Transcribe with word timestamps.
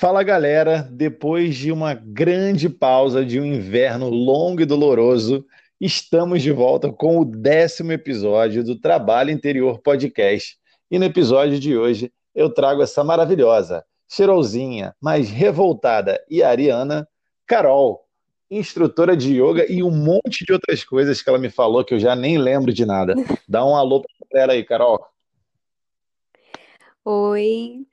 Fala 0.00 0.22
galera, 0.22 0.88
depois 0.90 1.54
de 1.54 1.70
uma 1.70 1.92
grande 1.92 2.70
pausa 2.70 3.22
de 3.22 3.38
um 3.38 3.44
inverno 3.44 4.08
longo 4.08 4.62
e 4.62 4.64
doloroso, 4.64 5.44
estamos 5.78 6.40
de 6.42 6.50
volta 6.50 6.90
com 6.90 7.18
o 7.18 7.24
décimo 7.26 7.92
episódio 7.92 8.64
do 8.64 8.80
Trabalho 8.80 9.30
Interior 9.30 9.78
Podcast. 9.78 10.56
E 10.90 10.98
no 10.98 11.04
episódio 11.04 11.60
de 11.60 11.76
hoje 11.76 12.10
eu 12.34 12.48
trago 12.48 12.80
essa 12.80 13.04
maravilhosa, 13.04 13.84
cheirosinha, 14.08 14.96
mas 14.98 15.28
revoltada 15.28 16.18
e 16.30 16.42
ariana, 16.42 17.06
Carol, 17.46 18.00
instrutora 18.50 19.14
de 19.14 19.38
yoga 19.38 19.70
e 19.70 19.82
um 19.82 19.90
monte 19.90 20.46
de 20.46 20.52
outras 20.54 20.82
coisas 20.82 21.20
que 21.20 21.28
ela 21.28 21.38
me 21.38 21.50
falou 21.50 21.84
que 21.84 21.92
eu 21.92 22.00
já 22.00 22.16
nem 22.16 22.38
lembro 22.38 22.72
de 22.72 22.86
nada. 22.86 23.14
Dá 23.46 23.62
um 23.66 23.76
alô 23.76 24.02
pra 24.30 24.40
ela 24.40 24.52
aí, 24.54 24.64
Carol. 24.64 24.98
Oi, 27.04 27.84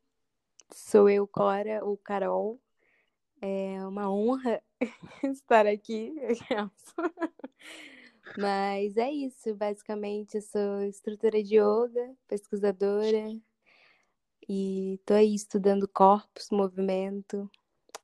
sou 0.77 1.09
eu, 1.09 1.27
Cora, 1.27 1.83
ou 1.83 1.97
Carol. 1.97 2.59
É 3.41 3.85
uma 3.85 4.11
honra 4.11 4.61
estar 5.23 5.67
aqui. 5.67 6.13
Mas 8.37 8.97
é 8.97 9.11
isso, 9.11 9.55
basicamente, 9.55 10.35
eu 10.35 10.41
sou 10.41 10.83
instrutora 10.83 11.41
de 11.41 11.55
yoga, 11.57 12.15
pesquisadora, 12.27 13.35
e 14.47 14.99
tô 15.05 15.13
aí 15.13 15.33
estudando 15.33 15.87
corpos, 15.87 16.49
movimento 16.51 17.49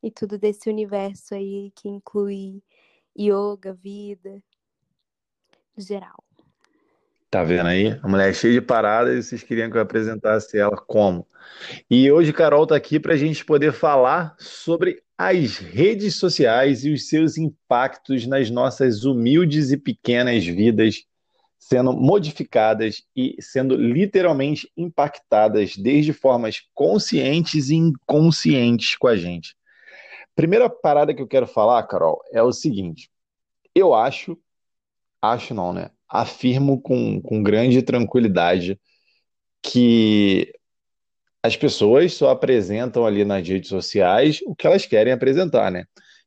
e 0.01 0.11
tudo 0.11 0.37
desse 0.37 0.69
universo 0.69 1.35
aí 1.35 1.71
que 1.75 1.87
inclui 1.89 2.63
yoga, 3.17 3.73
vida, 3.73 4.43
no 5.75 5.83
geral. 5.83 6.23
Tá 7.33 7.43
vendo 7.43 7.65
aí? 7.65 7.99
A 8.03 8.07
mulher 8.07 8.29
é 8.29 8.33
cheia 8.33 8.53
de 8.53 8.61
paradas 8.61 9.17
e 9.17 9.27
vocês 9.27 9.41
queriam 9.41 9.67
que 9.67 9.75
eu 9.75 9.81
apresentasse 9.81 10.55
ela 10.55 10.77
como? 10.77 11.27
E 11.89 12.11
hoje 12.11 12.31
Carol 12.31 12.67
tá 12.67 12.75
aqui 12.75 12.99
para 12.99 13.15
a 13.15 13.17
gente 13.17 13.43
poder 13.43 13.73
falar 13.73 14.35
sobre 14.37 15.01
as 15.17 15.57
redes 15.57 16.17
sociais 16.17 16.85
e 16.85 16.93
os 16.93 17.09
seus 17.09 17.35
impactos 17.35 18.27
nas 18.27 18.51
nossas 18.51 19.03
humildes 19.03 19.71
e 19.71 19.77
pequenas 19.77 20.45
vidas, 20.45 21.05
sendo 21.57 21.91
modificadas 21.91 23.01
e 23.15 23.35
sendo 23.39 23.75
literalmente 23.75 24.71
impactadas 24.77 25.75
desde 25.75 26.13
formas 26.13 26.61
conscientes 26.71 27.71
e 27.71 27.75
inconscientes 27.75 28.95
com 28.95 29.07
a 29.07 29.15
gente. 29.15 29.55
Primeira 30.35 30.69
parada 30.69 31.15
que 31.15 31.21
eu 31.23 31.27
quero 31.27 31.47
falar, 31.47 31.81
Carol, 31.87 32.21
é 32.31 32.43
o 32.43 32.53
seguinte: 32.53 33.09
eu 33.73 33.91
acho, 33.91 34.37
acho 35.19 35.55
não, 35.55 35.73
né? 35.73 35.89
Afirmo 36.13 36.79
com, 36.79 37.19
com 37.19 37.41
grande 37.41 37.81
tranquilidade 37.81 38.79
que 39.63 40.53
as 41.41 41.57
pessoas 41.57 42.13
só 42.13 42.29
apresentam 42.29 43.03
ali 43.03 43.25
nas 43.25 43.47
redes 43.47 43.67
sociais 43.67 44.39
o 44.45 44.55
que 44.55 44.67
elas 44.67 44.85
querem 44.85 45.11
apresentar, 45.11 45.71
né? 45.71 45.85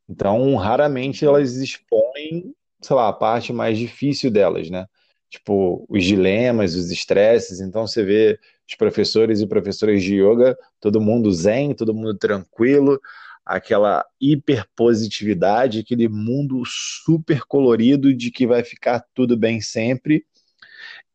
Então, 0.09 0.57
raramente 0.57 1.25
elas 1.25 1.55
expõem, 1.55 2.53
sei 2.83 2.97
lá, 2.97 3.09
a 3.09 3.13
parte 3.13 3.53
mais 3.53 3.79
difícil 3.79 4.31
delas, 4.31 4.69
né? 4.69 4.87
Tipo, 5.31 5.87
os 5.89 6.05
dilemas, 6.05 6.75
os 6.75 6.91
estresses. 6.91 7.61
Então, 7.61 7.87
você 7.87 8.05
vê 8.05 8.39
os 8.69 8.75
professores 8.75 9.41
e 9.41 9.47
professoras 9.47 10.03
de 10.03 10.17
yoga, 10.17 10.57
todo 10.81 11.01
mundo 11.01 11.33
zen, 11.33 11.75
todo 11.75 11.95
mundo 11.95 12.17
tranquilo, 12.17 13.01
aquela 13.47 14.05
hiperpositividade, 14.21 15.79
aquele 15.79 16.09
mundo 16.09 16.61
super 16.67 17.43
colorido 17.43 18.13
de 18.13 18.33
que 18.33 18.45
vai 18.45 18.65
ficar 18.65 19.07
tudo 19.15 19.37
bem 19.37 19.61
sempre. 19.61 20.27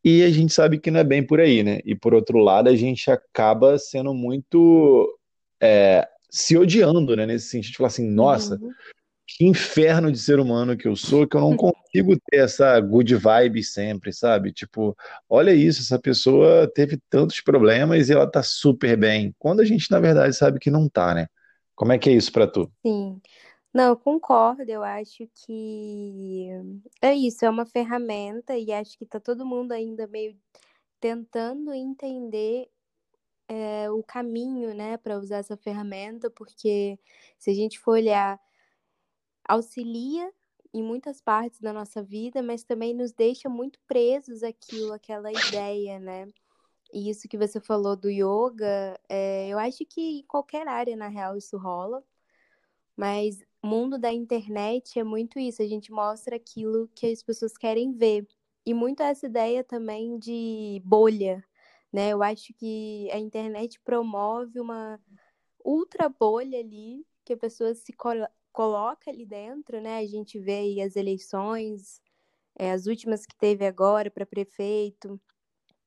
E 0.03 0.23
a 0.23 0.29
gente 0.31 0.53
sabe 0.53 0.79
que 0.79 0.89
não 0.89 1.01
é 1.01 1.03
bem 1.03 1.21
por 1.21 1.41
aí, 1.41 1.61
né? 1.61 1.79
E 1.85 1.93
por 1.93 2.13
outro 2.13 2.39
lado, 2.39 2.69
a 2.69 2.75
gente 2.75 3.11
acaba 3.11 3.77
sendo 3.77 4.13
muito 4.13 5.19
é, 5.61 6.07
se 6.29 6.57
odiando, 6.57 7.15
né? 7.17 7.25
Nesse 7.25 7.49
sentido, 7.49 7.71
de 7.71 7.77
falar 7.77 7.87
assim, 7.89 8.09
nossa, 8.09 8.55
uhum. 8.55 8.71
que 9.27 9.45
inferno 9.45 10.09
de 10.09 10.17
ser 10.17 10.39
humano 10.39 10.77
que 10.77 10.87
eu 10.87 10.95
sou, 10.95 11.27
que 11.27 11.35
eu 11.35 11.41
não 11.41 11.55
consigo 11.57 12.17
ter 12.31 12.37
essa 12.37 12.79
good 12.79 13.13
vibe 13.13 13.61
sempre, 13.61 14.13
sabe? 14.13 14.53
Tipo, 14.53 14.97
olha 15.29 15.53
isso, 15.53 15.81
essa 15.81 15.99
pessoa 15.99 16.71
teve 16.73 16.97
tantos 17.09 17.41
problemas 17.41 18.09
e 18.09 18.13
ela 18.13 18.25
tá 18.25 18.41
super 18.41 18.95
bem. 18.95 19.35
Quando 19.37 19.59
a 19.59 19.65
gente, 19.65 19.91
na 19.91 19.99
verdade, 19.99 20.33
sabe 20.33 20.57
que 20.59 20.71
não 20.71 20.87
tá, 20.87 21.13
né? 21.13 21.27
Como 21.75 21.91
é 21.91 21.97
que 21.99 22.09
é 22.09 22.13
isso 22.13 22.31
para 22.31 22.47
tu? 22.47 22.71
Sim. 22.85 23.21
Não, 23.73 23.89
eu 23.89 23.97
concordo. 23.97 24.69
Eu 24.71 24.83
acho 24.83 25.27
que 25.45 26.47
é 27.01 27.13
isso, 27.15 27.45
é 27.45 27.49
uma 27.49 27.65
ferramenta 27.65 28.57
e 28.57 28.71
acho 28.73 28.97
que 28.97 29.05
tá 29.05 29.19
todo 29.19 29.45
mundo 29.45 29.71
ainda 29.73 30.07
meio 30.07 30.37
tentando 30.99 31.73
entender 31.73 32.69
é, 33.49 33.91
o 33.91 34.03
caminho, 34.03 34.73
né, 34.75 34.97
para 34.97 35.19
usar 35.19 35.37
essa 35.39 35.57
ferramenta, 35.57 36.29
porque 36.31 36.99
se 37.39 37.51
a 37.51 37.53
gente 37.53 37.79
for 37.79 37.93
olhar, 37.93 38.39
auxilia 39.47 40.31
em 40.73 40.83
muitas 40.83 41.21
partes 41.21 41.59
da 41.59 41.73
nossa 41.73 42.01
vida, 42.03 42.41
mas 42.41 42.63
também 42.63 42.93
nos 42.93 43.11
deixa 43.13 43.49
muito 43.49 43.79
presos 43.87 44.43
aquilo, 44.43 44.93
aquela 44.93 45.31
ideia, 45.31 45.99
né? 45.99 46.27
E 46.93 47.09
isso 47.09 47.27
que 47.27 47.37
você 47.37 47.59
falou 47.59 47.95
do 47.95 48.09
yoga, 48.09 48.99
é, 49.09 49.47
eu 49.49 49.57
acho 49.59 49.85
que 49.85 50.19
em 50.19 50.23
qualquer 50.23 50.67
área, 50.67 50.95
na 50.95 51.07
real, 51.07 51.37
isso 51.37 51.57
rola. 51.57 52.03
Mas 52.95 53.41
o 53.63 53.67
mundo 53.67 53.97
da 53.97 54.11
internet 54.11 54.99
é 54.99 55.03
muito 55.03 55.39
isso, 55.39 55.61
a 55.61 55.67
gente 55.67 55.91
mostra 55.91 56.35
aquilo 56.35 56.89
que 56.95 57.07
as 57.07 57.23
pessoas 57.23 57.57
querem 57.57 57.93
ver. 57.93 58.27
E 58.65 58.73
muito 58.73 59.01
essa 59.03 59.25
ideia 59.25 59.63
também 59.63 60.19
de 60.19 60.81
bolha, 60.85 61.43
né? 61.91 62.09
Eu 62.09 62.21
acho 62.23 62.53
que 62.53 63.09
a 63.11 63.19
internet 63.19 63.79
promove 63.81 64.59
uma 64.59 64.99
ultra 65.65 66.09
bolha 66.09 66.59
ali, 66.59 67.05
que 67.25 67.33
a 67.33 67.37
pessoa 67.37 67.73
se 67.73 67.93
colo 67.93 68.25
coloca 68.51 69.09
ali 69.09 69.25
dentro, 69.25 69.81
né? 69.81 69.99
A 69.99 70.05
gente 70.07 70.39
vê 70.39 70.55
aí 70.59 70.81
as 70.81 70.95
eleições, 70.95 72.01
é, 72.57 72.71
as 72.71 72.85
últimas 72.87 73.25
que 73.25 73.35
teve 73.35 73.65
agora 73.65 74.11
para 74.11 74.25
prefeito, 74.25 75.19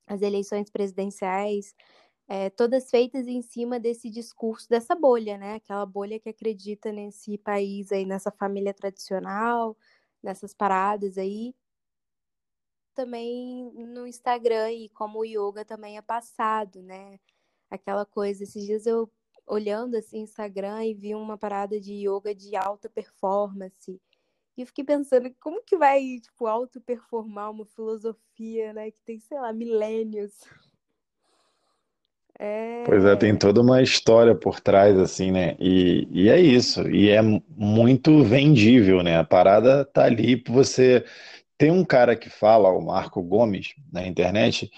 as 0.06 0.22
eleições 0.22 0.70
presidenciais, 0.70 1.74
é, 2.28 2.50
todas 2.50 2.90
feitas 2.90 3.26
em 3.26 3.42
cima 3.42 3.78
desse 3.78 4.10
discurso, 4.10 4.68
dessa 4.68 4.94
bolha, 4.94 5.36
né? 5.38 5.54
Aquela 5.56 5.84
bolha 5.86 6.18
que 6.18 6.28
acredita 6.28 6.90
nesse 6.92 7.38
país 7.38 7.92
aí, 7.92 8.06
nessa 8.06 8.30
família 8.30 8.72
tradicional, 8.74 9.76
nessas 10.22 10.54
paradas 10.54 11.18
aí. 11.18 11.54
Também 12.94 13.70
no 13.74 14.06
Instagram 14.06 14.72
e 14.72 14.88
como 14.90 15.20
o 15.20 15.24
yoga 15.24 15.64
também 15.64 15.96
é 15.98 16.02
passado, 16.02 16.82
né? 16.82 17.18
Aquela 17.70 18.06
coisa, 18.06 18.44
esses 18.44 18.64
dias 18.64 18.86
eu 18.86 19.10
olhando 19.46 19.96
assim 19.96 20.20
Instagram 20.20 20.84
e 20.86 20.94
vi 20.94 21.14
uma 21.14 21.36
parada 21.36 21.80
de 21.80 22.08
yoga 22.08 22.34
de 22.34 22.56
alta 22.56 22.88
performance 22.88 24.00
e 24.56 24.62
eu 24.62 24.66
fiquei 24.66 24.84
pensando, 24.84 25.32
como 25.40 25.62
que 25.64 25.76
vai, 25.76 26.18
tipo, 26.20 26.46
auto-performar 26.46 27.50
uma 27.50 27.66
filosofia, 27.66 28.72
né, 28.72 28.90
que 28.90 29.02
tem, 29.02 29.18
sei 29.18 29.38
lá, 29.40 29.52
milênios? 29.52 30.32
É... 32.38 32.82
Pois 32.84 33.04
é, 33.04 33.16
tem 33.16 33.36
toda 33.36 33.60
uma 33.60 33.82
história 33.82 34.34
por 34.34 34.60
trás, 34.60 34.98
assim, 34.98 35.30
né? 35.30 35.56
E, 35.58 36.08
e 36.10 36.28
é 36.28 36.40
isso. 36.40 36.88
E 36.88 37.08
é 37.08 37.20
muito 37.22 38.22
vendível, 38.24 39.02
né? 39.02 39.18
A 39.18 39.24
parada 39.24 39.84
tá 39.84 40.04
ali 40.04 40.42
você. 40.48 41.04
Tem 41.56 41.70
um 41.70 41.84
cara 41.84 42.16
que 42.16 42.28
fala, 42.28 42.70
o 42.70 42.84
Marco 42.84 43.22
Gomes, 43.22 43.68
na 43.92 44.06
internet, 44.06 44.68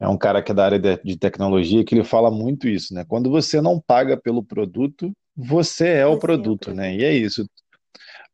é 0.00 0.08
um 0.08 0.18
cara 0.18 0.42
que 0.42 0.50
é 0.52 0.54
da 0.54 0.64
área 0.64 0.78
de, 0.78 0.96
de 1.02 1.16
tecnologia, 1.16 1.84
que 1.84 1.94
ele 1.94 2.04
fala 2.04 2.30
muito 2.30 2.68
isso, 2.68 2.92
né? 2.92 3.04
Quando 3.06 3.30
você 3.30 3.60
não 3.60 3.80
paga 3.80 4.16
pelo 4.16 4.42
produto, 4.42 5.12
você 5.36 5.88
é 5.88 6.06
o 6.06 6.16
você 6.16 6.18
produto, 6.18 6.70
é 6.70 6.72
o 6.72 6.74
produto. 6.74 6.74
né? 6.74 6.94
E 6.96 7.04
é 7.04 7.12
isso. 7.12 7.48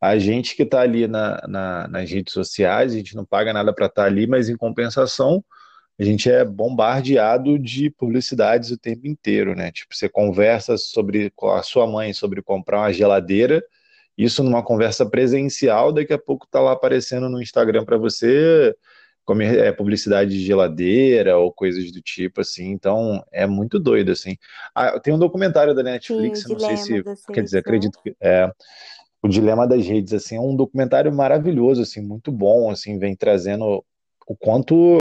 A 0.02 0.18
gente 0.18 0.56
que 0.56 0.65
está 0.65 0.80
ali 0.80 1.06
na, 1.06 1.41
na, 1.47 1.86
nas 1.86 2.10
redes 2.10 2.32
sociais, 2.34 2.92
a 2.92 2.97
gente 2.97 3.15
não 3.15 3.24
paga 3.24 3.53
nada 3.53 3.72
para 3.72 3.86
estar 3.86 4.03
tá 4.03 4.09
ali, 4.09 4.27
mas 4.27 4.48
em 4.48 4.56
compensação, 4.56 5.44
a 5.97 6.03
gente 6.03 6.28
é 6.28 6.44
bombardeado 6.44 7.56
de 7.56 7.88
publicidades 7.88 8.72
o 8.72 8.77
tempo 8.77 9.06
inteiro, 9.06 9.54
né? 9.54 9.71
Tipo, 9.71 9.94
você 9.94 10.09
conversa 10.09 10.77
sobre 10.77 11.30
com 11.36 11.50
a 11.53 11.62
sua 11.62 11.86
mãe 11.86 12.12
sobre 12.12 12.42
comprar 12.42 12.80
uma 12.80 12.92
geladeira, 12.92 13.62
isso 14.18 14.42
numa 14.42 14.60
conversa 14.60 15.09
presencial, 15.09 15.92
daqui 15.92 16.12
a 16.12 16.18
pouco 16.18 16.48
tá 16.50 16.60
lá 16.60 16.72
aparecendo 16.72 17.28
no 17.28 17.41
Instagram 17.41 17.84
para 17.84 17.97
você 17.97 18.74
comer 19.24 19.56
é, 19.56 19.71
publicidade 19.71 20.30
de 20.30 20.44
geladeira 20.44 21.38
ou 21.38 21.53
coisas 21.53 21.92
do 21.92 22.03
tipo, 22.03 22.41
assim. 22.41 22.72
Então, 22.72 23.24
é 23.30 23.47
muito 23.47 23.78
doido, 23.78 24.10
assim. 24.10 24.36
Ah, 24.74 24.98
tem 24.98 25.15
um 25.15 25.18
documentário 25.18 25.77
da 25.77 25.82
Netflix, 25.84 26.42
Sim, 26.42 26.53
não 26.54 26.59
sei 26.59 26.77
se, 26.77 27.04
quer 27.32 27.42
dizer, 27.44 27.59
acredito 27.59 27.98
que 28.03 28.16
é, 28.21 28.50
o 29.22 29.28
Dilema 29.28 29.66
das 29.66 29.86
Redes, 29.86 30.13
assim, 30.13 30.36
é 30.36 30.41
um 30.41 30.57
documentário 30.57 31.13
maravilhoso, 31.15 31.83
assim, 31.83 32.01
muito 32.01 32.33
bom, 32.33 32.71
assim, 32.71 32.98
vem 32.98 33.15
trazendo 33.15 33.84
o 34.27 34.36
quanto, 34.36 34.98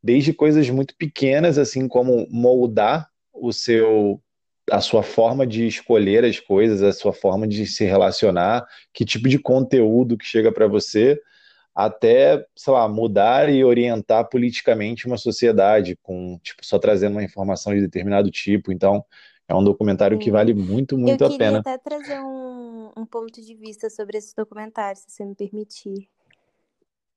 desde 0.00 0.32
coisas 0.32 0.70
muito 0.70 0.94
pequenas, 0.96 1.58
assim, 1.58 1.88
como 1.88 2.28
moldar 2.30 3.08
o 3.34 3.52
seu, 3.52 4.20
a 4.70 4.80
sua 4.80 5.02
forma 5.02 5.44
de 5.44 5.66
escolher 5.66 6.24
as 6.24 6.38
coisas, 6.38 6.80
a 6.80 6.92
sua 6.92 7.12
forma 7.12 7.46
de 7.46 7.66
se 7.66 7.84
relacionar, 7.84 8.64
que 8.94 9.04
tipo 9.04 9.28
de 9.28 9.38
conteúdo 9.38 10.16
que 10.16 10.24
chega 10.24 10.52
para 10.52 10.68
você, 10.68 11.20
até, 11.74 12.42
sei 12.54 12.72
lá, 12.72 12.88
mudar 12.88 13.52
e 13.52 13.64
orientar 13.64 14.28
politicamente 14.28 15.06
uma 15.06 15.18
sociedade, 15.18 15.98
com, 16.02 16.38
tipo, 16.42 16.64
só 16.64 16.78
trazendo 16.78 17.12
uma 17.12 17.24
informação 17.24 17.74
de 17.74 17.80
determinado 17.80 18.30
tipo, 18.30 18.72
então 18.72 19.04
É 19.48 19.54
um 19.54 19.62
documentário 19.62 20.18
que 20.18 20.26
Sim. 20.26 20.30
vale 20.32 20.54
muito, 20.54 20.96
Eu 20.96 20.98
muito 20.98 21.24
a 21.24 21.30
queria 21.30 21.38
pena. 21.46 21.58
até 21.60 21.78
trazer 21.78 22.20
um, 22.20 22.90
um 22.96 23.06
ponto 23.06 23.40
de 23.40 23.54
vista 23.54 23.88
sobre 23.88 24.18
esse 24.18 24.34
documentário, 24.34 25.00
se 25.00 25.08
você 25.08 25.24
me 25.24 25.34
permitir. 25.34 26.08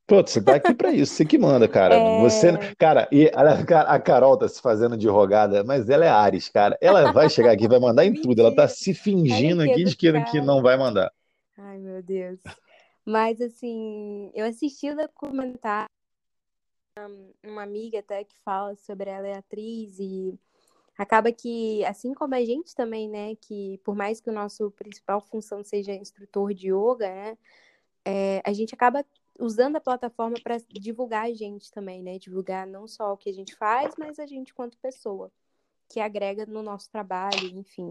Pô, 0.05 0.23
você 0.23 0.41
tá 0.41 0.55
aqui 0.55 0.73
pra 0.73 0.91
isso, 0.91 1.13
você 1.13 1.23
que 1.23 1.37
manda, 1.37 1.67
cara. 1.67 1.95
Você, 2.21 2.49
É... 2.49 2.75
cara, 2.75 3.07
e 3.11 3.27
a, 3.27 3.99
Carol 3.99 4.35
tá 4.37 4.47
se 4.47 4.59
fazendo 4.59 4.97
de 4.97 5.07
rogada, 5.07 5.63
mas 5.63 5.87
ela 5.87 6.03
é 6.03 6.09
Ares, 6.09 6.49
cara. 6.49 6.75
Ela 6.81 7.11
vai 7.11 7.29
chegar 7.29 7.51
aqui, 7.51 7.67
vai 7.67 7.79
mandar 7.79 8.05
em 8.05 8.13
tudo. 8.19 8.41
Ela 8.41 8.55
tá 8.55 8.67
se 8.67 8.91
fingindo 8.93 9.63
que 9.63 9.71
aqui 9.71 9.83
de 9.83 9.95
que, 9.95 10.23
que 10.23 10.41
não 10.41 10.63
vai 10.63 10.77
mandar. 10.77 11.11
Ai, 11.55 11.77
meu 11.77 12.01
Deus. 12.01 12.39
Mas, 13.05 13.39
assim, 13.39 14.31
eu 14.33 14.47
assisti 14.47 14.89
o 14.89 14.95
documentário, 14.95 15.89
uma 17.43 17.61
amiga 17.61 17.99
até 17.99 18.23
que 18.23 18.35
fala 18.43 18.75
sobre 18.75 19.09
ela 19.11 19.27
é 19.27 19.37
atriz 19.37 19.99
e 19.99 20.39
acaba 20.99 21.31
que, 21.31 21.83
assim 21.85 22.13
como 22.13 22.35
a 22.35 22.43
gente 22.43 22.75
também, 22.75 23.07
né, 23.07 23.33
que 23.35 23.79
por 23.85 23.95
mais 23.95 24.19
que 24.19 24.29
o 24.29 24.33
nosso 24.33 24.69
principal 24.71 25.21
função 25.21 25.63
seja 25.63 25.93
instrutor 25.93 26.53
de 26.53 26.73
yoga, 26.73 27.07
né, 27.07 27.37
é, 28.03 28.41
a 28.45 28.51
gente 28.51 28.73
acaba 28.73 29.05
usando 29.39 29.77
a 29.77 29.81
plataforma 29.81 30.35
para 30.43 30.57
divulgar 30.69 31.27
a 31.27 31.33
gente 31.33 31.71
também, 31.71 32.03
né, 32.03 32.19
divulgar 32.19 32.67
não 32.67 32.85
só 32.85 33.13
o 33.13 33.17
que 33.17 33.29
a 33.29 33.33
gente 33.33 33.55
faz, 33.55 33.95
mas 33.97 34.19
a 34.19 34.25
gente 34.25 34.53
quanto 34.53 34.77
pessoa, 34.77 35.31
que 35.87 36.01
agrega 36.01 36.45
no 36.45 36.61
nosso 36.61 36.91
trabalho, 36.91 37.47
enfim. 37.47 37.89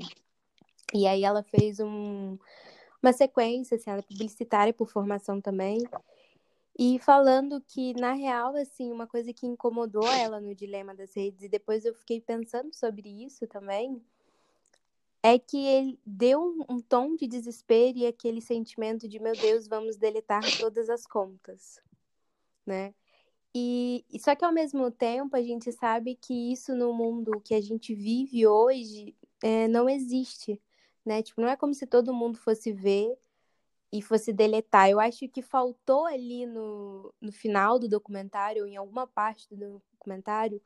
E 0.92 1.06
aí 1.06 1.24
ela 1.24 1.42
fez 1.42 1.80
um, 1.80 2.38
uma 3.02 3.14
sequência, 3.14 3.76
assim, 3.76 3.88
ela 3.88 4.00
é 4.00 4.02
publicitária 4.02 4.74
por 4.74 4.86
formação 4.86 5.40
também, 5.40 5.82
e 6.78 6.96
falando 7.00 7.60
que, 7.60 7.92
na 7.94 8.12
real, 8.12 8.54
assim, 8.54 8.92
uma 8.92 9.06
coisa 9.06 9.32
que 9.32 9.46
incomodou 9.46 10.06
ela 10.06 10.40
no 10.40 10.54
dilema 10.54 10.94
das 10.94 11.12
redes, 11.14 11.42
e 11.42 11.48
depois 11.48 11.84
eu 11.84 11.92
fiquei 11.92 12.20
pensando 12.20 12.72
sobre 12.72 13.08
isso 13.24 13.48
também, 13.48 14.00
é 15.20 15.36
que 15.36 15.58
ele 15.58 15.98
deu 16.06 16.64
um, 16.68 16.78
tom 16.80 17.16
de 17.16 17.26
desespero 17.26 17.98
e 17.98 18.06
aquele 18.06 18.40
sentimento 18.40 19.08
de, 19.08 19.18
meu 19.18 19.32
Deus, 19.32 19.66
vamos 19.66 19.96
deletar 19.96 20.42
todas 20.60 20.88
as 20.88 21.04
contas, 21.04 21.82
né? 22.64 22.94
E 23.52 24.04
só 24.20 24.36
que 24.36 24.44
ao 24.44 24.52
mesmo 24.52 24.88
tempo 24.88 25.36
a 25.36 25.42
gente 25.42 25.72
sabe 25.72 26.14
que 26.14 26.52
isso 26.52 26.76
no 26.76 26.92
mundo 26.92 27.40
que 27.40 27.54
a 27.54 27.60
gente 27.60 27.92
vive 27.92 28.46
hoje 28.46 29.16
é, 29.42 29.66
não 29.66 29.88
existe, 29.88 30.62
né? 31.04 31.24
Tipo, 31.24 31.40
não 31.40 31.48
é 31.48 31.56
como 31.56 31.74
se 31.74 31.86
todo 31.86 32.14
mundo 32.14 32.38
fosse 32.38 32.70
ver 32.72 33.18
e 33.92 34.02
fosse 34.02 34.32
deletar. 34.32 34.88
Eu 34.90 35.00
acho 35.00 35.28
que 35.28 35.42
faltou 35.42 36.06
ali 36.06 36.46
no, 36.46 37.12
no 37.20 37.32
final 37.32 37.78
do 37.78 37.88
documentário, 37.88 38.62
ou 38.62 38.68
em 38.68 38.76
alguma 38.76 39.06
parte 39.06 39.48
do 39.48 39.82
documentário, 39.92 40.60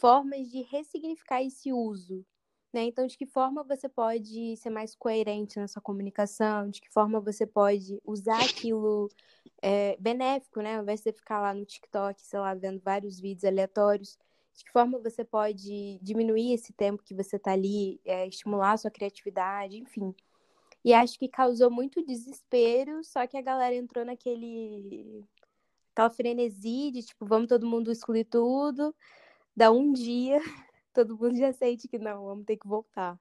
formas 0.00 0.48
de 0.48 0.62
ressignificar 0.62 1.42
esse 1.42 1.72
uso. 1.72 2.24
Né? 2.72 2.84
Então, 2.84 3.06
de 3.06 3.18
que 3.18 3.26
forma 3.26 3.64
você 3.64 3.88
pode 3.88 4.56
ser 4.56 4.70
mais 4.70 4.94
coerente 4.94 5.58
na 5.58 5.66
sua 5.66 5.82
comunicação, 5.82 6.70
de 6.70 6.80
que 6.80 6.88
forma 6.88 7.20
você 7.20 7.44
pode 7.44 8.00
usar 8.04 8.40
aquilo 8.44 9.08
é, 9.60 9.96
benéfico, 9.98 10.60
né? 10.60 10.76
Ao 10.76 10.82
invés 10.82 11.00
de 11.00 11.04
você 11.04 11.12
ficar 11.12 11.40
lá 11.40 11.52
no 11.52 11.64
TikTok, 11.64 12.22
sei 12.24 12.38
lá, 12.38 12.54
vendo 12.54 12.80
vários 12.80 13.18
vídeos 13.18 13.44
aleatórios, 13.44 14.16
de 14.54 14.64
que 14.64 14.70
forma 14.70 15.00
você 15.00 15.24
pode 15.24 15.98
diminuir 16.00 16.52
esse 16.54 16.72
tempo 16.72 17.02
que 17.02 17.14
você 17.14 17.36
está 17.36 17.52
ali, 17.52 18.00
é, 18.04 18.26
estimular 18.28 18.72
a 18.72 18.76
sua 18.76 18.90
criatividade, 18.90 19.76
enfim. 19.76 20.14
E 20.84 20.92
acho 20.94 21.18
que 21.18 21.28
causou 21.28 21.70
muito 21.70 22.04
desespero, 22.04 23.04
só 23.04 23.26
que 23.26 23.36
a 23.36 23.42
galera 23.42 23.74
entrou 23.74 24.04
naquele 24.04 25.24
aquela 25.92 26.10
frenesi 26.10 26.90
de 26.92 27.02
tipo, 27.02 27.26
vamos 27.26 27.48
todo 27.48 27.66
mundo 27.66 27.90
excluir 27.92 28.24
tudo, 28.24 28.94
dá 29.56 29.70
um 29.70 29.92
dia, 29.92 30.38
todo 30.94 31.18
mundo 31.18 31.36
já 31.36 31.52
sente 31.52 31.88
que 31.88 31.98
não, 31.98 32.24
vamos 32.24 32.44
ter 32.46 32.56
que 32.56 32.68
voltar. 32.68 33.18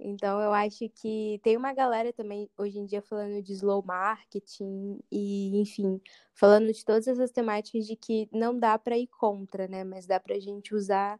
Então 0.00 0.40
eu 0.40 0.52
acho 0.52 0.88
que 0.90 1.40
tem 1.42 1.56
uma 1.56 1.72
galera 1.74 2.12
também 2.12 2.48
hoje 2.56 2.78
em 2.78 2.86
dia 2.86 3.02
falando 3.02 3.42
de 3.42 3.52
slow 3.52 3.82
marketing 3.84 5.00
e, 5.10 5.60
enfim, 5.60 6.00
falando 6.34 6.72
de 6.72 6.84
todas 6.84 7.08
essas 7.08 7.32
temáticas 7.32 7.86
de 7.86 7.96
que 7.96 8.28
não 8.32 8.56
dá 8.58 8.78
para 8.78 8.96
ir 8.96 9.08
contra, 9.08 9.66
né? 9.66 9.82
Mas 9.84 10.06
dá 10.06 10.20
pra 10.20 10.38
gente 10.38 10.74
usar 10.74 11.18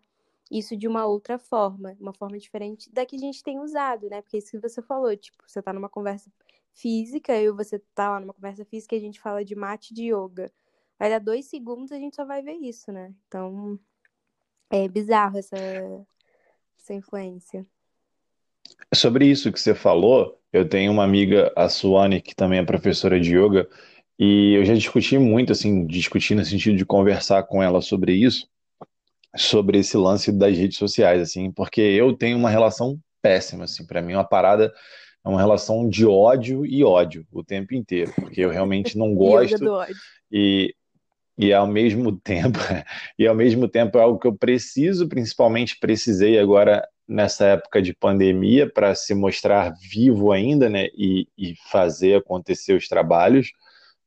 isso 0.50 0.76
de 0.76 0.88
uma 0.88 1.06
outra 1.06 1.38
forma, 1.38 1.96
uma 2.00 2.12
forma 2.12 2.38
diferente 2.38 2.90
da 2.92 3.04
que 3.04 3.16
a 3.16 3.18
gente 3.18 3.42
tem 3.42 3.58
usado, 3.58 4.08
né? 4.08 4.22
Porque 4.22 4.38
isso 4.38 4.50
que 4.50 4.58
você 4.58 4.80
falou, 4.82 5.14
tipo, 5.16 5.42
você 5.46 5.60
tá 5.60 5.72
numa 5.72 5.88
conversa 5.88 6.30
física, 6.74 7.34
e 7.36 7.50
você 7.50 7.78
tá 7.94 8.10
lá 8.10 8.20
numa 8.20 8.32
conversa 8.32 8.64
física 8.64 8.94
e 8.94 8.98
a 8.98 9.00
gente 9.00 9.20
fala 9.20 9.44
de 9.44 9.54
mate 9.54 9.92
de 9.92 10.12
yoga. 10.12 10.50
Vai 10.98 11.10
dar 11.10 11.18
dois 11.18 11.46
segundos 11.46 11.92
a 11.92 11.96
gente 11.96 12.16
só 12.16 12.24
vai 12.24 12.42
ver 12.42 12.54
isso, 12.54 12.90
né? 12.92 13.12
Então 13.26 13.78
é 14.70 14.88
bizarro 14.88 15.38
essa, 15.38 15.56
essa 16.78 16.94
influência. 16.94 17.66
Sobre 18.94 19.26
isso 19.26 19.52
que 19.52 19.60
você 19.60 19.74
falou, 19.74 20.38
eu 20.52 20.68
tenho 20.68 20.92
uma 20.92 21.04
amiga, 21.04 21.52
a 21.56 21.68
Suane, 21.68 22.20
que 22.20 22.34
também 22.34 22.58
é 22.58 22.64
professora 22.64 23.20
de 23.20 23.36
yoga, 23.36 23.68
e 24.18 24.54
eu 24.54 24.64
já 24.64 24.74
discuti 24.74 25.16
muito, 25.18 25.52
assim, 25.52 25.86
discuti 25.86 26.34
no 26.34 26.44
sentido 26.44 26.76
de 26.76 26.84
conversar 26.84 27.44
com 27.44 27.62
ela 27.62 27.80
sobre 27.80 28.12
isso, 28.12 28.48
sobre 29.36 29.78
esse 29.78 29.96
lance 29.96 30.32
das 30.32 30.56
redes 30.56 30.78
sociais, 30.78 31.20
assim, 31.20 31.50
porque 31.50 31.80
eu 31.80 32.12
tenho 32.14 32.38
uma 32.38 32.50
relação 32.50 32.98
péssima, 33.22 33.64
assim, 33.64 33.86
para 33.86 34.00
mim 34.02 34.14
uma 34.14 34.24
parada, 34.24 34.72
é 35.24 35.28
uma 35.28 35.40
relação 35.40 35.88
de 35.88 36.06
ódio 36.06 36.64
e 36.64 36.82
ódio 36.82 37.26
o 37.32 37.44
tempo 37.44 37.74
inteiro, 37.74 38.12
porque 38.16 38.40
eu 38.40 38.50
realmente 38.50 38.96
não 38.96 39.14
gosto 39.16 39.64
e 40.30 40.74
e 41.40 41.52
ao 41.52 41.68
mesmo 41.68 42.10
tempo, 42.18 42.58
e 43.16 43.24
ao 43.24 43.34
mesmo 43.34 43.68
tempo 43.68 43.96
é 43.96 44.02
algo 44.02 44.18
que 44.18 44.26
eu 44.26 44.36
preciso, 44.36 45.08
principalmente 45.08 45.78
precisei 45.78 46.36
agora 46.36 46.84
nessa 47.06 47.46
época 47.46 47.80
de 47.80 47.94
pandemia 47.94 48.68
para 48.68 48.92
se 48.94 49.14
mostrar 49.14 49.72
vivo 49.80 50.32
ainda, 50.32 50.68
né, 50.68 50.88
e, 50.96 51.28
e 51.38 51.54
fazer 51.70 52.16
acontecer 52.16 52.74
os 52.74 52.88
trabalhos, 52.88 53.52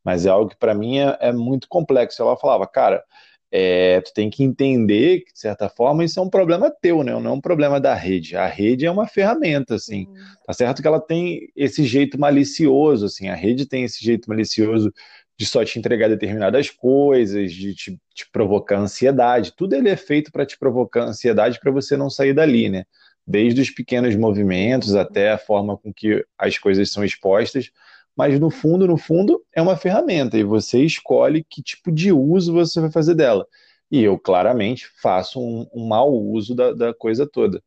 mas 0.04 0.26
é 0.26 0.30
algo 0.30 0.50
que 0.50 0.58
para 0.58 0.76
mim 0.76 1.00
é, 1.00 1.18
é 1.22 1.32
muito 1.32 1.68
complexo. 1.70 2.22
Ela 2.22 2.36
falava, 2.36 2.68
cara, 2.68 3.04
é, 3.52 4.00
tu 4.00 4.14
tem 4.14 4.30
que 4.30 4.44
entender 4.44 5.22
que, 5.22 5.34
de 5.34 5.40
certa 5.40 5.68
forma, 5.68 6.06
isso 6.06 6.20
é 6.20 6.24
um 6.24 6.30
problema 6.30 6.72
teu, 6.72 7.04
né? 7.04 7.12
Não 7.20 7.32
é 7.32 7.34
um 7.34 7.42
problema 7.42 7.82
da 7.82 7.94
rede. 7.94 8.38
A 8.38 8.48
rede 8.48 8.86
é 8.86 8.92
uma 8.92 9.06
ferramenta, 9.06 9.76
assim. 9.76 10.06
Sim. 10.06 10.14
Tá 10.46 10.54
certo 10.54 10.82
que 10.82 10.88
ela 10.88 11.02
tem 11.02 11.50
esse 11.56 11.84
jeito 11.84 12.18
malicioso, 12.18 13.06
assim. 13.06 13.28
A 13.28 13.36
rede 13.36 13.66
tem 13.66 13.84
esse 13.84 14.04
jeito 14.04 14.30
malicioso 14.30 14.94
de 15.38 15.46
só 15.46 15.66
te 15.66 15.78
entregar 15.78 16.08
determinadas 16.08 16.70
coisas, 16.70 17.52
de 17.52 17.76
te, 17.76 18.00
te 18.14 18.30
provocar 18.32 18.78
ansiedade. 18.80 19.54
Tudo 19.56 19.76
ele 19.76 19.90
é 19.90 19.98
feito 19.98 20.32
para 20.32 20.46
te 20.46 20.58
provocar 20.58 21.04
ansiedade 21.04 21.60
para 21.60 21.72
você 21.72 21.98
não 21.98 22.10
sair 22.10 22.34
dali, 22.34 22.70
né? 22.70 22.86
Desde 23.28 23.60
os 23.60 23.70
pequenos 23.70 24.16
movimentos 24.16 24.96
até 24.96 25.32
a 25.32 25.38
forma 25.38 25.78
com 25.78 25.94
que 25.94 26.24
as 26.38 26.58
coisas 26.58 26.90
são 26.90 27.04
expostas 27.04 27.70
mas 28.16 28.40
no 28.40 28.50
fundo, 28.50 28.88
no 28.88 28.98
fundo, 28.98 29.44
é 29.54 29.62
uma 29.62 29.78
ferramenta 29.78 30.38
e 30.38 30.44
você 30.44 30.84
escolhe 30.84 31.46
que 31.50 31.62
tipo 31.64 31.92
de 31.92 32.12
uso 32.12 32.54
você 32.54 32.82
vai 32.82 32.92
fazer 32.92 33.16
dela. 33.16 33.48
E 33.90 34.02
eu 34.04 34.18
claramente 34.18 34.88
faço 35.02 35.40
um, 35.42 35.68
um 35.74 35.88
mau 35.88 36.14
uso 36.14 36.56
da, 36.56 36.74
da, 36.74 36.94
coisa 36.94 37.28
toda. 37.28 37.62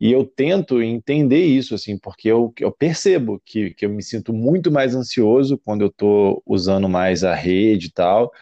E 0.00 0.10
eu 0.12 0.24
tento 0.24 0.82
entender 0.82 1.44
isso, 1.44 1.74
assim, 1.74 1.96
porque 1.98 2.28
eu, 2.28 2.52
eu 2.58 2.72
percebo 2.72 3.40
que, 3.44 3.72
que 3.74 3.86
eu 3.86 3.90
me 3.90 4.02
sinto 4.02 4.32
muito 4.32 4.70
mais 4.72 4.94
ansioso 4.96 5.58
quando 5.58 5.82
eu 5.82 5.88
estou 5.88 6.42
usando 6.46 6.88
mais 6.88 7.22
a 7.22 7.34
rede 7.34 7.86
e 7.88 7.92
tal. 7.92 8.32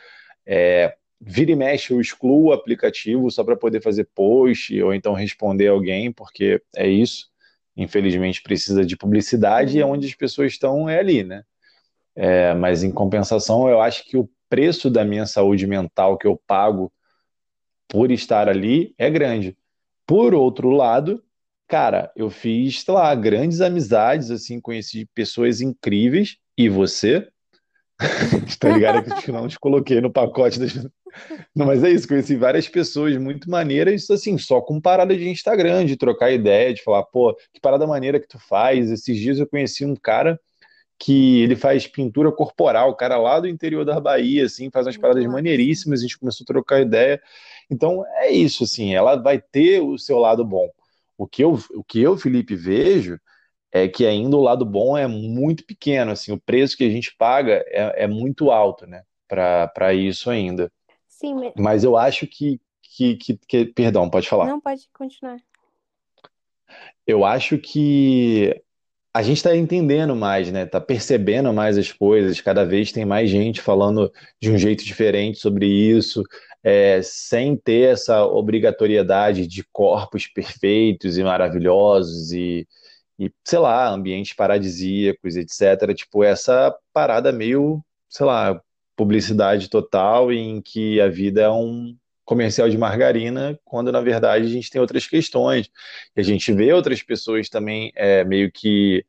É, 0.47 0.95
vira 1.21 1.53
e 1.53 1.57
mexe, 1.57 1.93
eu 1.93 2.01
excluo 2.01 2.47
o 2.47 2.53
aplicativo 2.53 3.31
só 3.31 3.45
para 3.45 3.57
poder 3.57 3.83
fazer 3.83 4.09
post 4.15 4.81
ou 4.83 4.95
então 4.95 5.13
responder 5.13 5.69
alguém, 5.69 6.11
porque 6.13 6.63
é 6.75 6.89
isso 6.89 7.31
infelizmente 7.77 8.43
precisa 8.43 8.85
de 8.85 8.97
publicidade 8.97 9.79
e 9.79 9.83
onde 9.83 10.07
as 10.07 10.15
pessoas 10.15 10.53
estão 10.53 10.89
é 10.89 10.99
ali, 10.99 11.25
né? 11.25 11.43
É, 12.15 12.55
mas 12.55 12.83
em 12.83 12.91
compensação, 12.91 13.69
eu 13.69 13.81
acho 13.81 14.05
que 14.05 14.17
o 14.17 14.29
preço 14.49 14.91
da 14.91 15.05
minha 15.05 15.27
saúde 15.27 15.67
mental 15.67 16.19
que 16.19 16.27
eu 16.27 16.41
pago 16.47 16.93
por 17.89 18.11
estar 18.11 18.49
ali 18.49 18.95
é 18.99 19.09
grande. 19.09 19.57
Por 20.07 20.35
outro 20.35 20.71
lado, 20.71 21.23
cara, 21.69 22.13
eu 22.17 22.29
fiz, 22.31 22.83
sei 22.83 22.95
lá, 22.95 23.15
grandes 23.15 23.61
amizades, 23.61 24.31
assim, 24.31 24.61
conheci 24.61 25.07
pessoas 25.15 25.61
incríveis, 25.61 26.37
e 26.57 26.69
você? 26.69 27.29
tá 28.59 28.69
ligado 28.69 29.15
que 29.15 29.31
eu 29.31 29.35
não 29.35 29.49
te 29.49 29.59
coloquei 29.59 30.01
no 30.01 30.13
pacote 30.13 30.59
das, 30.59 30.87
não, 31.55 31.67
mas 31.67 31.83
é 31.83 31.91
isso, 31.91 32.09
conheci 32.09 32.37
várias 32.37 32.69
pessoas 32.69 33.17
muito 33.17 33.51
maneiras, 33.51 34.11
assim, 34.11 34.39
só 34.39 34.61
com 34.61 34.81
parada 34.81 35.17
de 35.17 35.29
Instagram, 35.29 35.85
de 35.85 35.97
trocar 35.97 36.31
ideia, 36.33 36.75
de 36.75 36.83
falar, 36.83 37.05
pô, 37.05 37.35
que 37.53 37.61
parada 37.61 37.87
maneira 37.87 38.21
que 38.21 38.29
tu 38.29 38.39
faz. 38.39 38.91
Esses 38.91 39.19
dias 39.19 39.39
eu 39.39 39.47
conheci 39.47 39.85
um 39.85 39.97
cara 39.97 40.39
que 40.99 41.43
ele 41.43 41.57
faz 41.57 41.87
pintura 41.87 42.31
corporal, 42.31 42.91
o 42.91 42.95
cara 42.95 43.17
lá 43.17 43.41
do 43.41 43.49
interior 43.49 43.85
da 43.87 43.99
Bahia, 43.99 44.45
assim, 44.45 44.71
faz 44.71 44.87
umas 44.87 44.99
paradas 44.99 45.25
maneiríssimas, 45.27 46.01
a 46.01 46.03
gente 46.03 46.19
começou 46.19 46.45
a 46.45 46.47
trocar 46.47 46.81
ideia. 46.83 47.21
Então, 47.71 48.05
é 48.19 48.31
isso, 48.31 48.65
assim, 48.65 48.95
ela 48.95 49.17
vai 49.17 49.41
ter 49.41 49.81
o 49.81 49.97
seu 49.99 50.19
lado 50.19 50.45
bom. 50.45 50.69
O 51.17 51.27
que 51.27 51.43
eu, 51.43 51.59
o 51.75 51.83
que 51.85 52.01
eu 52.03 52.17
Felipe, 52.19 52.55
vejo 52.55 53.19
é 53.73 53.89
que 53.89 54.07
ainda 54.07 54.37
o 54.37 54.43
lado 54.43 54.65
bom 54.65 54.97
é 54.99 55.07
muito 55.07 55.65
pequeno, 55.65 56.11
assim, 56.13 56.33
o 56.33 56.41
preço 56.41 56.77
que 56.77 56.85
a 56.85 56.91
gente 56.91 57.15
paga 57.17 57.65
é, 57.69 58.05
é 58.05 58.07
muito 58.07 58.51
alto, 58.51 58.87
né, 58.87 59.03
para 59.29 59.95
isso 59.95 60.29
ainda. 60.31 60.71
Sim, 61.21 61.35
mas... 61.35 61.53
mas 61.59 61.85
eu 61.85 61.99
acho 61.99 62.27
que, 62.27 62.59
que, 62.83 63.15
que, 63.17 63.39
que, 63.47 63.65
Perdão, 63.67 64.09
pode 64.09 64.27
falar. 64.27 64.47
Não, 64.47 64.59
pode 64.59 64.89
continuar. 64.95 65.39
Eu 67.07 67.27
acho 67.27 67.59
que 67.59 68.59
a 69.13 69.23
gente 69.23 69.37
está 69.37 69.55
entendendo 69.55 70.17
mais, 70.17 70.51
né? 70.51 70.65
Tá 70.65 70.81
percebendo 70.81 71.53
mais 71.53 71.77
as 71.77 71.93
coisas. 71.93 72.41
Cada 72.41 72.65
vez 72.65 72.91
tem 72.91 73.05
mais 73.05 73.29
gente 73.29 73.61
falando 73.61 74.11
de 74.41 74.51
um 74.51 74.57
jeito 74.57 74.83
diferente 74.83 75.39
sobre 75.39 75.67
isso, 75.67 76.23
é, 76.63 77.03
sem 77.03 77.55
ter 77.55 77.93
essa 77.93 78.25
obrigatoriedade 78.25 79.47
de 79.47 79.63
corpos 79.73 80.27
perfeitos 80.27 81.19
e 81.19 81.23
maravilhosos 81.23 82.33
e, 82.33 82.67
e, 83.19 83.31
sei 83.45 83.59
lá, 83.59 83.91
ambientes 83.91 84.33
paradisíacos, 84.33 85.37
etc. 85.37 85.95
Tipo, 85.95 86.25
essa 86.25 86.75
parada 86.95 87.31
meio, 87.31 87.85
sei 88.09 88.25
lá, 88.25 88.63
publicidade 89.01 89.71
total 89.71 90.31
em 90.31 90.61
que 90.61 91.01
a 91.01 91.09
vida 91.09 91.41
é 91.41 91.49
um 91.49 91.97
comercial 92.23 92.69
de 92.69 92.77
margarina, 92.77 93.59
quando 93.65 93.91
na 93.91 94.03
verdade 94.03 94.45
a 94.45 94.49
gente 94.51 94.69
tem 94.69 94.79
outras 94.79 95.07
questões. 95.07 95.71
E 96.15 96.21
a 96.21 96.23
gente 96.23 96.53
vê 96.53 96.71
outras 96.75 97.03
pessoas 97.03 97.49
também 97.49 97.91
é, 97.97 98.23
meio 98.25 98.53
que 98.53 99.03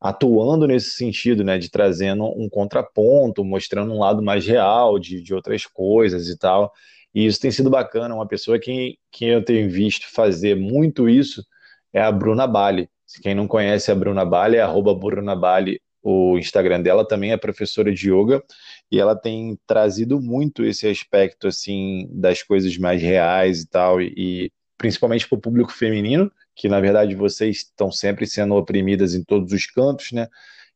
atuando 0.00 0.66
nesse 0.66 0.92
sentido, 0.92 1.44
né, 1.44 1.58
de 1.58 1.70
trazendo 1.70 2.24
um 2.24 2.48
contraponto, 2.48 3.44
mostrando 3.44 3.92
um 3.92 3.98
lado 3.98 4.22
mais 4.22 4.46
real 4.46 4.98
de, 4.98 5.20
de 5.20 5.34
outras 5.34 5.66
coisas 5.66 6.30
e 6.30 6.38
tal. 6.38 6.72
E 7.14 7.26
isso 7.26 7.38
tem 7.38 7.50
sido 7.50 7.68
bacana. 7.68 8.14
Uma 8.14 8.26
pessoa 8.26 8.58
que, 8.58 8.96
que 9.12 9.26
eu 9.26 9.44
tenho 9.44 9.68
visto 9.68 10.06
fazer 10.10 10.56
muito 10.56 11.06
isso 11.06 11.44
é 11.92 12.00
a 12.00 12.10
Bruna 12.10 12.46
Bali. 12.46 12.88
Quem 13.22 13.34
não 13.34 13.46
conhece 13.46 13.92
a 13.92 13.94
Bruna 13.94 14.24
Bali, 14.24 14.56
é 14.56 14.62
arroba 14.62 14.94
Bruna 14.94 15.36
Bali, 15.36 15.82
o 16.02 16.38
Instagram 16.38 16.80
dela 16.80 17.06
também 17.06 17.32
é 17.32 17.36
professora 17.36 17.92
de 17.92 18.10
yoga 18.10 18.42
e 18.90 19.00
ela 19.00 19.16
tem 19.16 19.58
trazido 19.66 20.20
muito 20.20 20.64
esse 20.64 20.86
aspecto 20.86 21.48
assim 21.48 22.08
das 22.10 22.42
coisas 22.42 22.76
mais 22.78 23.02
reais 23.02 23.62
e 23.62 23.68
tal 23.68 24.00
e, 24.00 24.52
principalmente 24.76 25.28
para 25.28 25.36
o 25.36 25.40
público 25.40 25.72
feminino 25.72 26.30
que 26.54 26.68
na 26.68 26.80
verdade 26.80 27.14
vocês 27.14 27.58
estão 27.58 27.90
sempre 27.90 28.26
sendo 28.26 28.54
oprimidas 28.54 29.14
em 29.14 29.24
todos 29.24 29.52
os 29.52 29.66
cantos 29.66 30.12
né? 30.12 30.28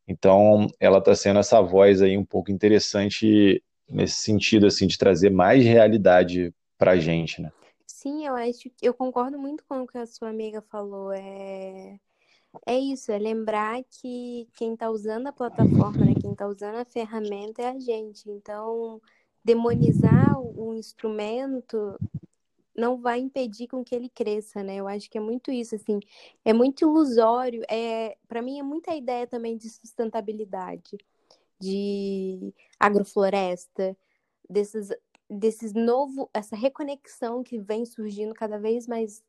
Então 0.07 0.67
ela 0.79 0.97
está 0.97 1.15
sendo 1.15 1.39
essa 1.39 1.61
voz 1.61 2.01
aí 2.01 2.17
um 2.17 2.25
pouco 2.25 2.51
interessante 2.51 3.63
nesse 3.89 4.15
sentido 4.15 4.67
assim 4.67 4.87
de 4.87 4.97
trazer 4.97 5.29
mais 5.29 5.63
realidade 5.63 6.53
para 6.77 6.91
a 6.91 6.97
gente 6.97 7.41
né? 7.41 7.51
Sim 7.87 8.27
eu 8.27 8.35
acho 8.35 8.69
eu 8.81 8.93
concordo 8.93 9.39
muito 9.39 9.63
com 9.65 9.81
o 9.83 9.87
que 9.87 9.97
a 9.97 10.05
sua 10.05 10.29
amiga 10.29 10.61
falou 10.61 11.13
é 11.13 11.97
é 12.65 12.77
isso, 12.77 13.11
é 13.11 13.17
lembrar 13.17 13.83
que 13.83 14.47
quem 14.53 14.73
está 14.73 14.89
usando 14.89 15.27
a 15.27 15.33
plataforma, 15.33 16.05
né, 16.05 16.13
quem 16.19 16.31
está 16.31 16.47
usando 16.47 16.75
a 16.75 16.85
ferramenta 16.85 17.61
é 17.61 17.69
a 17.69 17.79
gente. 17.79 18.29
Então, 18.29 19.01
demonizar 19.43 20.39
o 20.39 20.73
instrumento 20.73 21.99
não 22.75 22.97
vai 22.97 23.19
impedir 23.19 23.67
com 23.67 23.83
que 23.83 23.93
ele 23.95 24.09
cresça, 24.09 24.63
né? 24.63 24.77
Eu 24.77 24.87
acho 24.87 25.09
que 25.09 25.17
é 25.17 25.21
muito 25.21 25.51
isso, 25.51 25.75
assim, 25.75 25.99
é 26.43 26.53
muito 26.53 26.81
ilusório. 26.81 27.63
É, 27.69 28.17
para 28.27 28.41
mim 28.41 28.59
é 28.59 28.63
muita 28.63 28.95
ideia 28.95 29.27
também 29.27 29.57
de 29.57 29.69
sustentabilidade, 29.69 30.97
de 31.59 32.53
agrofloresta, 32.79 33.95
desses 34.49 34.89
desses 35.29 35.73
novo, 35.73 36.29
essa 36.33 36.55
reconexão 36.55 37.43
que 37.43 37.57
vem 37.59 37.85
surgindo 37.85 38.33
cada 38.33 38.59
vez 38.59 38.87
mais 38.87 39.23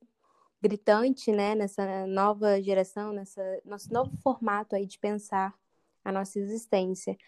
gritante, 0.64 1.30
né, 1.30 1.54
nessa 1.54 2.06
nova 2.06 2.60
geração, 2.62 3.12
nessa 3.12 3.42
nosso 3.66 3.92
novo 3.92 4.16
formato 4.22 4.74
aí 4.74 4.86
de 4.86 4.98
pensar 4.98 5.54
a 6.02 6.10
nossa 6.10 6.38
existência. 6.38 7.18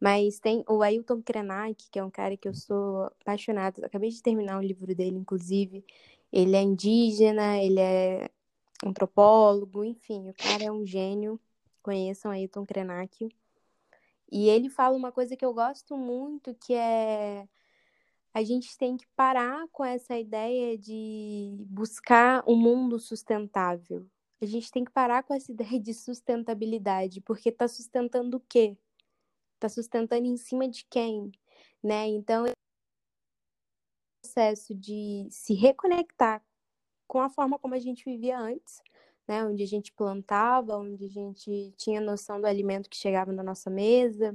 Mas 0.00 0.38
tem 0.40 0.64
o 0.66 0.82
Ailton 0.82 1.22
Krenak, 1.22 1.90
que 1.90 1.98
é 1.98 2.04
um 2.04 2.10
cara 2.10 2.36
que 2.38 2.48
eu 2.48 2.54
sou 2.54 3.04
apaixonada, 3.20 3.84
acabei 3.86 4.08
de 4.10 4.22
terminar 4.22 4.58
o 4.58 4.62
livro 4.62 4.94
dele, 4.94 5.18
inclusive. 5.18 5.84
Ele 6.32 6.56
é 6.56 6.62
indígena, 6.62 7.58
ele 7.58 7.80
é 7.80 8.30
antropólogo, 8.84 9.84
enfim, 9.84 10.30
o 10.30 10.34
cara 10.34 10.64
é 10.64 10.72
um 10.72 10.86
gênio. 10.86 11.38
Conheçam 11.82 12.30
Ailton 12.30 12.64
Krenak. 12.64 13.28
E 14.32 14.48
ele 14.48 14.70
fala 14.70 14.96
uma 14.96 15.12
coisa 15.12 15.36
que 15.36 15.44
eu 15.44 15.52
gosto 15.52 15.96
muito, 15.98 16.54
que 16.54 16.74
é 16.74 17.46
a 18.36 18.44
gente 18.44 18.76
tem 18.76 18.98
que 18.98 19.06
parar 19.16 19.66
com 19.72 19.82
essa 19.82 20.14
ideia 20.14 20.76
de 20.76 21.56
buscar 21.70 22.44
um 22.46 22.54
mundo 22.54 22.98
sustentável. 22.98 24.06
A 24.42 24.44
gente 24.44 24.70
tem 24.70 24.84
que 24.84 24.90
parar 24.90 25.22
com 25.22 25.32
essa 25.32 25.50
ideia 25.52 25.80
de 25.80 25.94
sustentabilidade, 25.94 27.22
porque 27.22 27.48
está 27.48 27.66
sustentando 27.66 28.36
o 28.36 28.40
quê? 28.40 28.76
Está 29.54 29.70
sustentando 29.70 30.26
em 30.26 30.36
cima 30.36 30.68
de 30.68 30.84
quem? 30.84 31.32
Né? 31.82 32.08
Então, 32.08 32.44
o 32.44 32.52
processo 34.20 34.74
de 34.74 35.26
se 35.30 35.54
reconectar 35.54 36.44
com 37.08 37.20
a 37.20 37.30
forma 37.30 37.58
como 37.58 37.74
a 37.74 37.78
gente 37.78 38.04
vivia 38.04 38.38
antes, 38.38 38.82
né? 39.26 39.46
onde 39.46 39.62
a 39.62 39.66
gente 39.66 39.94
plantava, 39.94 40.76
onde 40.76 41.06
a 41.06 41.08
gente 41.08 41.72
tinha 41.78 42.02
noção 42.02 42.38
do 42.38 42.46
alimento 42.46 42.90
que 42.90 42.98
chegava 42.98 43.32
na 43.32 43.42
nossa 43.42 43.70
mesa, 43.70 44.34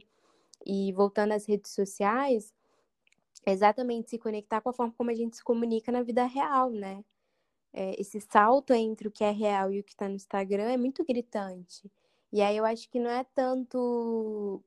e 0.65 0.91
voltando 0.91 1.33
às 1.33 1.45
redes 1.45 1.71
sociais, 1.71 2.51
exatamente 3.45 4.09
se 4.09 4.17
conectar 4.19 4.61
com 4.61 4.69
a 4.69 4.73
forma 4.73 4.93
como 4.97 5.09
a 5.11 5.13
gente 5.15 5.37
se 5.37 5.43
comunica 5.43 5.91
na 5.91 6.03
vida 6.03 6.25
real, 6.25 6.69
né? 6.71 7.03
É, 7.73 7.99
esse 8.01 8.19
salto 8.21 8.73
entre 8.73 9.07
o 9.07 9.11
que 9.11 9.23
é 9.23 9.31
real 9.31 9.71
e 9.71 9.79
o 9.79 9.83
que 9.83 9.91
está 9.91 10.07
no 10.09 10.15
Instagram 10.15 10.71
é 10.71 10.77
muito 10.77 11.05
gritante. 11.05 11.89
E 12.31 12.41
aí 12.41 12.57
eu 12.57 12.65
acho 12.65 12.89
que 12.89 12.99
não 12.99 13.09
é 13.11 13.23
tanto, 13.35 14.63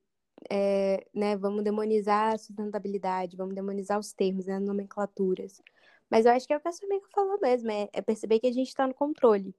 é, 0.50 1.06
né, 1.14 1.36
vamos 1.36 1.64
demonizar 1.64 2.34
a 2.34 2.38
sustentabilidade, 2.38 3.36
vamos 3.36 3.54
demonizar 3.54 3.98
os 3.98 4.12
termos, 4.12 4.46
né, 4.46 4.56
as 4.56 4.62
nomenclaturas. 4.62 5.62
Mas 6.10 6.26
eu 6.26 6.32
acho 6.32 6.46
que 6.46 6.52
é 6.52 6.56
o 6.56 6.60
que 6.60 6.68
a 6.68 6.70
amiga 6.70 7.06
falou 7.14 7.38
mesmo, 7.40 7.70
é, 7.70 7.88
é 7.92 8.02
perceber 8.02 8.40
que 8.40 8.46
a 8.46 8.52
gente 8.52 8.68
está 8.68 8.86
no 8.86 8.94
controle. 8.94 9.54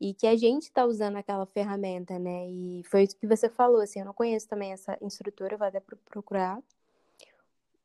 E 0.00 0.14
que 0.14 0.26
a 0.26 0.36
gente 0.36 0.64
está 0.64 0.84
usando 0.84 1.16
aquela 1.16 1.46
ferramenta, 1.46 2.18
né? 2.18 2.48
E 2.50 2.82
foi 2.84 3.04
isso 3.04 3.16
que 3.16 3.26
você 3.26 3.48
falou, 3.48 3.80
assim, 3.80 4.00
eu 4.00 4.06
não 4.06 4.14
conheço 4.14 4.48
também 4.48 4.72
essa 4.72 4.98
instrutora, 5.00 5.56
vou 5.56 5.66
até 5.66 5.80
procurar. 5.80 6.60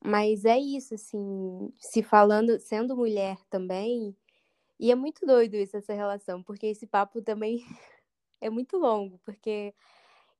Mas 0.04 0.46
é 0.46 0.58
isso, 0.60 0.94
assim, 0.96 1.72
se 1.80 2.04
falando, 2.04 2.60
sendo 2.60 2.96
mulher 2.96 3.38
também, 3.50 4.16
e 4.80 4.92
é 4.92 4.96
muito 4.96 5.26
doido 5.26 5.56
isso, 5.56 5.78
essa 5.78 5.94
relação, 5.94 6.44
porque 6.44 6.68
esse 6.68 6.88
papo 6.88 7.22
também 7.22 7.66
é 8.42 8.50
muito 8.50 8.78
longo, 8.78 9.20
porque 9.26 9.74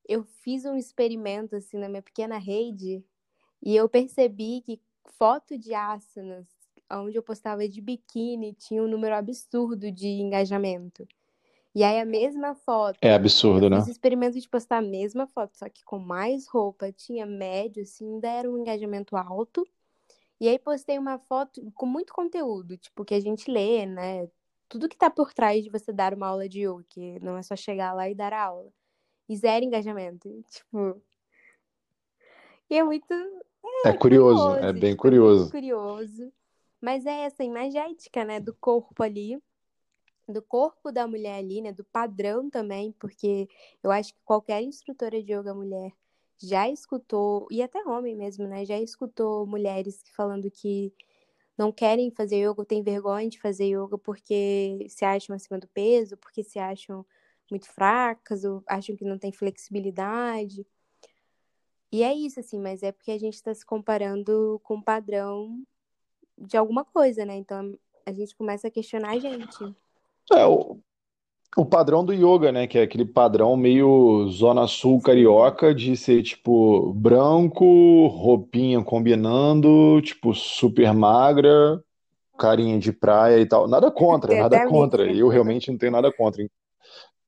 eu 0.08 0.24
fiz 0.24 0.64
um 0.66 0.76
experimento, 0.76 1.56
assim, 1.56 1.78
na 1.78 1.88
minha 1.88 2.02
pequena 2.02 2.38
rede, 2.38 3.04
e 3.62 3.76
eu 3.76 3.88
percebi 3.88 4.62
que 4.62 4.80
foto 5.18 5.58
de 5.58 5.74
asanas, 5.74 6.48
onde 6.92 7.16
eu 7.18 7.22
postava 7.24 7.68
de 7.68 7.80
biquíni, 7.82 8.54
tinha 8.54 8.82
um 8.82 8.88
número 8.88 9.14
absurdo 9.16 9.92
de 9.92 10.08
engajamento. 10.08 11.06
E 11.74 11.84
aí 11.84 12.00
a 12.00 12.04
mesma 12.04 12.54
foto. 12.54 12.98
É 13.00 13.14
absurdo, 13.14 13.66
eu 13.66 13.70
né? 13.70 13.78
Fiz 13.78 13.88
experimento 13.88 14.38
de 14.40 14.48
postar 14.48 14.78
a 14.78 14.82
mesma 14.82 15.26
foto, 15.26 15.56
só 15.56 15.68
que 15.68 15.84
com 15.84 15.98
mais 15.98 16.48
roupa, 16.48 16.90
tinha 16.92 17.26
médio, 17.26 17.82
assim, 17.82 18.14
ainda 18.14 18.28
era 18.28 18.50
um 18.50 18.58
engajamento 18.58 19.16
alto. 19.16 19.66
E 20.40 20.48
aí 20.48 20.58
postei 20.58 20.98
uma 20.98 21.18
foto 21.18 21.60
com 21.74 21.86
muito 21.86 22.12
conteúdo, 22.12 22.76
tipo, 22.76 23.04
que 23.04 23.14
a 23.14 23.20
gente 23.20 23.50
lê, 23.50 23.86
né? 23.86 24.28
Tudo 24.68 24.88
que 24.88 24.96
tá 24.96 25.10
por 25.10 25.32
trás 25.32 25.64
de 25.64 25.70
você 25.70 25.92
dar 25.92 26.14
uma 26.14 26.28
aula 26.28 26.48
de 26.48 26.60
yoga, 26.60 26.84
que 26.88 27.18
não 27.20 27.36
é 27.36 27.42
só 27.42 27.56
chegar 27.56 27.92
lá 27.92 28.08
e 28.08 28.14
dar 28.14 28.32
a 28.32 28.44
aula. 28.44 28.70
E 29.28 29.36
zero 29.36 29.64
engajamento, 29.64 30.28
tipo. 30.48 31.02
E 32.70 32.76
é 32.76 32.82
muito. 32.82 33.12
É, 33.12 33.88
é 33.88 33.92
curioso, 33.92 34.46
curioso, 34.46 34.66
é 34.66 34.72
bem 34.72 34.90
tipo, 34.90 35.02
curioso. 35.02 35.48
É 35.48 35.50
curioso. 35.50 36.32
Mas 36.80 37.06
é 37.06 37.22
essa 37.22 37.42
imagética, 37.42 38.24
né, 38.24 38.38
do 38.38 38.54
corpo 38.54 39.02
ali 39.02 39.40
do 40.32 40.42
corpo 40.42 40.92
da 40.92 41.06
mulher 41.06 41.38
ali, 41.38 41.60
né, 41.60 41.72
do 41.72 41.84
padrão 41.84 42.50
também, 42.50 42.92
porque 42.92 43.48
eu 43.82 43.90
acho 43.90 44.14
que 44.14 44.20
qualquer 44.24 44.62
instrutora 44.62 45.22
de 45.22 45.32
yoga 45.32 45.54
mulher 45.54 45.92
já 46.40 46.68
escutou, 46.68 47.48
e 47.50 47.62
até 47.62 47.82
homem 47.84 48.14
mesmo, 48.14 48.46
né, 48.46 48.64
já 48.64 48.78
escutou 48.78 49.46
mulheres 49.46 50.02
falando 50.14 50.50
que 50.50 50.92
não 51.56 51.72
querem 51.72 52.10
fazer 52.12 52.48
yoga, 52.48 52.64
têm 52.64 52.82
vergonha 52.82 53.28
de 53.28 53.40
fazer 53.40 53.66
yoga 53.66 53.98
porque 53.98 54.86
se 54.88 55.04
acham 55.04 55.34
acima 55.34 55.58
do 55.58 55.66
peso, 55.68 56.16
porque 56.16 56.44
se 56.44 56.58
acham 56.58 57.04
muito 57.50 57.66
fracas, 57.66 58.44
ou 58.44 58.62
acham 58.66 58.94
que 58.94 59.04
não 59.04 59.18
tem 59.18 59.32
flexibilidade. 59.32 60.64
E 61.90 62.02
é 62.02 62.14
isso, 62.14 62.38
assim, 62.38 62.60
mas 62.60 62.82
é 62.82 62.92
porque 62.92 63.10
a 63.10 63.18
gente 63.18 63.34
está 63.34 63.52
se 63.52 63.64
comparando 63.64 64.60
com 64.62 64.76
o 64.76 64.82
padrão 64.82 65.64
de 66.36 66.56
alguma 66.56 66.84
coisa, 66.84 67.24
né? 67.24 67.36
Então 67.36 67.76
a 68.06 68.12
gente 68.12 68.36
começa 68.36 68.68
a 68.68 68.70
questionar 68.70 69.12
a 69.12 69.18
gente. 69.18 69.74
É, 70.32 70.44
o, 70.46 70.78
o 71.56 71.64
padrão 71.64 72.04
do 72.04 72.12
yoga, 72.12 72.52
né? 72.52 72.66
Que 72.66 72.78
é 72.78 72.82
aquele 72.82 73.04
padrão 73.04 73.56
meio 73.56 74.28
zona 74.30 74.66
sul 74.66 75.00
carioca 75.00 75.74
de 75.74 75.96
ser, 75.96 76.22
tipo, 76.22 76.92
branco, 76.92 78.06
roupinha 78.08 78.82
combinando, 78.82 80.00
tipo, 80.02 80.34
super 80.34 80.92
magra, 80.92 81.82
carinha 82.38 82.78
de 82.78 82.92
praia 82.92 83.40
e 83.40 83.46
tal. 83.46 83.66
Nada 83.66 83.90
contra, 83.90 84.30
Tem 84.30 84.40
nada 84.40 84.66
contra. 84.68 85.04
missa. 85.06 85.18
Eu 85.18 85.28
realmente 85.28 85.70
não 85.70 85.78
tenho 85.78 85.92
nada 85.92 86.12
contra. 86.12 86.46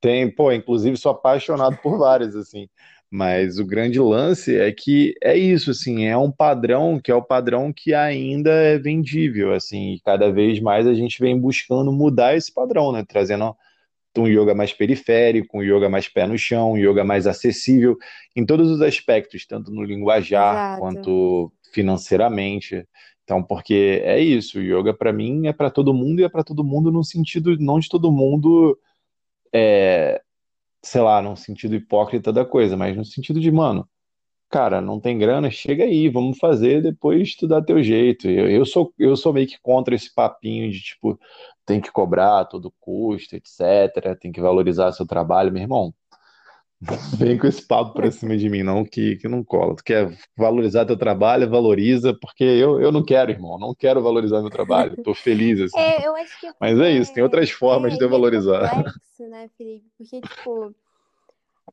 Tem, 0.00 0.30
pô, 0.30 0.52
inclusive 0.52 0.96
sou 0.96 1.12
apaixonado 1.12 1.76
por 1.82 1.98
várias, 1.98 2.34
assim. 2.34 2.68
Mas 3.10 3.58
o 3.58 3.66
grande 3.66 3.98
lance 3.98 4.56
é 4.56 4.70
que 4.70 5.14
é 5.20 5.36
isso, 5.36 5.72
assim, 5.72 6.04
é 6.04 6.16
um 6.16 6.30
padrão 6.30 7.00
que 7.02 7.10
é 7.10 7.14
o 7.14 7.22
padrão 7.22 7.72
que 7.72 7.92
ainda 7.92 8.50
é 8.52 8.78
vendível, 8.78 9.52
assim, 9.52 9.94
e 9.94 10.00
cada 10.00 10.30
vez 10.30 10.60
mais 10.60 10.86
a 10.86 10.94
gente 10.94 11.18
vem 11.20 11.36
buscando 11.36 11.90
mudar 11.90 12.36
esse 12.36 12.54
padrão, 12.54 12.92
né? 12.92 13.04
Trazendo 13.06 13.56
um 14.16 14.28
yoga 14.28 14.54
mais 14.54 14.72
periférico, 14.72 15.58
um 15.58 15.62
yoga 15.62 15.88
mais 15.88 16.08
pé 16.08 16.24
no 16.24 16.38
chão, 16.38 16.72
um 16.72 16.76
yoga 16.76 17.02
mais 17.02 17.26
acessível 17.26 17.96
em 18.36 18.46
todos 18.46 18.70
os 18.70 18.80
aspectos, 18.80 19.44
tanto 19.44 19.72
no 19.72 19.82
linguajar 19.82 20.54
Exato. 20.54 20.80
quanto 20.80 21.52
financeiramente. 21.72 22.86
Então, 23.24 23.42
porque 23.42 24.02
é 24.04 24.20
isso, 24.20 24.58
o 24.58 24.62
yoga 24.62 24.94
para 24.94 25.12
mim 25.12 25.48
é 25.48 25.52
para 25.52 25.70
todo 25.70 25.94
mundo 25.94 26.20
e 26.20 26.24
é 26.24 26.28
para 26.28 26.44
todo 26.44 26.64
mundo 26.64 26.92
no 26.92 27.02
sentido 27.04 27.56
não 27.58 27.78
de 27.78 27.88
todo 27.88 28.10
mundo 28.10 28.78
é, 29.52 30.20
sei 30.82 31.00
lá, 31.00 31.20
num 31.22 31.36
sentido 31.36 31.74
hipócrita 31.74 32.32
da 32.32 32.44
coisa, 32.44 32.76
mas 32.76 32.96
no 32.96 33.04
sentido 33.04 33.40
de, 33.40 33.50
mano, 33.50 33.88
cara, 34.50 34.80
não 34.80 35.00
tem 35.00 35.18
grana, 35.18 35.50
chega 35.50 35.84
aí, 35.84 36.08
vamos 36.08 36.38
fazer, 36.38 36.82
depois 36.82 37.36
tu 37.36 37.48
dá 37.48 37.62
teu 37.62 37.82
jeito. 37.82 38.28
Eu, 38.28 38.50
eu 38.50 38.66
sou, 38.66 38.92
eu 38.98 39.16
sou 39.16 39.32
meio 39.32 39.46
que 39.48 39.58
contra 39.62 39.94
esse 39.94 40.14
papinho 40.14 40.70
de, 40.70 40.80
tipo, 40.82 41.18
tem 41.66 41.80
que 41.80 41.92
cobrar 41.92 42.40
a 42.40 42.44
todo 42.44 42.72
custo, 42.80 43.36
etc., 43.36 44.16
tem 44.20 44.32
que 44.32 44.40
valorizar 44.40 44.92
seu 44.92 45.06
trabalho, 45.06 45.52
meu 45.52 45.62
irmão. 45.62 45.94
Vem 47.18 47.36
com 47.36 47.46
esse 47.46 47.60
papo 47.60 47.92
pra 47.92 48.10
cima 48.10 48.36
de 48.38 48.48
mim, 48.48 48.62
não, 48.62 48.84
que, 48.84 49.16
que 49.16 49.28
não 49.28 49.44
cola. 49.44 49.76
Tu 49.76 49.84
quer 49.84 50.18
valorizar 50.34 50.86
teu 50.86 50.96
trabalho, 50.96 51.50
valoriza, 51.50 52.14
porque 52.14 52.42
eu, 52.42 52.80
eu 52.80 52.90
não 52.90 53.04
quero, 53.04 53.30
irmão, 53.30 53.58
não 53.58 53.74
quero 53.74 54.02
valorizar 54.02 54.40
meu 54.40 54.48
trabalho. 54.48 54.96
Tô 55.02 55.14
feliz, 55.14 55.60
assim. 55.60 55.78
É, 55.78 56.06
eu 56.06 56.16
acho 56.16 56.40
que 56.40 56.46
é 56.46 56.52
Mas 56.58 56.78
é 56.80 56.90
isso, 56.92 57.12
tem 57.12 57.22
outras 57.22 57.50
formas 57.50 57.92
é, 57.92 57.96
de 57.96 58.02
eu 58.02 58.08
é 58.08 58.10
valorizar. 58.10 58.70
complexo, 58.70 59.28
né, 59.28 59.50
Felipe? 59.58 59.86
Porque, 59.98 60.22
tipo, 60.22 60.74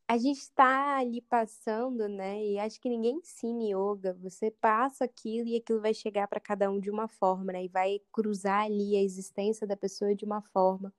a 0.05 0.17
gente 0.17 0.39
está 0.39 0.97
ali 0.97 1.21
passando, 1.21 2.09
né? 2.09 2.43
E 2.45 2.59
acho 2.59 2.79
que 2.81 2.89
ninguém 2.89 3.15
ensina 3.15 3.63
yoga. 3.63 4.13
Você 4.21 4.51
passa 4.51 5.05
aquilo 5.05 5.47
e 5.47 5.55
aquilo 5.55 5.79
vai 5.79 5.93
chegar 5.93 6.27
para 6.27 6.39
cada 6.41 6.69
um 6.69 6.81
de 6.81 6.89
uma 6.89 7.07
forma, 7.07 7.53
né? 7.53 7.63
E 7.63 7.69
vai 7.69 8.01
cruzar 8.11 8.65
ali 8.65 8.97
a 8.97 9.01
existência 9.01 9.65
da 9.65 9.77
pessoa 9.77 10.13
de 10.13 10.25
uma 10.25 10.41
forma. 10.41 10.93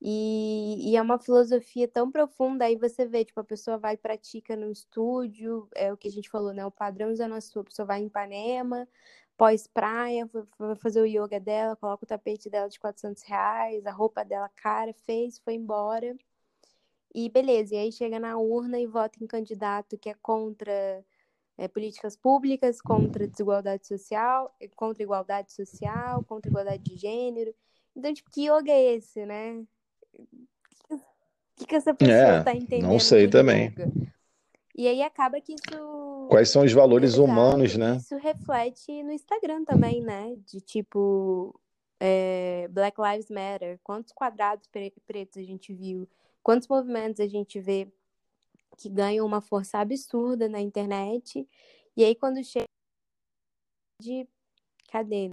E, 0.00 0.90
e 0.90 0.96
é 0.96 1.02
uma 1.02 1.18
filosofia 1.18 1.88
tão 1.88 2.10
profunda, 2.10 2.66
aí 2.66 2.76
você 2.76 3.06
vê, 3.06 3.24
tipo, 3.24 3.40
a 3.40 3.44
pessoa 3.44 3.78
vai 3.78 3.94
e 3.94 3.96
pratica 3.96 4.54
no 4.54 4.70
estúdio, 4.70 5.68
é 5.74 5.92
o 5.92 5.96
que 5.96 6.08
a 6.08 6.10
gente 6.10 6.28
falou, 6.30 6.52
né? 6.52 6.64
O 6.66 6.70
padrão 6.70 7.14
da 7.14 7.26
nossa 7.26 7.60
a 7.60 7.64
pessoa 7.64 7.86
vai 7.86 8.02
em 8.02 8.06
Ipanema, 8.06 8.86
pós-praia, 9.36 10.28
vai 10.58 10.76
fazer 10.76 11.00
o 11.00 11.06
yoga 11.06 11.40
dela, 11.40 11.76
coloca 11.76 12.04
o 12.04 12.06
tapete 12.06 12.50
dela 12.50 12.68
de 12.68 12.78
400 12.80 13.22
reais, 13.22 13.86
a 13.86 13.92
roupa 13.92 14.24
dela 14.24 14.48
cara, 14.50 14.92
fez, 14.92 15.38
foi 15.38 15.54
embora. 15.54 16.16
E 17.14 17.30
beleza, 17.30 17.74
e 17.74 17.78
aí 17.78 17.92
chega 17.92 18.20
na 18.20 18.36
urna 18.38 18.78
e 18.78 18.86
vota 18.86 19.22
em 19.22 19.26
candidato 19.26 19.98
que 19.98 20.10
é 20.10 20.14
contra 20.14 21.04
é, 21.58 21.68
políticas 21.68 22.16
públicas, 22.16 22.80
contra 22.80 23.26
desigualdade 23.26 23.86
social, 23.86 24.54
contra 24.76 25.02
igualdade 25.02 25.52
social, 25.52 26.22
contra 26.24 26.50
igualdade 26.50 26.82
de 26.82 26.96
gênero. 26.96 27.54
Então, 27.94 28.12
tipo, 28.12 28.30
que 28.30 28.42
yoga 28.50 28.70
é 28.70 28.96
esse, 28.96 29.24
né? 29.24 29.64
O 31.56 31.58
que, 31.58 31.66
que 31.66 31.74
essa 31.74 31.94
pessoa 31.94 32.14
É, 32.14 32.38
está 32.40 32.54
entendendo 32.54 32.90
não 32.90 33.00
sei 33.00 33.26
também. 33.26 33.74
E 34.76 34.86
aí 34.86 35.02
acaba 35.02 35.40
que 35.40 35.54
isso. 35.54 36.26
Quais 36.28 36.50
são 36.50 36.64
os 36.64 36.72
valores 36.72 37.14
Exato, 37.14 37.24
humanos, 37.24 37.76
né? 37.76 37.96
isso 37.96 38.14
reflete 38.18 39.02
no 39.02 39.10
Instagram 39.10 39.64
também, 39.64 40.02
né? 40.02 40.36
De 40.44 40.60
tipo, 40.60 41.58
é, 41.98 42.68
Black 42.68 43.00
Lives 43.00 43.30
Matter. 43.30 43.80
Quantos 43.82 44.12
quadrados 44.12 44.68
pre- 44.68 44.92
pretos 45.06 45.38
a 45.38 45.42
gente 45.42 45.72
viu? 45.72 46.06
Quantos 46.42 46.68
movimentos 46.68 47.20
a 47.20 47.26
gente 47.26 47.58
vê 47.58 47.90
que 48.76 48.90
ganham 48.90 49.24
uma 49.24 49.40
força 49.40 49.78
absurda 49.78 50.46
na 50.46 50.60
internet? 50.60 51.48
E 51.96 52.04
aí, 52.04 52.14
quando 52.14 52.44
chega 52.44 52.66
de. 54.02 54.28
Cadê? 54.90 55.30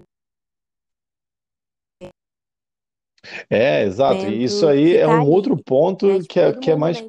É, 3.49 3.83
exato. 3.83 4.25
E 4.25 4.43
isso 4.43 4.67
aí 4.67 4.97
é 4.97 5.05
tá 5.05 5.21
um 5.21 5.29
outro 5.29 5.55
ponto 5.55 6.07
que 6.27 6.39
é, 6.39 6.51
que 6.53 6.71
é 6.71 6.75
mais. 6.75 7.03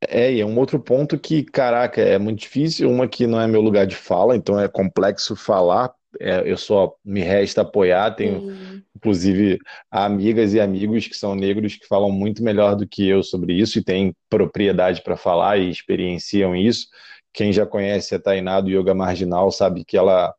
É, 0.00 0.32
e 0.32 0.40
é 0.40 0.46
um 0.46 0.56
outro 0.58 0.78
ponto 0.78 1.18
que, 1.18 1.42
caraca, 1.42 2.00
é 2.00 2.18
muito 2.18 2.40
difícil. 2.40 2.88
Uma 2.88 3.08
que 3.08 3.26
não 3.26 3.40
é 3.40 3.48
meu 3.48 3.60
lugar 3.60 3.86
de 3.86 3.96
fala, 3.96 4.36
então 4.36 4.58
é 4.58 4.68
complexo 4.68 5.34
falar. 5.34 5.92
É, 6.20 6.42
eu 6.50 6.56
só 6.56 6.94
me 7.04 7.20
resta 7.20 7.62
apoiar. 7.62 8.12
Tenho, 8.12 8.40
Sim, 8.40 8.82
inclusive, 8.96 9.58
amigas 9.90 10.54
e 10.54 10.60
amigos 10.60 11.08
que 11.08 11.16
são 11.16 11.34
negros 11.34 11.76
que 11.76 11.86
falam 11.86 12.10
muito 12.10 12.42
melhor 12.42 12.76
do 12.76 12.86
que 12.86 13.08
eu 13.08 13.22
sobre 13.22 13.54
isso 13.54 13.78
e 13.78 13.84
têm 13.84 14.14
propriedade 14.30 15.02
para 15.02 15.16
falar 15.16 15.58
e 15.58 15.68
experienciam 15.68 16.54
isso. 16.54 16.86
Quem 17.32 17.52
já 17.52 17.66
conhece 17.66 18.14
a 18.14 18.20
Tainá 18.20 18.60
do 18.60 18.70
Yoga 18.70 18.94
Marginal 18.94 19.50
sabe 19.50 19.84
que 19.84 19.96
ela 19.96 20.34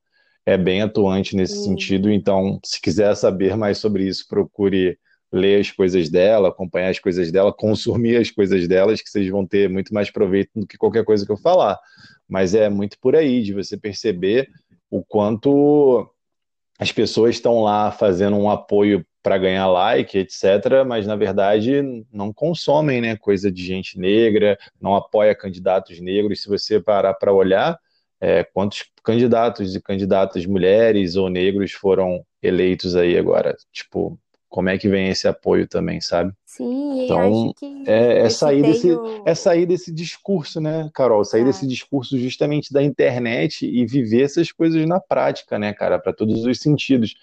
é 0.50 0.58
bem 0.58 0.82
atuante 0.82 1.36
nesse 1.36 1.58
sim. 1.58 1.66
sentido. 1.66 2.12
Então, 2.12 2.60
se 2.66 2.82
quiser 2.82 3.16
saber 3.16 3.56
mais 3.56 3.78
sobre 3.78 4.08
isso, 4.08 4.28
procure 4.28 4.98
ler 5.32 5.62
as 5.62 5.70
coisas 5.70 6.10
dela, 6.10 6.50
acompanhar 6.50 6.90
as 6.90 6.98
coisas 6.98 7.32
dela, 7.32 7.54
consumir 7.54 8.18
as 8.18 8.32
coisas 8.32 8.68
delas, 8.68 9.00
que 9.00 9.10
vocês 9.10 9.30
vão 9.30 9.46
ter 9.46 9.70
muito 9.70 9.94
mais 9.94 10.10
proveito 10.10 10.50
do 10.56 10.66
que 10.66 10.76
qualquer 10.76 11.06
coisa 11.06 11.24
que 11.24 11.32
eu 11.32 11.38
falar. 11.38 11.78
Mas 12.28 12.56
é 12.56 12.68
muito 12.68 12.98
por 13.00 13.16
aí, 13.16 13.44
de 13.44 13.54
você 13.54 13.78
perceber 13.78 14.50
o 14.90 15.04
quanto 15.04 16.10
as 16.80 16.92
pessoas 16.92 17.36
estão 17.36 17.62
lá 17.62 17.92
fazendo 17.92 18.36
um 18.36 18.50
apoio 18.50 19.06
para 19.22 19.38
ganhar 19.38 19.68
like, 19.68 20.18
etc., 20.18 20.84
mas 20.88 21.06
na 21.06 21.16
verdade 21.16 22.06
não 22.12 22.34
consomem, 22.34 23.02
né, 23.02 23.16
coisa 23.16 23.52
de 23.52 23.64
gente 23.64 24.00
negra, 24.00 24.58
não 24.82 24.96
apoia 24.96 25.36
candidatos 25.36 26.00
negros. 26.00 26.42
Se 26.42 26.50
você 26.50 26.80
parar 26.80 27.14
para 27.14 27.32
olhar, 27.32 27.78
é, 28.22 28.44
quantos 28.44 28.86
candidatos 29.04 29.76
e 29.76 29.82
candidatas 29.82 30.46
mulheres 30.46 31.16
ou 31.16 31.30
negros 31.30 31.72
foram 31.72 32.26
eleitos 32.42 32.96
aí 32.96 33.18
agora? 33.18 33.56
Tipo, 33.72 34.20
como 34.50 34.68
é 34.68 34.78
que 34.78 34.90
vem 34.90 35.10
esse 35.10 35.28
apoio 35.28 35.68
também, 35.68 36.02
sabe? 36.02 36.34
Sim, 36.44 37.06
Então, 37.06 37.54
é, 37.86 38.22
é 38.22 38.30
sair 38.30 38.64
desse, 38.64 38.90
é 39.24 39.36
sair 39.36 39.68
desse 39.68 39.94
discurso, 39.94 40.60
né, 40.60 40.90
Carol? 40.94 41.24
Sair 41.24 41.46
desse 41.46 41.60
Exato. 41.60 41.70
discurso 41.70 42.18
justamente 42.18 42.74
da 42.74 42.82
internet 42.82 43.66
e 43.66 43.86
viver 43.86 44.24
essas 44.24 44.52
coisas 44.52 44.84
na 44.88 45.00
prática, 45.00 45.60
né, 45.60 45.72
cara? 45.72 46.00
Para 46.00 46.12
todos 46.12 46.44
os 46.44 46.60
sentidos. 46.60 47.14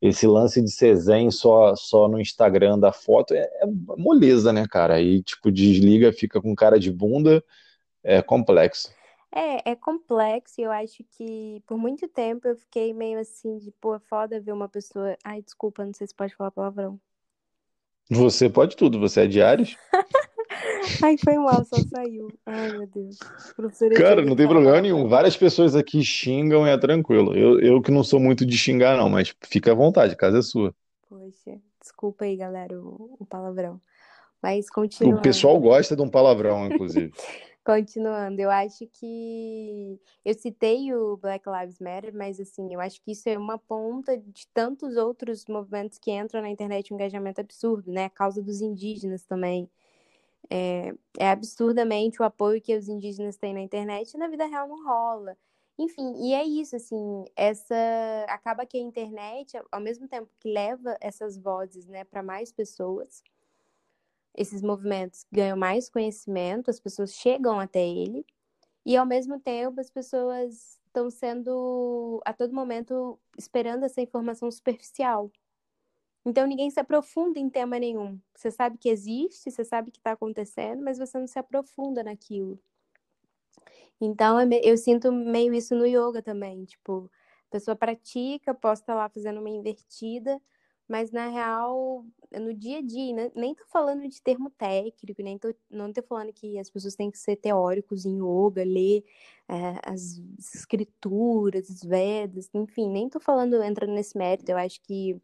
Esse 0.00 0.28
lance 0.28 0.62
de 0.62 0.70
ser 0.70 0.94
zen 0.94 1.32
só, 1.32 1.74
só 1.74 2.08
no 2.08 2.20
Instagram 2.20 2.78
da 2.78 2.92
foto 2.92 3.34
é, 3.34 3.40
é 3.40 3.66
moleza, 3.96 4.52
né, 4.52 4.64
cara? 4.70 4.94
Aí, 4.94 5.20
tipo, 5.24 5.50
desliga, 5.50 6.12
fica 6.12 6.40
com 6.40 6.54
cara 6.54 6.78
de 6.78 6.92
bunda, 6.92 7.42
é 8.04 8.22
complexo. 8.22 8.88
É, 9.30 9.70
é 9.72 9.76
complexo 9.76 10.60
e 10.60 10.64
eu 10.64 10.70
acho 10.72 11.04
que 11.04 11.62
por 11.66 11.76
muito 11.78 12.08
tempo 12.08 12.48
eu 12.48 12.56
fiquei 12.56 12.92
meio 12.94 13.18
assim 13.20 13.58
de, 13.58 13.70
pô, 13.72 13.94
é 13.94 13.98
foda 14.00 14.40
ver 14.40 14.52
uma 14.52 14.68
pessoa. 14.68 15.16
Ai, 15.24 15.42
desculpa, 15.42 15.84
não 15.84 15.92
sei 15.94 16.06
se 16.06 16.14
pode 16.14 16.34
falar 16.34 16.50
palavrão. 16.50 17.00
Você 18.10 18.48
pode 18.48 18.76
tudo, 18.76 18.98
você 18.98 19.22
é 19.22 19.26
de 19.26 19.42
Ares? 19.42 19.76
Ai, 21.02 21.16
foi 21.16 21.38
mal, 21.38 21.64
só 21.64 21.76
saiu. 21.82 22.28
Ai, 22.46 22.70
meu 22.70 22.86
Deus. 22.86 23.18
Professora 23.56 23.90
de 23.90 23.96
Cara, 24.02 24.22
não 24.24 24.36
tem 24.36 24.48
problema 24.48 24.80
nenhum. 24.80 25.08
Várias 25.08 25.36
pessoas 25.36 25.74
aqui 25.74 26.02
xingam 26.02 26.66
e 26.66 26.70
é 26.70 26.78
tranquilo. 26.78 27.34
Eu, 27.36 27.60
eu 27.60 27.82
que 27.82 27.90
não 27.90 28.04
sou 28.04 28.20
muito 28.20 28.46
de 28.46 28.56
xingar, 28.56 28.96
não, 28.96 29.08
mas 29.08 29.34
fica 29.44 29.72
à 29.72 29.74
vontade, 29.74 30.14
a 30.14 30.16
casa 30.16 30.38
é 30.38 30.42
sua. 30.42 30.74
Poxa, 31.08 31.60
desculpa 31.80 32.24
aí, 32.24 32.36
galera, 32.36 32.78
o, 32.80 33.16
o 33.18 33.26
palavrão. 33.26 33.80
Mas 34.42 34.66
O 34.66 34.70
continuando. 34.74 35.20
pessoal 35.20 35.58
gosta 35.60 35.96
de 35.96 36.02
um 36.02 36.08
palavrão, 36.10 36.66
inclusive. 36.66 37.12
Continuando, 37.68 38.40
eu 38.40 38.50
acho 38.50 38.86
que 38.86 40.00
eu 40.24 40.32
citei 40.32 40.94
o 40.94 41.18
Black 41.18 41.44
Lives 41.46 41.78
Matter, 41.78 42.14
mas 42.14 42.40
assim, 42.40 42.72
eu 42.72 42.80
acho 42.80 42.98
que 43.02 43.12
isso 43.12 43.28
é 43.28 43.36
uma 43.36 43.58
ponta 43.58 44.16
de 44.16 44.46
tantos 44.54 44.96
outros 44.96 45.44
movimentos 45.44 45.98
que 45.98 46.10
entram 46.10 46.40
na 46.40 46.48
internet, 46.48 46.90
um 46.90 46.96
engajamento 46.96 47.42
absurdo, 47.42 47.92
né? 47.92 48.06
A 48.06 48.10
causa 48.10 48.42
dos 48.42 48.62
indígenas 48.62 49.22
também. 49.26 49.68
É, 50.50 50.94
é 51.18 51.30
absurdamente 51.30 52.22
o 52.22 52.24
apoio 52.24 52.62
que 52.62 52.74
os 52.74 52.88
indígenas 52.88 53.36
têm 53.36 53.52
na 53.52 53.60
internet 53.60 54.14
e 54.14 54.18
na 54.18 54.28
vida 54.28 54.46
real 54.46 54.66
não 54.66 54.82
rola. 54.82 55.36
Enfim, 55.78 56.14
e 56.24 56.32
é 56.32 56.44
isso, 56.44 56.74
assim, 56.74 57.26
essa 57.36 57.74
acaba 58.30 58.64
que 58.64 58.78
a 58.78 58.80
internet, 58.80 59.60
ao 59.70 59.80
mesmo 59.80 60.08
tempo 60.08 60.30
que 60.40 60.50
leva 60.50 60.96
essas 61.02 61.36
vozes, 61.36 61.86
né, 61.86 62.04
para 62.04 62.22
mais 62.22 62.50
pessoas, 62.50 63.22
esses 64.38 64.62
movimentos 64.62 65.26
ganham 65.32 65.56
mais 65.56 65.90
conhecimento, 65.90 66.70
as 66.70 66.78
pessoas 66.78 67.12
chegam 67.12 67.58
até 67.58 67.84
ele, 67.84 68.24
e 68.86 68.96
ao 68.96 69.04
mesmo 69.04 69.40
tempo 69.40 69.80
as 69.80 69.90
pessoas 69.90 70.78
estão 70.86 71.10
sendo 71.10 72.22
a 72.24 72.32
todo 72.32 72.54
momento 72.54 73.18
esperando 73.36 73.84
essa 73.84 74.00
informação 74.00 74.48
superficial. 74.48 75.30
Então 76.24 76.46
ninguém 76.46 76.70
se 76.70 76.78
aprofunda 76.78 77.40
em 77.40 77.50
tema 77.50 77.80
nenhum. 77.80 78.20
Você 78.32 78.50
sabe 78.50 78.78
que 78.78 78.88
existe, 78.88 79.50
você 79.50 79.64
sabe 79.64 79.90
que 79.90 79.98
está 79.98 80.12
acontecendo, 80.12 80.84
mas 80.84 80.98
você 80.98 81.18
não 81.18 81.26
se 81.26 81.38
aprofunda 81.38 82.04
naquilo. 82.04 82.60
Então 84.00 84.38
eu 84.62 84.76
sinto 84.76 85.10
meio 85.10 85.52
isso 85.52 85.74
no 85.74 85.84
yoga 85.84 86.22
também. 86.22 86.64
Tipo, 86.64 87.10
a 87.48 87.50
pessoa 87.50 87.74
pratica, 87.74 88.54
posta 88.54 88.94
lá 88.94 89.08
fazendo 89.08 89.40
uma 89.40 89.50
invertida, 89.50 90.40
mas 90.88 91.12
na 91.12 91.28
real, 91.28 92.04
no 92.32 92.54
dia 92.54 92.78
a 92.78 92.82
dia, 92.82 93.14
né? 93.14 93.32
nem 93.34 93.54
tô 93.54 93.64
falando 93.66 94.08
de 94.08 94.22
termo 94.22 94.50
técnico, 94.50 95.22
nem 95.22 95.38
tô, 95.38 95.54
não 95.70 95.92
tô 95.92 96.02
falando 96.02 96.32
que 96.32 96.58
as 96.58 96.70
pessoas 96.70 96.94
têm 96.96 97.10
que 97.10 97.18
ser 97.18 97.36
teóricos 97.36 98.06
em 98.06 98.16
yoga, 98.16 98.64
ler 98.64 99.04
é, 99.48 99.80
as 99.84 100.20
escrituras, 100.38 101.68
os 101.68 101.82
Vedas, 101.82 102.48
enfim, 102.54 102.88
nem 102.88 103.08
tô 103.08 103.20
falando 103.20 103.62
entrando 103.62 103.92
nesse 103.92 104.16
mérito. 104.16 104.50
Eu 104.50 104.56
acho 104.56 104.80
que 104.82 105.20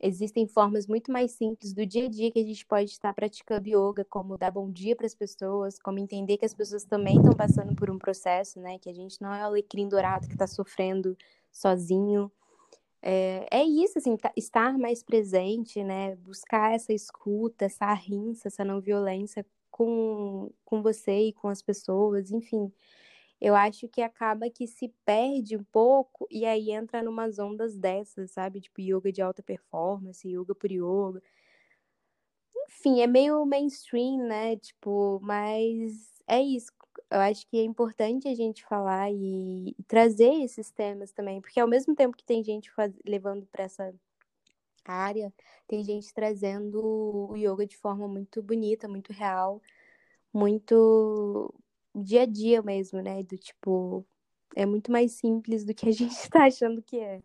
existem 0.00 0.46
formas 0.46 0.86
muito 0.86 1.12
mais 1.12 1.32
simples 1.32 1.74
do 1.74 1.84
dia 1.84 2.06
a 2.06 2.08
dia 2.08 2.30
que 2.30 2.38
a 2.38 2.44
gente 2.44 2.64
pode 2.64 2.90
estar 2.90 3.12
praticando 3.12 3.68
yoga, 3.68 4.04
como 4.04 4.38
dar 4.38 4.50
bom 4.50 4.70
dia 4.70 4.96
para 4.96 5.06
as 5.06 5.14
pessoas, 5.14 5.78
como 5.78 5.98
entender 5.98 6.38
que 6.38 6.46
as 6.46 6.54
pessoas 6.54 6.84
também 6.84 7.16
estão 7.16 7.34
passando 7.34 7.74
por 7.74 7.90
um 7.90 7.98
processo, 7.98 8.58
né? 8.60 8.78
Que 8.78 8.88
a 8.88 8.94
gente 8.94 9.20
não 9.20 9.32
é 9.34 9.42
o 9.42 9.46
alecrim 9.46 9.88
dourado 9.88 10.26
que 10.26 10.34
está 10.34 10.46
sofrendo 10.46 11.16
sozinho. 11.52 12.32
É, 13.02 13.46
é 13.50 13.64
isso, 13.64 13.98
assim, 13.98 14.16
tá, 14.16 14.32
estar 14.36 14.76
mais 14.78 15.02
presente, 15.02 15.82
né? 15.84 16.16
Buscar 16.16 16.74
essa 16.74 16.92
escuta, 16.92 17.64
essa 17.66 17.92
rinça, 17.94 18.48
essa 18.48 18.64
não 18.64 18.80
violência 18.80 19.44
com, 19.70 20.50
com 20.64 20.82
você 20.82 21.28
e 21.28 21.32
com 21.32 21.48
as 21.48 21.62
pessoas, 21.62 22.30
enfim 22.30 22.72
eu 23.40 23.54
acho 23.56 23.88
que 23.88 24.02
acaba 24.02 24.50
que 24.50 24.66
se 24.66 24.88
perde 25.04 25.56
um 25.56 25.64
pouco 25.64 26.26
e 26.30 26.44
aí 26.44 26.70
entra 26.70 27.02
numas 27.02 27.38
ondas 27.38 27.76
dessas, 27.78 28.32
sabe? 28.32 28.60
Tipo, 28.60 28.80
yoga 28.82 29.10
de 29.10 29.22
alta 29.22 29.42
performance, 29.42 30.28
yoga 30.28 30.54
por 30.54 30.70
yoga. 30.70 31.22
Enfim, 32.68 33.00
é 33.00 33.06
meio 33.06 33.44
mainstream, 33.46 34.18
né? 34.26 34.56
Tipo, 34.56 35.20
mas 35.22 36.12
é 36.26 36.40
isso. 36.40 36.70
Eu 37.10 37.20
acho 37.20 37.46
que 37.48 37.58
é 37.58 37.64
importante 37.64 38.28
a 38.28 38.34
gente 38.34 38.64
falar 38.64 39.10
e, 39.12 39.74
trazer 39.88 40.32
esses 40.44 40.70
temas 40.70 41.10
também, 41.10 41.40
porque 41.40 41.58
ao 41.58 41.66
mesmo 41.66 41.94
tempo 41.94 42.16
que 42.16 42.24
tem 42.24 42.42
gente 42.42 42.70
faz... 42.70 42.92
levando 43.04 43.46
para 43.46 43.64
essa 43.64 43.92
área, 44.84 45.32
tem 45.66 45.82
gente 45.82 46.12
trazendo 46.14 46.80
o 47.30 47.36
yoga 47.36 47.66
de 47.66 47.76
forma 47.76 48.06
muito 48.06 48.42
bonita, 48.42 48.88
muito 48.88 49.12
real, 49.12 49.60
muito 50.32 51.52
dia 51.94 52.22
a 52.22 52.26
dia 52.26 52.62
mesmo, 52.62 53.00
né? 53.02 53.22
Do 53.22 53.36
tipo, 53.36 54.06
é 54.54 54.64
muito 54.64 54.90
mais 54.92 55.12
simples 55.12 55.64
do 55.64 55.74
que 55.74 55.88
a 55.88 55.92
gente 55.92 56.12
está 56.12 56.44
achando 56.44 56.82
que 56.82 56.98
é. 56.98 57.20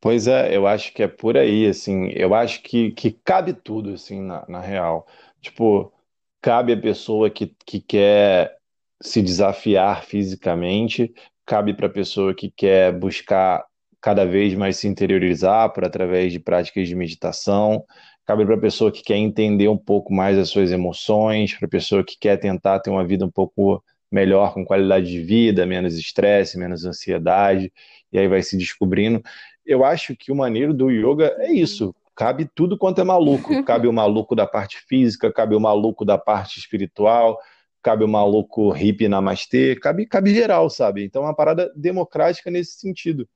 Pois 0.00 0.26
é, 0.26 0.56
eu 0.56 0.66
acho 0.66 0.94
que 0.94 1.02
é 1.02 1.08
por 1.08 1.36
aí, 1.36 1.66
assim, 1.66 2.08
eu 2.14 2.34
acho 2.34 2.62
que, 2.62 2.90
que 2.92 3.12
cabe 3.12 3.52
tudo, 3.52 3.90
assim, 3.90 4.20
na, 4.20 4.46
na 4.48 4.60
real. 4.60 5.06
Tipo, 5.42 5.92
cabe 6.40 6.72
a 6.72 6.80
pessoa 6.80 7.30
que, 7.30 7.54
que 7.66 7.80
quer 7.80 8.56
se 9.02 9.22
desafiar 9.22 10.04
fisicamente, 10.04 11.12
cabe 11.46 11.74
para 11.74 11.86
a 11.86 11.90
pessoa 11.90 12.34
que 12.34 12.50
quer 12.50 12.92
buscar 12.92 13.64
cada 14.00 14.24
vez 14.24 14.54
mais 14.54 14.76
se 14.76 14.88
interiorizar 14.88 15.72
por 15.72 15.84
através 15.84 16.32
de 16.32 16.40
práticas 16.40 16.88
de 16.88 16.94
meditação, 16.96 17.84
cabe 18.26 18.46
para 18.46 18.54
a 18.54 18.60
pessoa 18.60 18.92
que 18.92 19.02
quer 19.02 19.16
entender 19.16 19.68
um 19.68 19.76
pouco 19.76 20.12
mais 20.12 20.38
as 20.38 20.48
suas 20.48 20.70
emoções, 20.72 21.54
para 21.54 21.66
a 21.66 21.70
pessoa 21.70 22.04
que 22.04 22.16
quer 22.18 22.36
tentar 22.38 22.80
ter 22.80 22.90
uma 22.90 23.06
vida 23.06 23.24
um 23.24 23.30
pouco 23.30 23.82
melhor, 24.10 24.54
com 24.54 24.64
qualidade 24.64 25.10
de 25.10 25.20
vida, 25.20 25.66
menos 25.66 25.98
estresse, 25.98 26.58
menos 26.58 26.84
ansiedade, 26.84 27.72
e 28.12 28.18
aí 28.18 28.28
vai 28.28 28.42
se 28.42 28.56
descobrindo. 28.56 29.22
Eu 29.64 29.84
acho 29.84 30.16
que 30.16 30.32
o 30.32 30.36
maneiro 30.36 30.74
do 30.74 30.90
yoga 30.90 31.34
é 31.38 31.52
isso. 31.52 31.94
Cabe 32.20 32.44
tudo 32.54 32.76
quanto 32.76 33.00
é 33.00 33.04
maluco. 33.04 33.48
Cabe 33.64 33.88
o 33.88 33.92
maluco 33.94 34.36
da 34.36 34.46
parte 34.46 34.78
física, 34.86 35.32
cabe 35.32 35.54
o 35.54 35.60
maluco 35.60 36.04
da 36.04 36.18
parte 36.18 36.58
espiritual, 36.58 37.38
cabe 37.82 38.04
o 38.04 38.08
maluco 38.08 38.70
hippie 38.70 39.08
namastê, 39.08 39.74
cabe, 39.74 40.04
cabe 40.04 40.34
geral, 40.34 40.68
sabe? 40.68 41.02
Então 41.02 41.22
é 41.22 41.24
uma 41.28 41.34
parada 41.34 41.72
democrática 41.74 42.50
nesse 42.50 42.78
sentido. 42.78 43.26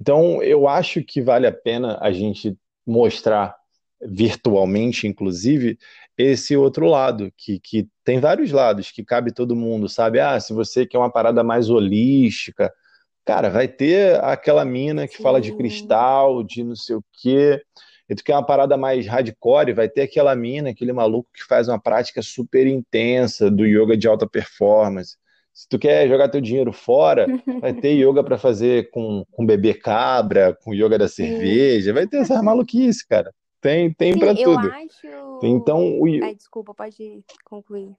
Então 0.00 0.42
eu 0.42 0.66
acho 0.66 1.00
que 1.04 1.22
vale 1.22 1.46
a 1.46 1.52
pena 1.52 1.96
a 2.00 2.10
gente 2.10 2.58
mostrar 2.84 3.54
virtualmente, 4.02 5.06
inclusive, 5.06 5.78
esse 6.18 6.56
outro 6.56 6.86
lado, 6.86 7.32
que, 7.36 7.60
que 7.60 7.88
tem 8.02 8.18
vários 8.18 8.50
lados, 8.50 8.90
que 8.90 9.04
cabe 9.04 9.32
todo 9.32 9.54
mundo, 9.54 9.88
sabe? 9.88 10.18
Ah, 10.18 10.40
se 10.40 10.52
você 10.52 10.84
quer 10.84 10.98
uma 10.98 11.10
parada 11.10 11.44
mais 11.44 11.70
holística, 11.70 12.74
cara, 13.24 13.48
vai 13.48 13.66
ter 13.66 14.22
aquela 14.22 14.64
mina 14.64 15.08
que 15.08 15.16
Sim. 15.16 15.22
fala 15.22 15.40
de 15.40 15.52
cristal, 15.56 16.42
de 16.42 16.62
não 16.62 16.76
sei 16.76 16.96
o 16.96 17.04
quê. 17.12 17.62
E 18.08 18.14
tu 18.14 18.22
quer 18.22 18.34
uma 18.34 18.44
parada 18.44 18.76
mais 18.76 19.06
hardcore, 19.06 19.72
vai 19.72 19.88
ter 19.88 20.02
aquela 20.02 20.36
mina, 20.36 20.70
aquele 20.70 20.92
maluco 20.92 21.30
que 21.32 21.42
faz 21.42 21.68
uma 21.68 21.80
prática 21.80 22.20
super 22.20 22.66
intensa 22.66 23.50
do 23.50 23.64
yoga 23.64 23.96
de 23.96 24.06
alta 24.06 24.26
performance. 24.26 25.16
Se 25.54 25.68
tu 25.68 25.78
quer 25.78 26.08
jogar 26.08 26.28
teu 26.28 26.40
dinheiro 26.40 26.72
fora, 26.72 27.26
vai 27.60 27.72
ter 27.72 27.92
yoga 27.92 28.22
para 28.22 28.36
fazer 28.36 28.90
com, 28.90 29.24
com 29.30 29.46
bebê 29.46 29.72
cabra, 29.72 30.56
com 30.62 30.74
yoga 30.74 30.98
da 30.98 31.08
cerveja, 31.08 31.94
vai 31.94 32.06
ter 32.06 32.18
essas 32.18 32.42
maluquices, 32.42 33.02
cara. 33.02 33.32
Tem, 33.60 33.90
tem 33.94 34.18
para 34.18 34.34
tudo. 34.34 34.68
Acho... 34.68 35.40
Então, 35.42 35.98
o... 35.98 36.06
Ai, 36.22 36.34
desculpa, 36.34 36.74
pode 36.74 37.24
concluir. 37.44 37.90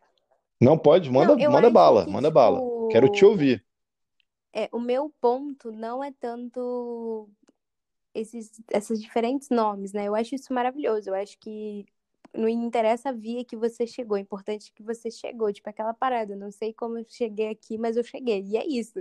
Não 0.62 0.78
pode, 0.78 1.10
manda, 1.10 1.36
não, 1.36 1.52
manda 1.52 1.70
bala, 1.72 2.06
que, 2.06 2.12
manda 2.12 2.28
tipo... 2.28 2.36
bala. 2.36 2.62
Quero 2.92 3.10
te 3.10 3.26
ouvir. 3.26 3.64
É, 4.56 4.70
o 4.72 4.80
meu 4.80 5.14
ponto 5.20 5.72
não 5.72 6.02
é 6.04 6.14
tanto 6.14 7.30
esses, 8.14 8.62
esses 8.72 9.02
diferentes 9.02 9.50
nomes, 9.50 9.92
né? 9.94 10.08
Eu 10.08 10.16
acho 10.16 10.34
isso 10.36 10.54
maravilhoso. 10.54 11.10
Eu 11.10 11.16
acho 11.16 11.38
que 11.40 11.86
não 12.34 12.48
interessa 12.48 13.10
a 13.10 13.12
via 13.12 13.44
que 13.46 13.56
você 13.56 13.86
chegou, 13.88 14.18
é 14.18 14.22
importante 14.22 14.72
que 14.74 14.84
você 14.84 15.10
chegou, 15.12 15.52
tipo 15.54 15.70
aquela 15.70 15.94
parada, 15.94 16.36
não 16.36 16.52
sei 16.52 16.74
como 16.74 16.98
eu 16.98 17.06
cheguei 17.08 17.50
aqui, 17.50 17.78
mas 17.78 17.98
eu 17.98 18.04
cheguei, 18.04 18.44
e 18.44 18.58
é 18.58 18.66
isso. 18.68 19.00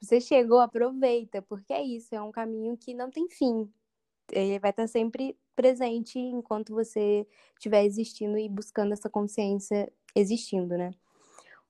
Você 0.00 0.20
chegou, 0.20 0.60
aproveita, 0.60 1.42
porque 1.42 1.72
é 1.72 1.82
isso, 1.82 2.14
é 2.14 2.22
um 2.22 2.30
caminho 2.32 2.76
que 2.76 2.94
não 2.94 3.10
tem 3.10 3.28
fim. 3.28 3.70
Ele 4.32 4.58
vai 4.58 4.70
estar 4.70 4.86
sempre 4.86 5.36
presente 5.56 6.18
enquanto 6.18 6.74
você 6.74 7.26
estiver 7.54 7.84
existindo 7.84 8.38
e 8.38 8.48
buscando 8.48 8.92
essa 8.92 9.10
consciência 9.10 9.92
existindo, 10.14 10.76
né? 10.76 10.92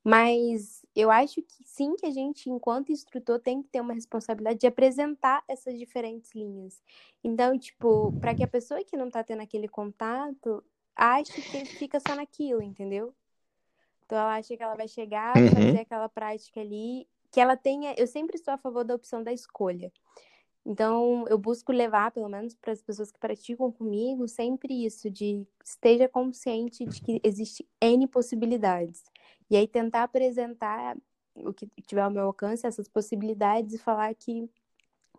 Mas 0.04 0.84
eu 0.98 1.12
acho 1.12 1.40
que 1.42 1.62
sim, 1.64 1.94
que 1.94 2.04
a 2.04 2.10
gente, 2.10 2.50
enquanto 2.50 2.90
instrutor, 2.90 3.38
tem 3.38 3.62
que 3.62 3.68
ter 3.68 3.80
uma 3.80 3.94
responsabilidade 3.94 4.58
de 4.58 4.66
apresentar 4.66 5.44
essas 5.46 5.78
diferentes 5.78 6.34
linhas. 6.34 6.82
Então, 7.22 7.56
tipo, 7.56 8.12
para 8.18 8.34
que 8.34 8.42
a 8.42 8.48
pessoa 8.48 8.82
que 8.82 8.96
não 8.96 9.08
tá 9.08 9.22
tendo 9.22 9.40
aquele 9.40 9.68
contato 9.68 10.60
ache 10.96 11.40
que 11.40 11.64
fica 11.66 12.00
só 12.00 12.16
naquilo, 12.16 12.60
entendeu? 12.60 13.14
Então 14.04 14.18
ela 14.18 14.34
acha 14.34 14.56
que 14.56 14.62
ela 14.62 14.74
vai 14.74 14.88
chegar, 14.88 15.36
uhum. 15.36 15.48
fazer 15.48 15.80
aquela 15.82 16.08
prática 16.08 16.60
ali, 16.60 17.06
que 17.30 17.40
ela 17.40 17.56
tenha. 17.56 17.94
Eu 17.96 18.08
sempre 18.08 18.34
estou 18.34 18.52
a 18.52 18.58
favor 18.58 18.82
da 18.82 18.96
opção 18.96 19.22
da 19.22 19.32
escolha. 19.32 19.92
Então, 20.66 21.24
eu 21.28 21.38
busco 21.38 21.70
levar, 21.70 22.10
pelo 22.10 22.28
menos 22.28 22.54
para 22.56 22.72
as 22.72 22.82
pessoas 22.82 23.12
que 23.12 23.20
praticam 23.20 23.70
comigo, 23.70 24.26
sempre 24.26 24.84
isso, 24.84 25.08
de 25.08 25.46
esteja 25.64 26.08
consciente 26.08 26.84
de 26.84 27.00
que 27.00 27.20
existe 27.22 27.64
N 27.80 28.06
possibilidades. 28.08 29.04
E 29.50 29.56
aí 29.56 29.66
tentar 29.68 30.04
apresentar 30.04 30.96
o 31.34 31.52
que 31.52 31.68
tiver 31.86 32.02
ao 32.02 32.10
meu 32.10 32.24
alcance, 32.24 32.66
essas 32.66 32.88
possibilidades, 32.88 33.74
e 33.74 33.78
falar 33.78 34.14
que, 34.14 34.48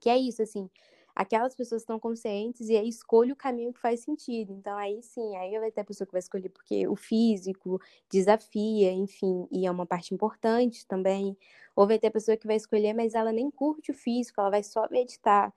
que 0.01 0.09
é 0.09 0.17
isso, 0.17 0.41
assim, 0.41 0.69
aquelas 1.15 1.55
pessoas 1.55 1.81
estão 1.81 1.99
conscientes 1.99 2.69
e 2.69 2.77
aí 2.77 2.87
escolhe 2.87 3.31
o 3.31 3.35
caminho 3.35 3.73
que 3.73 3.79
faz 3.79 4.01
sentido. 4.01 4.53
Então, 4.53 4.77
aí 4.77 5.01
sim, 5.03 5.35
aí 5.37 5.57
vai 5.59 5.71
ter 5.71 5.81
a 5.81 5.85
pessoa 5.85 6.05
que 6.05 6.13
vai 6.13 6.19
escolher 6.19 6.49
porque 6.49 6.87
o 6.87 6.95
físico 6.95 7.79
desafia, 8.11 8.91
enfim, 8.93 9.47
e 9.51 9.65
é 9.65 9.71
uma 9.71 9.85
parte 9.85 10.13
importante 10.13 10.87
também. 10.87 11.37
Ou 11.75 11.87
vai 11.87 11.99
ter 11.99 12.07
a 12.07 12.11
pessoa 12.11 12.37
que 12.37 12.47
vai 12.47 12.55
escolher, 12.55 12.93
mas 12.93 13.13
ela 13.15 13.31
nem 13.33 13.49
curte 13.51 13.91
o 13.91 13.93
físico, 13.93 14.39
ela 14.41 14.49
vai 14.49 14.63
só 14.63 14.87
meditar. 14.89 15.53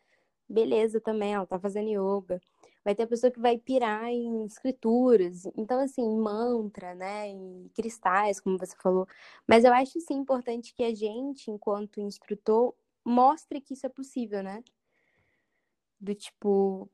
Beleza 0.48 1.00
também, 1.00 1.34
ela 1.34 1.46
tá 1.46 1.58
fazendo 1.60 1.88
yoga. 1.88 2.40
Vai 2.84 2.94
ter 2.94 3.04
a 3.04 3.06
pessoa 3.06 3.30
que 3.30 3.40
vai 3.40 3.58
pirar 3.58 4.08
em 4.08 4.44
escrituras. 4.44 5.46
Então, 5.56 5.80
assim, 5.80 6.04
mantra, 6.16 6.94
né? 6.94 7.28
Em 7.28 7.70
cristais, 7.74 8.40
como 8.40 8.58
você 8.58 8.76
falou. 8.76 9.06
Mas 9.46 9.64
eu 9.64 9.72
acho 9.72 10.00
sim 10.00 10.14
importante 10.14 10.74
que 10.74 10.82
a 10.84 10.94
gente, 10.94 11.50
enquanto 11.50 12.00
instrutor, 12.00 12.74
mostre 13.04 13.60
que 13.60 13.74
isso 13.74 13.86
é 13.86 13.88
possível, 13.88 14.42
né? 14.42 14.62
Do 16.00 16.14
tipo, 16.14 16.88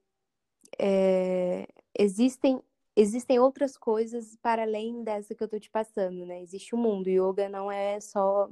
é, 0.78 1.66
existem 1.98 2.62
existem 2.96 3.38
outras 3.38 3.76
coisas 3.76 4.36
para 4.42 4.62
além 4.62 5.04
dessa 5.04 5.34
que 5.34 5.42
eu 5.42 5.48
tô 5.48 5.58
te 5.58 5.70
passando, 5.70 6.26
né? 6.26 6.42
Existe 6.42 6.74
o 6.74 6.78
um 6.78 6.82
mundo. 6.82 7.08
Yoga 7.08 7.48
não 7.48 7.70
é 7.70 8.00
só 8.00 8.50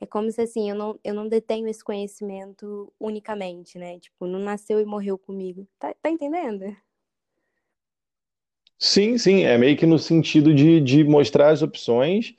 é 0.00 0.06
como 0.06 0.30
se 0.30 0.40
assim, 0.40 0.70
eu 0.70 0.76
não, 0.76 0.98
eu 1.02 1.14
não 1.14 1.28
detenho 1.28 1.66
esse 1.68 1.82
conhecimento 1.82 2.92
unicamente, 3.00 3.78
né? 3.78 3.98
Tipo, 3.98 4.26
não 4.26 4.38
nasceu 4.38 4.80
e 4.80 4.84
morreu 4.84 5.18
comigo. 5.18 5.66
Tá, 5.78 5.94
tá 6.00 6.08
entendendo? 6.08 6.76
Sim, 8.78 9.18
sim, 9.18 9.42
é 9.42 9.58
meio 9.58 9.76
que 9.76 9.86
no 9.86 9.98
sentido 9.98 10.54
de, 10.54 10.80
de 10.80 11.02
mostrar 11.02 11.50
as 11.50 11.62
opções 11.62 12.34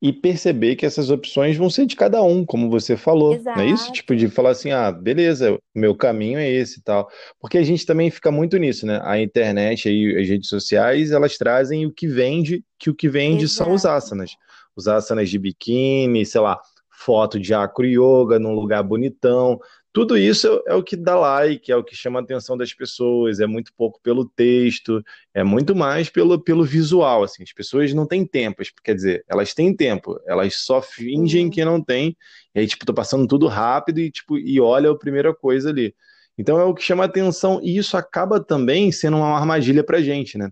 e 0.00 0.12
perceber 0.12 0.76
que 0.76 0.86
essas 0.86 1.10
opções 1.10 1.56
vão 1.56 1.68
ser 1.68 1.86
de 1.86 1.96
cada 1.96 2.22
um, 2.22 2.44
como 2.44 2.70
você 2.70 2.96
falou, 2.96 3.34
Exato. 3.34 3.58
não 3.58 3.64
é 3.64 3.70
isso? 3.70 3.90
Tipo, 3.90 4.14
de 4.14 4.28
falar 4.28 4.50
assim, 4.50 4.70
ah, 4.70 4.92
beleza, 4.92 5.58
meu 5.74 5.96
caminho 5.96 6.38
é 6.38 6.48
esse 6.48 6.78
e 6.78 6.82
tal. 6.82 7.08
Porque 7.40 7.58
a 7.58 7.64
gente 7.64 7.84
também 7.84 8.10
fica 8.10 8.30
muito 8.30 8.56
nisso, 8.58 8.86
né? 8.86 9.00
A 9.02 9.18
internet 9.18 9.88
e 9.88 10.16
as 10.16 10.28
redes 10.28 10.48
sociais, 10.48 11.10
elas 11.10 11.36
trazem 11.36 11.84
o 11.84 11.92
que 11.92 12.06
vende, 12.06 12.62
que 12.78 12.90
o 12.90 12.94
que 12.94 13.08
vende 13.08 13.44
Exato. 13.44 13.64
são 13.64 13.74
os 13.74 13.84
asanas. 13.84 14.30
Os 14.76 14.86
asanas 14.86 15.28
de 15.28 15.38
biquíni, 15.38 16.24
sei 16.24 16.40
lá, 16.40 16.60
foto 16.98 17.38
de 17.38 17.54
acro 17.54 17.86
yoga 17.86 18.38
num 18.38 18.52
lugar 18.52 18.82
bonitão. 18.82 19.60
Tudo 19.92 20.18
isso 20.18 20.62
é 20.66 20.74
o 20.74 20.82
que 20.82 20.96
dá 20.96 21.16
like, 21.16 21.70
é 21.70 21.76
o 21.76 21.84
que 21.84 21.94
chama 21.94 22.18
a 22.18 22.22
atenção 22.22 22.56
das 22.56 22.74
pessoas, 22.74 23.40
é 23.40 23.46
muito 23.46 23.72
pouco 23.74 24.00
pelo 24.02 24.24
texto, 24.28 25.02
é 25.32 25.42
muito 25.42 25.74
mais 25.74 26.10
pelo, 26.10 26.38
pelo 26.40 26.64
visual, 26.64 27.22
assim. 27.22 27.42
As 27.42 27.52
pessoas 27.52 27.94
não 27.94 28.06
têm 28.06 28.26
tempo, 28.26 28.62
quer 28.82 28.94
dizer, 28.94 29.24
elas 29.28 29.54
têm 29.54 29.74
tempo, 29.74 30.20
elas 30.26 30.56
só 30.56 30.82
fingem 30.82 31.48
que 31.50 31.64
não 31.64 31.82
têm, 31.82 32.16
e 32.54 32.60
aí, 32.60 32.66
tipo, 32.66 32.84
tô 32.84 32.92
passando 32.92 33.26
tudo 33.26 33.46
rápido 33.46 34.00
e, 34.00 34.10
tipo, 34.10 34.36
e 34.36 34.60
olha 34.60 34.90
a 34.90 34.98
primeira 34.98 35.34
coisa 35.34 35.70
ali. 35.70 35.94
Então 36.36 36.58
é 36.58 36.64
o 36.64 36.74
que 36.74 36.82
chama 36.82 37.04
atenção 37.04 37.60
e 37.62 37.76
isso 37.76 37.96
acaba 37.96 38.40
também 38.40 38.92
sendo 38.92 39.16
uma 39.16 39.36
armadilha 39.36 39.82
para 39.82 39.98
a 39.98 40.02
gente, 40.02 40.36
né? 40.38 40.50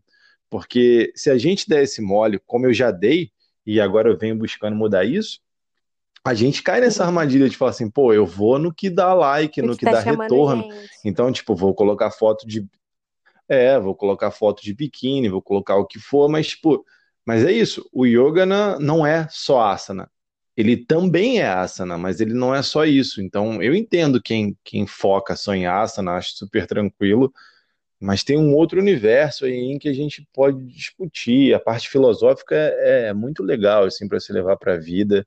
Porque 0.50 1.12
se 1.14 1.30
a 1.30 1.38
gente 1.38 1.68
der 1.68 1.82
esse 1.82 2.00
mole, 2.00 2.40
como 2.46 2.66
eu 2.66 2.72
já 2.72 2.90
dei, 2.90 3.30
e 3.64 3.80
agora 3.80 4.08
eu 4.08 4.18
venho 4.18 4.36
buscando 4.36 4.76
mudar 4.76 5.04
isso, 5.04 5.40
a 6.26 6.34
gente 6.34 6.62
cai 6.62 6.80
nessa 6.80 7.04
armadilha 7.04 7.48
de 7.48 7.56
falar 7.56 7.70
assim, 7.70 7.90
pô, 7.90 8.12
eu 8.12 8.26
vou 8.26 8.58
no 8.58 8.74
que 8.74 8.90
dá 8.90 9.14
like, 9.14 9.62
no 9.62 9.72
que, 9.72 9.78
que 9.78 9.84
tá 9.84 9.92
dá 9.92 10.00
retorno. 10.00 10.68
Então, 11.04 11.30
tipo, 11.30 11.54
vou 11.54 11.74
colocar 11.74 12.10
foto 12.10 12.46
de. 12.46 12.66
É, 13.48 13.78
vou 13.78 13.94
colocar 13.94 14.30
foto 14.30 14.62
de 14.62 14.74
biquíni, 14.74 15.28
vou 15.28 15.40
colocar 15.40 15.76
o 15.76 15.86
que 15.86 16.00
for, 16.00 16.28
mas, 16.28 16.48
tipo, 16.48 16.84
mas 17.24 17.44
é 17.44 17.52
isso. 17.52 17.88
O 17.92 18.04
yoga 18.04 18.44
não 18.44 19.06
é 19.06 19.28
só 19.30 19.60
asana. 19.62 20.10
Ele 20.56 20.76
também 20.76 21.40
é 21.40 21.46
asana, 21.46 21.98
mas 21.98 22.20
ele 22.20 22.34
não 22.34 22.54
é 22.54 22.62
só 22.62 22.84
isso. 22.84 23.20
Então, 23.20 23.62
eu 23.62 23.74
entendo 23.74 24.20
quem, 24.20 24.56
quem 24.64 24.86
foca 24.86 25.36
só 25.36 25.54
em 25.54 25.66
asana, 25.66 26.12
acho 26.12 26.36
super 26.36 26.66
tranquilo, 26.66 27.32
mas 28.00 28.24
tem 28.24 28.38
um 28.38 28.54
outro 28.54 28.80
universo 28.80 29.44
aí 29.44 29.52
em 29.52 29.78
que 29.78 29.88
a 29.88 29.92
gente 29.92 30.26
pode 30.32 30.64
discutir. 30.66 31.54
A 31.54 31.60
parte 31.60 31.88
filosófica 31.88 32.54
é, 32.54 33.08
é 33.08 33.14
muito 33.14 33.42
legal, 33.42 33.84
assim, 33.84 34.08
para 34.08 34.18
se 34.18 34.32
levar 34.32 34.56
para 34.56 34.74
a 34.74 34.78
vida 34.78 35.26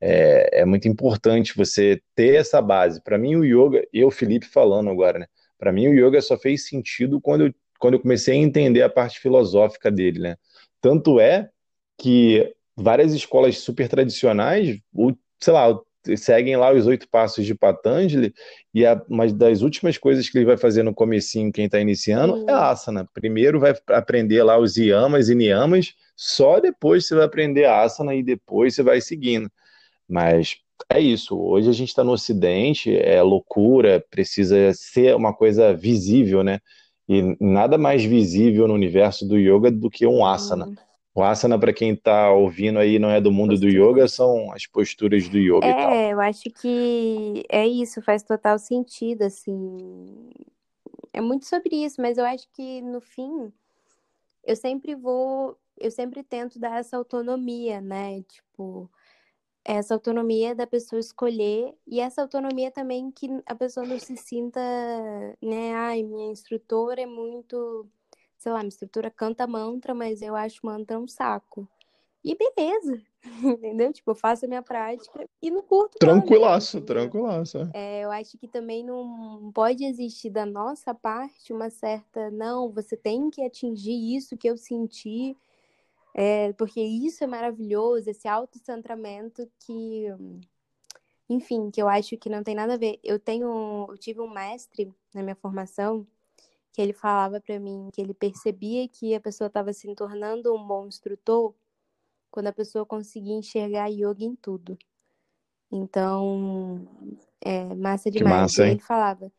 é, 0.00 0.60
é 0.60 0.64
muito 0.64 0.88
importante 0.88 1.56
você 1.56 2.00
ter 2.14 2.36
essa 2.36 2.60
base. 2.62 3.02
Para 3.02 3.18
mim, 3.18 3.36
o 3.36 3.44
yoga, 3.44 3.86
eu, 3.92 4.10
Felipe, 4.10 4.46
falando 4.46 4.90
agora, 4.90 5.20
né? 5.20 5.26
Para 5.58 5.72
mim, 5.72 5.88
o 5.88 5.94
yoga 5.94 6.20
só 6.20 6.36
fez 6.38 6.66
sentido 6.68 7.20
quando 7.20 7.46
eu, 7.46 7.54
quando 7.78 7.94
eu 7.94 8.00
comecei 8.00 8.34
a 8.34 8.42
entender 8.42 8.82
a 8.82 8.88
parte 8.88 9.18
filosófica 9.18 9.90
dele, 9.90 10.20
né? 10.20 10.36
Tanto 10.80 11.18
é 11.18 11.50
que 11.98 12.54
várias 12.76 13.12
escolas 13.12 13.58
super 13.58 13.88
tradicionais, 13.88 14.78
sei 15.40 15.52
lá, 15.52 15.76
seguem 16.16 16.56
lá 16.56 16.72
os 16.72 16.86
oito 16.86 17.08
passos 17.08 17.44
de 17.44 17.54
Patanjali 17.54 18.32
e 18.72 18.86
a, 18.86 19.02
uma 19.08 19.26
das 19.26 19.62
últimas 19.62 19.98
coisas 19.98 20.28
que 20.28 20.38
ele 20.38 20.44
vai 20.44 20.56
fazer 20.56 20.82
no 20.82 20.94
comecinho, 20.94 21.52
quem 21.52 21.66
está 21.66 21.80
iniciando, 21.80 22.34
é 22.34 22.38
uhum. 22.38 22.48
é 22.48 22.52
asana. 22.52 23.08
Primeiro 23.12 23.58
vai 23.58 23.74
aprender 23.88 24.42
lá 24.42 24.58
os 24.58 24.76
yamas 24.76 25.28
e 25.28 25.34
niyamas, 25.34 25.94
só 26.16 26.60
depois 26.60 27.06
você 27.06 27.14
vai 27.14 27.24
aprender 27.24 27.64
asana 27.64 28.14
e 28.14 28.22
depois 28.22 28.74
você 28.74 28.82
vai 28.82 29.00
seguindo. 29.00 29.50
Mas 30.08 30.56
é 30.90 31.00
isso. 31.00 31.38
Hoje 31.38 31.68
a 31.68 31.72
gente 31.72 31.88
está 31.88 32.02
no 32.02 32.12
Ocidente, 32.12 32.96
é 32.96 33.20
loucura, 33.22 34.04
precisa 34.10 34.72
ser 34.72 35.14
uma 35.14 35.34
coisa 35.34 35.74
visível, 35.74 36.42
né? 36.42 36.60
E 37.08 37.36
nada 37.40 37.76
mais 37.78 38.04
visível 38.04 38.68
no 38.68 38.74
universo 38.74 39.26
do 39.26 39.38
yoga 39.38 39.70
do 39.70 39.90
que 39.90 40.06
um 40.06 40.24
asana. 40.24 40.66
Uhum. 40.66 40.76
O 41.14 41.22
asana, 41.22 41.58
para 41.58 41.72
quem 41.72 41.94
está 41.94 42.30
ouvindo 42.30 42.78
aí, 42.78 42.98
não 42.98 43.10
é 43.10 43.20
do 43.20 43.32
mundo 43.32 43.58
do 43.58 43.66
yoga, 43.66 44.06
são 44.06 44.52
as 44.52 44.66
posturas 44.66 45.28
do 45.28 45.38
yoga 45.38 45.66
é, 45.66 45.70
e 45.70 45.74
tal. 45.74 45.90
É, 45.90 46.12
eu 46.12 46.20
acho 46.20 46.44
que 46.44 47.44
é 47.48 47.66
isso, 47.66 48.00
faz 48.02 48.22
total 48.22 48.58
sentido, 48.58 49.22
assim. 49.22 50.30
É 51.12 51.20
muito 51.20 51.46
sobre 51.46 51.74
isso, 51.74 52.00
mas 52.00 52.18
eu 52.18 52.24
acho 52.24 52.46
que 52.52 52.80
no 52.82 53.00
fim, 53.00 53.52
eu 54.44 54.54
sempre 54.54 54.94
vou, 54.94 55.58
eu 55.76 55.90
sempre 55.90 56.22
tento 56.22 56.58
dar 56.58 56.78
essa 56.78 56.96
autonomia, 56.96 57.80
né? 57.80 58.22
Tipo, 58.22 58.88
essa 59.68 59.92
autonomia 59.92 60.54
da 60.54 60.66
pessoa 60.66 60.98
escolher 60.98 61.74
e 61.86 62.00
essa 62.00 62.22
autonomia 62.22 62.70
também 62.70 63.10
que 63.10 63.28
a 63.44 63.54
pessoa 63.54 63.84
não 63.84 63.98
se 63.98 64.16
sinta, 64.16 64.58
né, 65.42 65.74
ai, 65.74 66.02
minha 66.02 66.32
instrutora 66.32 67.02
é 67.02 67.06
muito, 67.06 67.86
sei 68.38 68.50
lá, 68.50 68.60
minha 68.60 68.68
instrutora 68.68 69.10
canta 69.10 69.46
mantra, 69.46 69.92
mas 69.92 70.22
eu 70.22 70.34
acho 70.34 70.64
mantra 70.64 70.98
um 70.98 71.06
saco. 71.06 71.68
E 72.24 72.34
beleza, 72.34 73.02
entendeu? 73.44 73.92
Tipo, 73.92 74.12
eu 74.12 74.14
faço 74.14 74.46
a 74.46 74.48
minha 74.48 74.62
prática 74.62 75.28
e 75.42 75.50
não 75.50 75.60
curto. 75.60 75.98
Tranquilaço, 75.98 76.80
tranquilaço. 76.80 77.58
É. 77.58 77.70
é, 77.74 78.04
eu 78.04 78.10
acho 78.10 78.38
que 78.38 78.48
também 78.48 78.82
não 78.82 79.52
pode 79.52 79.84
existir 79.84 80.30
da 80.30 80.46
nossa 80.46 80.94
parte 80.94 81.52
uma 81.52 81.68
certa, 81.68 82.30
não, 82.30 82.72
você 82.72 82.96
tem 82.96 83.28
que 83.28 83.44
atingir 83.44 84.16
isso 84.16 84.34
que 84.34 84.48
eu 84.48 84.56
senti 84.56 85.36
é, 86.14 86.52
porque 86.54 86.80
isso 86.80 87.22
é 87.22 87.26
maravilhoso, 87.26 88.10
esse 88.10 88.26
autocentramento 88.26 89.48
que, 89.60 90.06
enfim, 91.28 91.70
que 91.70 91.80
eu 91.80 91.88
acho 91.88 92.16
que 92.16 92.28
não 92.28 92.42
tem 92.42 92.54
nada 92.54 92.74
a 92.74 92.78
ver. 92.78 92.98
Eu 93.02 93.18
tenho, 93.18 93.86
eu 93.88 93.98
tive 93.98 94.20
um 94.20 94.30
mestre 94.30 94.92
na 95.14 95.22
minha 95.22 95.36
formação 95.36 96.06
que 96.72 96.82
ele 96.82 96.92
falava 96.92 97.40
para 97.40 97.58
mim 97.58 97.88
que 97.92 98.00
ele 98.00 98.14
percebia 98.14 98.88
que 98.88 99.14
a 99.14 99.20
pessoa 99.20 99.48
estava 99.48 99.72
se 99.72 99.92
tornando 99.94 100.54
um 100.54 100.66
bom 100.66 100.86
instrutor 100.86 101.54
quando 102.30 102.46
a 102.48 102.52
pessoa 102.52 102.86
conseguia 102.86 103.34
enxergar 103.34 103.88
yoga 103.88 104.24
em 104.24 104.36
tudo. 104.36 104.78
Então, 105.70 106.86
é 107.40 107.74
massa 107.74 108.10
demais. 108.10 108.42
Massa, 108.42 108.66
ele 108.66 108.80
falava: 108.80 109.32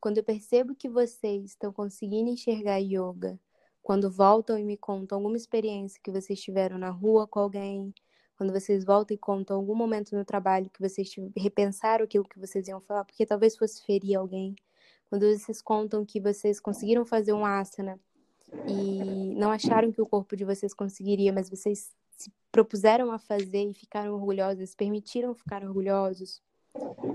quando 0.00 0.18
eu 0.18 0.24
percebo 0.24 0.74
que 0.74 0.88
vocês 0.88 1.44
estão 1.44 1.72
conseguindo 1.72 2.30
enxergar 2.30 2.78
yoga 2.78 3.38
quando 3.82 4.10
voltam 4.10 4.58
e 4.58 4.64
me 4.64 4.76
contam 4.76 5.18
alguma 5.18 5.36
experiência 5.36 6.00
que 6.02 6.10
vocês 6.10 6.40
tiveram 6.40 6.78
na 6.78 6.90
rua 6.90 7.26
com 7.26 7.40
alguém, 7.40 7.92
quando 8.36 8.52
vocês 8.52 8.84
voltam 8.84 9.14
e 9.14 9.18
contam 9.18 9.56
algum 9.56 9.74
momento 9.74 10.16
no 10.16 10.24
trabalho 10.24 10.70
que 10.70 10.80
vocês 10.80 11.12
repensaram 11.36 12.04
aquilo 12.04 12.24
que 12.24 12.38
vocês 12.38 12.68
iam 12.68 12.80
falar, 12.80 13.04
porque 13.04 13.26
talvez 13.26 13.56
fosse 13.56 13.84
ferir 13.84 14.16
alguém, 14.16 14.54
quando 15.10 15.26
vocês 15.26 15.60
contam 15.60 16.04
que 16.04 16.20
vocês 16.20 16.58
conseguiram 16.60 17.04
fazer 17.04 17.32
um 17.32 17.44
asana 17.44 18.00
e 18.66 19.34
não 19.34 19.50
acharam 19.50 19.92
que 19.92 20.00
o 20.00 20.06
corpo 20.06 20.36
de 20.36 20.44
vocês 20.44 20.72
conseguiria, 20.72 21.32
mas 21.32 21.50
vocês 21.50 21.92
se 22.16 22.32
propuseram 22.50 23.10
a 23.10 23.18
fazer 23.18 23.64
e 23.64 23.74
ficaram 23.74 24.14
orgulhosos, 24.14 24.74
permitiram 24.74 25.34
ficar 25.34 25.64
orgulhosos. 25.64 26.40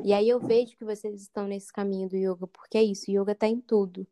E 0.03 0.13
aí 0.13 0.29
eu 0.29 0.39
vejo 0.39 0.75
que 0.77 0.85
vocês 0.85 1.21
estão 1.21 1.47
nesse 1.47 1.71
caminho 1.71 2.09
do 2.09 2.15
yoga, 2.15 2.47
porque 2.47 2.77
é 2.77 2.83
isso, 2.83 3.09
yoga 3.09 3.31
está 3.31 3.47
em 3.47 3.59
tudo. 3.59 4.05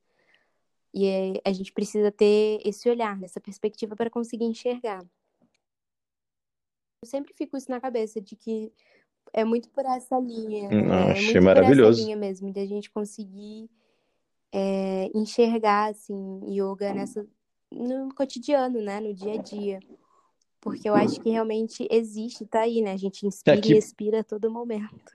E 0.95 1.05
é, 1.05 1.33
a 1.43 1.51
gente 1.51 1.73
precisa 1.73 2.09
ter 2.09 2.61
esse 2.63 2.89
olhar, 2.89 3.21
essa 3.21 3.41
perspectiva 3.41 3.97
para 3.97 4.09
conseguir 4.09 4.45
enxergar. 4.45 5.05
Eu 7.03 7.07
sempre 7.09 7.33
fico 7.33 7.57
isso 7.57 7.69
na 7.69 7.81
cabeça, 7.81 8.21
de 8.21 8.33
que 8.33 8.71
é 9.33 9.43
muito 9.43 9.69
por 9.69 9.85
essa 9.85 10.17
linha. 10.17 10.69
Hum, 10.69 10.93
é, 10.93 11.11
achei 11.11 11.33
muito 11.33 11.43
maravilhoso. 11.43 11.97
Por 11.97 11.99
essa 11.99 12.01
linha 12.01 12.15
mesmo, 12.15 12.53
de 12.53 12.61
a 12.61 12.65
gente 12.65 12.89
conseguir 12.89 13.69
é, 14.53 15.11
enxergar, 15.13 15.91
assim, 15.91 16.39
yoga 16.47 16.93
nessa, 16.93 17.27
no 17.69 18.15
cotidiano, 18.15 18.81
né? 18.81 19.01
No 19.01 19.13
dia 19.13 19.33
a 19.33 19.37
dia. 19.37 19.81
Porque 20.61 20.87
eu 20.87 20.95
acho 20.95 21.19
que 21.19 21.29
realmente 21.29 21.85
existe, 21.91 22.45
tá 22.45 22.61
aí, 22.61 22.81
né? 22.81 22.93
A 22.93 22.97
gente 22.97 23.27
inspira 23.27 23.57
é 23.57 23.61
que... 23.61 23.73
e 23.73 23.77
expira 23.77 24.21
a 24.21 24.23
todo 24.23 24.49
momento. 24.49 25.13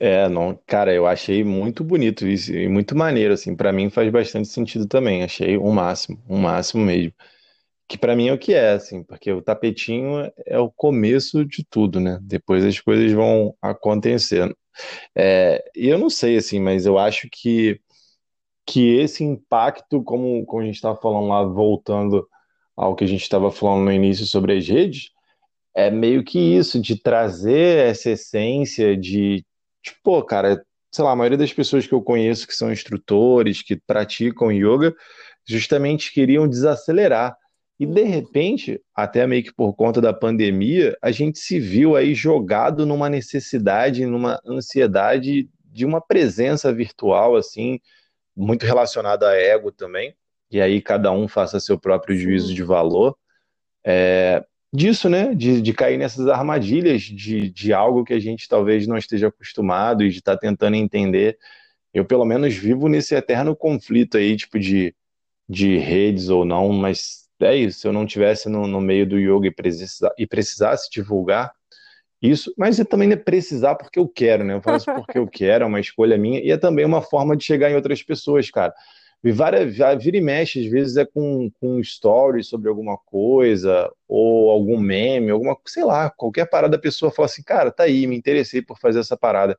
É, 0.00 0.28
não, 0.28 0.58
cara, 0.66 0.92
eu 0.92 1.06
achei 1.06 1.44
muito 1.44 1.84
bonito 1.84 2.26
isso 2.26 2.52
e 2.52 2.68
muito 2.68 2.96
maneiro, 2.96 3.32
assim, 3.34 3.54
para 3.54 3.72
mim 3.72 3.90
faz 3.90 4.10
bastante 4.10 4.48
sentido 4.48 4.88
também, 4.88 5.22
achei 5.22 5.56
o 5.56 5.70
máximo, 5.72 6.20
o 6.28 6.36
máximo 6.36 6.84
mesmo. 6.84 7.12
Que 7.88 7.98
para 7.98 8.16
mim 8.16 8.28
é 8.28 8.32
o 8.32 8.38
que 8.38 8.54
é, 8.54 8.72
assim, 8.72 9.02
porque 9.04 9.32
o 9.32 9.42
tapetinho 9.42 10.30
é 10.46 10.58
o 10.58 10.70
começo 10.70 11.44
de 11.44 11.64
tudo, 11.64 12.00
né? 12.00 12.18
Depois 12.22 12.64
as 12.64 12.80
coisas 12.80 13.12
vão 13.12 13.56
acontecendo. 13.62 14.56
É, 15.16 15.64
e 15.76 15.88
eu 15.88 15.98
não 15.98 16.10
sei, 16.10 16.36
assim, 16.38 16.60
mas 16.60 16.86
eu 16.86 16.98
acho 16.98 17.28
que, 17.30 17.80
que 18.66 18.96
esse 18.96 19.24
impacto, 19.24 20.02
como, 20.02 20.44
como 20.46 20.62
a 20.62 20.66
gente 20.66 20.76
estava 20.76 20.96
falando 21.00 21.28
lá, 21.28 21.44
voltando 21.44 22.28
ao 22.76 22.96
que 22.96 23.04
a 23.04 23.06
gente 23.06 23.22
estava 23.22 23.50
falando 23.52 23.84
no 23.84 23.92
início 23.92 24.26
sobre 24.26 24.56
as 24.56 24.66
redes, 24.68 25.10
é 25.74 25.90
meio 25.90 26.24
que 26.24 26.38
isso, 26.38 26.80
de 26.80 27.00
trazer 27.00 27.88
essa 27.88 28.10
essência 28.10 28.96
de 28.96 29.44
Tipo, 29.84 30.22
cara, 30.24 30.64
sei 30.90 31.04
lá, 31.04 31.12
a 31.12 31.16
maioria 31.16 31.36
das 31.36 31.52
pessoas 31.52 31.86
que 31.86 31.92
eu 31.92 32.02
conheço 32.02 32.46
que 32.46 32.54
são 32.54 32.72
instrutores, 32.72 33.62
que 33.62 33.76
praticam 33.76 34.50
yoga, 34.50 34.94
justamente 35.46 36.12
queriam 36.12 36.48
desacelerar. 36.48 37.36
E 37.78 37.84
de 37.84 38.02
repente, 38.02 38.80
até 38.94 39.26
meio 39.26 39.42
que 39.42 39.52
por 39.52 39.74
conta 39.74 40.00
da 40.00 40.12
pandemia, 40.12 40.96
a 41.02 41.10
gente 41.10 41.38
se 41.38 41.60
viu 41.60 41.96
aí 41.96 42.14
jogado 42.14 42.86
numa 42.86 43.10
necessidade, 43.10 44.06
numa 44.06 44.40
ansiedade 44.46 45.50
de 45.64 45.84
uma 45.84 46.00
presença 46.00 46.72
virtual, 46.72 47.36
assim, 47.36 47.78
muito 48.34 48.64
relacionada 48.64 49.28
a 49.28 49.36
ego 49.36 49.70
também. 49.70 50.14
E 50.50 50.60
aí 50.60 50.80
cada 50.80 51.10
um 51.10 51.28
faça 51.28 51.60
seu 51.60 51.78
próprio 51.78 52.16
juízo 52.16 52.54
de 52.54 52.62
valor. 52.62 53.16
É, 53.84 54.44
disso, 54.74 55.08
né? 55.08 55.34
De, 55.34 55.62
de 55.62 55.72
cair 55.72 55.96
nessas 55.96 56.26
armadilhas 56.26 57.02
de, 57.02 57.48
de 57.48 57.72
algo 57.72 58.04
que 58.04 58.12
a 58.12 58.18
gente 58.18 58.48
talvez 58.48 58.86
não 58.86 58.98
esteja 58.98 59.28
acostumado 59.28 60.02
e 60.02 60.10
de 60.10 60.18
estar 60.18 60.34
tá 60.34 60.40
tentando 60.40 60.74
entender. 60.74 61.38
Eu, 61.92 62.04
pelo 62.04 62.24
menos, 62.24 62.54
vivo 62.54 62.88
nesse 62.88 63.14
eterno 63.14 63.54
conflito 63.54 64.18
aí, 64.18 64.36
tipo, 64.36 64.58
de, 64.58 64.92
de 65.48 65.78
redes 65.78 66.28
ou 66.28 66.44
não, 66.44 66.72
mas 66.72 67.28
é 67.40 67.54
isso. 67.54 67.80
Se 67.80 67.86
eu 67.86 67.92
não 67.92 68.04
tivesse 68.04 68.48
no, 68.48 68.66
no 68.66 68.80
meio 68.80 69.06
do 69.06 69.18
yoga 69.18 69.46
e, 69.46 69.50
precisa, 69.52 70.12
e 70.18 70.26
precisasse 70.26 70.90
divulgar 70.90 71.52
isso, 72.20 72.52
mas 72.56 72.80
é 72.80 72.84
também 72.84 73.12
é 73.12 73.16
precisar 73.16 73.74
porque 73.76 73.98
eu 73.98 74.08
quero, 74.08 74.42
né? 74.42 74.54
Eu 74.54 74.62
faço 74.62 74.86
porque 74.86 75.18
eu 75.18 75.28
quero, 75.28 75.64
é 75.64 75.66
uma 75.66 75.78
escolha 75.78 76.16
minha 76.16 76.40
e 76.40 76.50
é 76.50 76.56
também 76.56 76.84
uma 76.84 77.02
forma 77.02 77.36
de 77.36 77.44
chegar 77.44 77.70
em 77.70 77.74
outras 77.76 78.02
pessoas, 78.02 78.50
cara. 78.50 78.72
E 79.24 79.32
várias, 79.32 79.74
vira 80.02 80.18
e 80.18 80.20
mexe, 80.20 80.60
às 80.60 80.66
vezes 80.70 80.96
é 80.98 81.06
com, 81.06 81.50
com 81.58 81.82
stories 81.82 82.46
sobre 82.46 82.68
alguma 82.68 82.98
coisa, 82.98 83.90
ou 84.06 84.50
algum 84.50 84.78
meme, 84.78 85.30
alguma, 85.30 85.56
sei 85.66 85.82
lá, 85.84 86.10
qualquer 86.10 86.44
parada, 86.48 86.76
a 86.76 86.78
pessoa 86.80 87.10
fala 87.10 87.26
assim, 87.26 87.42
cara, 87.42 87.70
tá 87.72 87.84
aí, 87.84 88.06
me 88.06 88.16
interessei 88.16 88.60
por 88.60 88.78
fazer 88.78 89.00
essa 89.00 89.16
parada. 89.16 89.56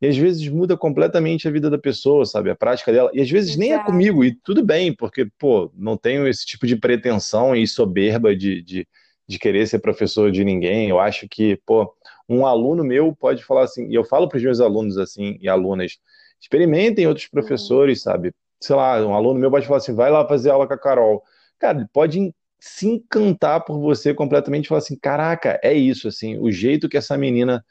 e 0.00 0.06
às 0.06 0.16
vezes 0.16 0.46
muda 0.48 0.76
completamente 0.76 1.48
a 1.48 1.50
vida 1.50 1.70
da 1.70 1.78
pessoa, 1.78 2.26
sabe? 2.26 2.50
A 2.50 2.56
prática 2.56 2.92
dela. 2.92 3.10
E 3.14 3.20
às 3.22 3.30
vezes 3.30 3.50
Exato. 3.50 3.60
nem 3.60 3.72
é 3.74 3.78
comigo, 3.78 4.24
e 4.24 4.34
tudo 4.34 4.64
bem, 4.64 4.94
porque, 4.94 5.26
pô, 5.38 5.72
não 5.74 5.96
tenho 5.96 6.28
esse 6.28 6.44
tipo 6.46 6.66
de 6.66 6.76
pretensão 6.76 7.56
e 7.56 7.66
soberba 7.66 8.36
de, 8.36 8.62
de, 8.62 8.88
de 9.26 9.38
querer 9.38 9.66
ser 9.66 9.78
professor 9.80 10.30
de 10.30 10.44
ninguém. 10.44 10.90
Eu 10.90 11.00
acho 11.00 11.26
que, 11.28 11.56
pô, 11.66 11.90
um 12.28 12.46
aluno 12.46 12.84
meu 12.84 13.14
pode 13.16 13.42
falar 13.44 13.64
assim, 13.64 13.88
e 13.88 13.94
eu 13.94 14.04
falo 14.04 14.28
para 14.28 14.36
os 14.36 14.42
meus 14.44 14.60
alunos 14.60 14.98
assim, 14.98 15.38
e 15.40 15.48
alunas, 15.48 15.98
experimentem 16.40 17.06
outros 17.06 17.26
professores, 17.28 18.02
sabe? 18.02 18.32
Sei 18.60 18.74
lá, 18.74 19.04
um 19.04 19.14
aluno 19.14 19.38
meu 19.38 19.50
pode 19.50 19.66
falar 19.66 19.78
assim, 19.78 19.94
vai 19.94 20.10
lá 20.10 20.26
fazer 20.26 20.50
aula 20.50 20.66
com 20.66 20.74
a 20.74 20.78
Carol. 20.78 21.22
Cara, 21.58 21.78
ele 21.78 21.88
pode 21.92 22.34
se 22.58 22.88
encantar 22.88 23.64
por 23.64 23.78
você 23.78 24.14
completamente, 24.14 24.68
falar 24.68 24.78
assim, 24.78 24.98
caraca, 24.98 25.60
é 25.62 25.74
isso, 25.74 26.08
assim, 26.08 26.38
o 26.38 26.50
jeito 26.50 26.88
que 26.88 26.96
essa 26.96 27.16
menina 27.16 27.64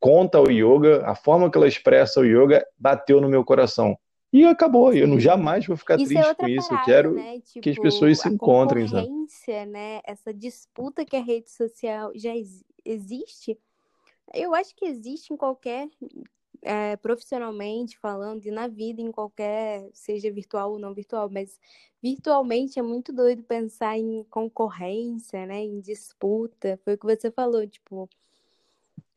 conta 0.00 0.40
o 0.40 0.50
yoga, 0.50 1.06
a 1.06 1.14
forma 1.14 1.50
que 1.50 1.56
ela 1.56 1.68
expressa 1.68 2.20
o 2.20 2.24
yoga 2.24 2.66
bateu 2.78 3.20
no 3.20 3.28
meu 3.28 3.44
coração. 3.44 3.96
E 4.32 4.44
acabou, 4.44 4.92
eu 4.92 5.06
não 5.06 5.20
jamais 5.20 5.64
vou 5.64 5.76
ficar 5.76 5.94
isso 5.94 6.12
é 6.12 6.16
triste 6.16 6.30
é 6.30 6.34
com 6.34 6.48
isso. 6.48 6.68
Parada, 6.68 6.82
eu 6.82 6.84
quero 6.84 7.14
né? 7.14 7.40
tipo, 7.40 7.60
que 7.60 7.70
as 7.70 7.74
tipo, 7.76 7.82
pessoas 7.82 8.18
se 8.18 8.28
encontrem. 8.28 8.84
Concorrência, 8.84 9.64
né? 9.64 10.00
Essa 10.04 10.34
disputa 10.34 11.04
que 11.04 11.14
a 11.14 11.22
rede 11.22 11.50
social 11.50 12.10
já 12.16 12.32
existe, 12.84 13.56
eu 14.34 14.52
acho 14.52 14.74
que 14.74 14.86
existe 14.86 15.32
em 15.32 15.36
qualquer 15.36 15.88
é, 16.64 16.96
profissionalmente 16.96 17.98
falando 17.98 18.46
e 18.46 18.50
na 18.50 18.66
vida 18.66 19.00
em 19.02 19.12
qualquer, 19.12 19.88
seja 19.92 20.32
virtual 20.32 20.72
ou 20.72 20.78
não 20.78 20.94
virtual, 20.94 21.28
mas 21.30 21.60
virtualmente 22.02 22.78
é 22.78 22.82
muito 22.82 23.12
doido 23.12 23.42
pensar 23.42 23.98
em 23.98 24.24
concorrência, 24.24 25.46
né, 25.46 25.60
em 25.62 25.80
disputa. 25.80 26.80
Foi 26.82 26.94
o 26.94 26.98
que 26.98 27.06
você 27.06 27.30
falou, 27.30 27.66
tipo, 27.66 28.08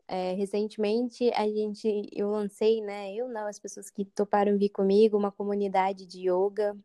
é, 0.07 0.33
recentemente 0.33 1.29
a 1.31 1.47
gente, 1.47 2.09
eu 2.13 2.29
lancei, 2.29 2.81
né, 2.81 3.13
eu 3.15 3.29
não, 3.29 3.47
as 3.47 3.59
pessoas 3.59 3.89
que 3.89 4.03
toparam 4.05 4.57
vir 4.57 4.69
comigo, 4.69 5.17
uma 5.17 5.31
comunidade 5.31 6.05
de 6.05 6.29
yoga, 6.29 6.77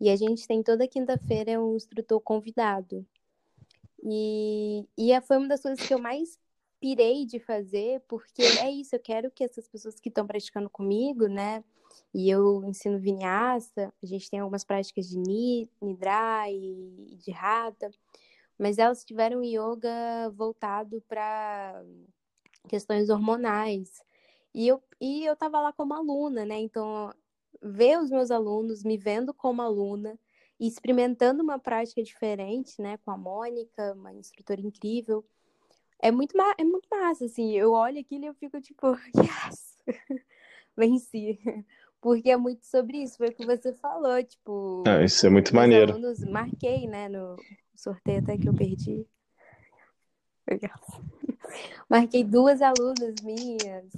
e 0.00 0.10
a 0.10 0.16
gente 0.16 0.48
tem 0.48 0.62
toda 0.64 0.88
quinta-feira 0.88 1.62
um 1.62 1.76
instrutor 1.76 2.20
convidado. 2.20 3.06
E, 4.04 4.84
e 4.98 5.20
foi 5.20 5.36
uma 5.38 5.48
das 5.48 5.62
coisas 5.62 5.86
que 5.86 5.94
eu 5.94 5.98
mais 5.98 6.40
pirei 6.82 7.24
de 7.24 7.38
fazer, 7.38 8.02
porque 8.08 8.42
é 8.42 8.68
isso, 8.68 8.96
eu 8.96 8.98
quero 8.98 9.30
que 9.30 9.44
essas 9.44 9.68
pessoas 9.68 10.00
que 10.00 10.08
estão 10.08 10.26
praticando 10.26 10.68
comigo, 10.68 11.28
né? 11.28 11.62
E 12.12 12.28
eu 12.28 12.64
ensino 12.64 12.98
vinyasa, 12.98 13.94
a 14.02 14.06
gente 14.06 14.28
tem 14.28 14.40
algumas 14.40 14.64
práticas 14.64 15.08
de 15.08 15.16
nidra 15.16 16.50
e 16.50 17.16
de 17.24 17.30
rata, 17.30 17.88
mas 18.58 18.78
elas 18.78 19.04
tiveram 19.04 19.44
yoga 19.44 20.28
voltado 20.34 21.00
para 21.08 21.84
questões 22.68 23.08
hormonais. 23.08 24.02
E 24.52 24.66
eu, 24.66 24.82
e 25.00 25.24
eu 25.24 25.36
tava 25.36 25.60
lá 25.60 25.72
como 25.72 25.94
aluna, 25.94 26.44
né? 26.44 26.58
Então, 26.58 27.14
ver 27.62 27.96
os 28.00 28.10
meus 28.10 28.32
alunos 28.32 28.82
me 28.82 28.98
vendo 28.98 29.32
como 29.32 29.62
aluna 29.62 30.18
e 30.58 30.66
experimentando 30.66 31.44
uma 31.44 31.60
prática 31.60 32.02
diferente, 32.02 32.82
né? 32.82 32.98
Com 33.04 33.12
a 33.12 33.16
Mônica, 33.16 33.92
uma 33.94 34.12
instrutora 34.12 34.60
incrível 34.60 35.24
é 36.02 36.10
muito, 36.10 36.34
é 36.58 36.64
muito 36.64 36.88
massa, 36.90 37.24
assim. 37.24 37.52
Eu 37.52 37.72
olho 37.72 38.00
aquilo 38.00 38.24
e 38.24 38.26
eu 38.26 38.34
fico 38.34 38.60
tipo, 38.60 38.88
yes! 39.16 39.78
Venci. 40.76 41.38
Porque 42.00 42.30
é 42.30 42.36
muito 42.36 42.66
sobre 42.66 42.98
isso, 42.98 43.16
foi 43.16 43.28
o 43.28 43.34
que 43.34 43.46
você 43.46 43.72
falou, 43.74 44.22
tipo. 44.24 44.82
Ah, 44.86 45.04
isso 45.04 45.24
é 45.24 45.30
muito 45.30 45.54
maneiro. 45.54 45.92
Alunos, 45.92 46.18
marquei, 46.24 46.88
né, 46.88 47.08
no 47.08 47.36
sorteio 47.76 48.18
até 48.18 48.36
que 48.36 48.48
eu 48.48 48.54
perdi. 48.54 49.06
Marquei 51.88 52.24
duas 52.24 52.60
alunas 52.60 53.14
minhas. 53.22 53.92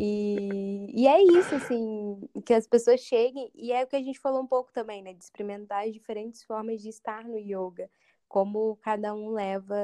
E, 0.00 0.86
e 0.94 1.06
é 1.06 1.22
isso, 1.22 1.54
assim, 1.54 2.26
que 2.44 2.54
as 2.54 2.66
pessoas 2.66 3.00
cheguem, 3.00 3.50
e 3.54 3.72
é 3.72 3.84
o 3.84 3.86
que 3.86 3.96
a 3.96 4.02
gente 4.02 4.18
falou 4.18 4.42
um 4.42 4.46
pouco 4.46 4.72
também, 4.72 5.02
né? 5.02 5.12
De 5.12 5.22
experimentar 5.22 5.86
as 5.86 5.92
diferentes 5.92 6.42
formas 6.44 6.80
de 6.80 6.88
estar 6.88 7.24
no 7.24 7.38
yoga, 7.38 7.90
como 8.26 8.76
cada 8.76 9.14
um 9.14 9.28
leva 9.30 9.76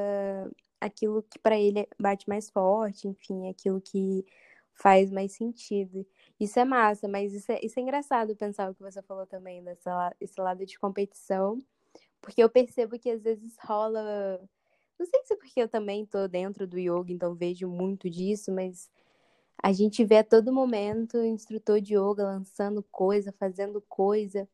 aquilo 0.80 1.22
que 1.22 1.38
para 1.38 1.58
ele 1.58 1.86
bate 1.98 2.28
mais 2.28 2.50
forte, 2.50 3.08
enfim, 3.08 3.48
aquilo 3.48 3.80
que 3.80 4.24
faz 4.74 5.10
mais 5.10 5.32
sentido. 5.32 6.06
Isso 6.38 6.58
é 6.58 6.64
massa, 6.64 7.06
mas 7.06 7.34
isso 7.34 7.52
é, 7.52 7.60
isso 7.62 7.78
é 7.78 7.82
engraçado 7.82 8.34
pensar 8.34 8.70
o 8.70 8.74
que 8.74 8.82
você 8.82 9.02
falou 9.02 9.26
também, 9.26 9.62
dessa, 9.62 10.14
esse 10.20 10.40
lado 10.40 10.64
de 10.64 10.78
competição, 10.78 11.58
porque 12.20 12.42
eu 12.42 12.48
percebo 12.48 12.98
que 12.98 13.10
às 13.10 13.22
vezes 13.22 13.56
rola. 13.62 14.40
Não 14.98 15.06
sei 15.06 15.22
se 15.24 15.34
é 15.34 15.36
porque 15.36 15.60
eu 15.62 15.68
também 15.68 16.04
tô 16.06 16.28
dentro 16.28 16.66
do 16.66 16.78
yoga, 16.78 17.12
então 17.12 17.34
vejo 17.34 17.68
muito 17.68 18.08
disso, 18.10 18.52
mas 18.52 18.90
a 19.62 19.72
gente 19.72 20.04
vê 20.04 20.18
a 20.18 20.24
todo 20.24 20.52
momento 20.52 21.18
o 21.18 21.24
instrutor 21.24 21.80
de 21.80 21.94
yoga 21.94 22.24
lançando 22.24 22.82
coisa, 22.90 23.32
fazendo 23.32 23.80
coisa. 23.88 24.48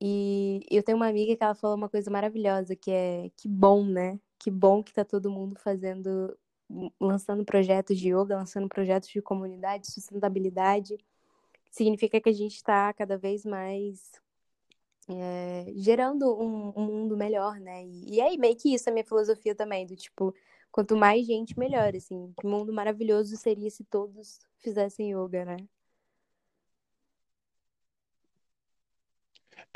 E 0.00 0.60
eu 0.70 0.82
tenho 0.82 0.96
uma 0.96 1.08
amiga 1.08 1.36
que 1.36 1.42
ela 1.42 1.54
falou 1.54 1.76
uma 1.76 1.88
coisa 1.88 2.10
maravilhosa, 2.10 2.76
que 2.76 2.90
é 2.90 3.30
que 3.36 3.48
bom, 3.48 3.84
né? 3.84 4.20
Que 4.44 4.50
bom 4.50 4.82
que 4.82 4.92
tá 4.92 5.06
todo 5.06 5.30
mundo 5.30 5.58
fazendo, 5.58 6.36
lançando 7.00 7.46
projetos 7.46 7.98
de 7.98 8.10
yoga, 8.10 8.36
lançando 8.36 8.68
projetos 8.68 9.08
de 9.08 9.22
comunidade, 9.22 9.90
sustentabilidade. 9.90 10.98
Significa 11.70 12.20
que 12.20 12.28
a 12.28 12.32
gente 12.32 12.56
está 12.56 12.92
cada 12.92 13.16
vez 13.16 13.46
mais 13.46 14.12
é, 15.08 15.72
gerando 15.76 16.30
um, 16.38 16.74
um, 16.76 16.84
mundo 16.84 17.16
melhor, 17.16 17.58
né? 17.58 17.86
E, 17.86 18.16
e 18.16 18.20
aí, 18.20 18.36
meio 18.36 18.54
que 18.54 18.74
isso 18.74 18.86
é 18.86 18.90
a 18.90 18.92
minha 18.92 19.04
filosofia 19.06 19.54
também, 19.54 19.86
do 19.86 19.96
tipo, 19.96 20.34
quanto 20.70 20.94
mais 20.94 21.26
gente, 21.26 21.58
melhor, 21.58 21.96
assim. 21.96 22.34
Que 22.38 22.46
mundo 22.46 22.70
maravilhoso 22.70 23.38
seria 23.38 23.70
se 23.70 23.82
todos 23.82 24.40
fizessem 24.58 25.14
yoga, 25.14 25.46
né? 25.46 25.56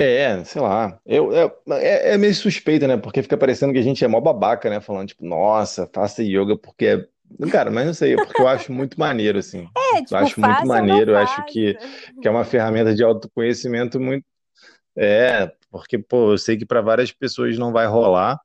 É, 0.01 0.43
sei 0.45 0.61
lá. 0.61 0.97
Eu, 1.05 1.31
eu- 1.33 1.51
é, 1.75 2.13
é 2.13 2.17
meio 2.17 2.33
suspeita, 2.33 2.87
né? 2.87 2.95
Porque 2.97 3.21
fica 3.21 3.37
parecendo 3.37 3.73
que 3.73 3.79
a 3.79 3.81
gente 3.81 4.03
é 4.03 4.07
mó 4.07 4.21
babaca, 4.21 4.69
né? 4.69 4.79
Falando, 4.79 5.09
tipo, 5.09 5.25
nossa, 5.25 5.89
faça 5.93 6.23
yoga 6.23 6.57
porque 6.57 6.85
é. 6.85 7.07
Cara, 7.51 7.69
mas 7.69 7.85
não 7.85 7.93
sei, 7.93 8.13
é 8.13 8.17
porque 8.17 8.41
eu 8.41 8.47
acho 8.47 8.71
muito 8.73 8.99
maneiro, 8.99 9.37
assim. 9.39 9.67
É, 9.77 9.97
Eu 9.97 10.05
tipo, 10.05 10.15
acho 10.15 10.41
muito 10.41 10.55
faça 10.57 10.61
ou 10.61 10.67
não 10.67 10.75
maneiro, 10.75 11.11
eu 11.11 11.17
acho 11.17 11.43
que, 11.43 11.73
faça. 11.73 12.13
que 12.21 12.27
é 12.27 12.31
uma 12.31 12.43
ferramenta 12.45 12.95
de 12.95 13.03
autoconhecimento 13.03 13.99
muito. 13.99 14.25
É, 14.97 15.51
porque, 15.71 15.97
pô, 15.99 16.33
eu 16.33 16.37
sei 16.37 16.57
que 16.57 16.65
para 16.65 16.81
várias 16.81 17.11
pessoas 17.11 17.57
não 17.57 17.71
vai 17.73 17.87
rolar, 17.87 18.39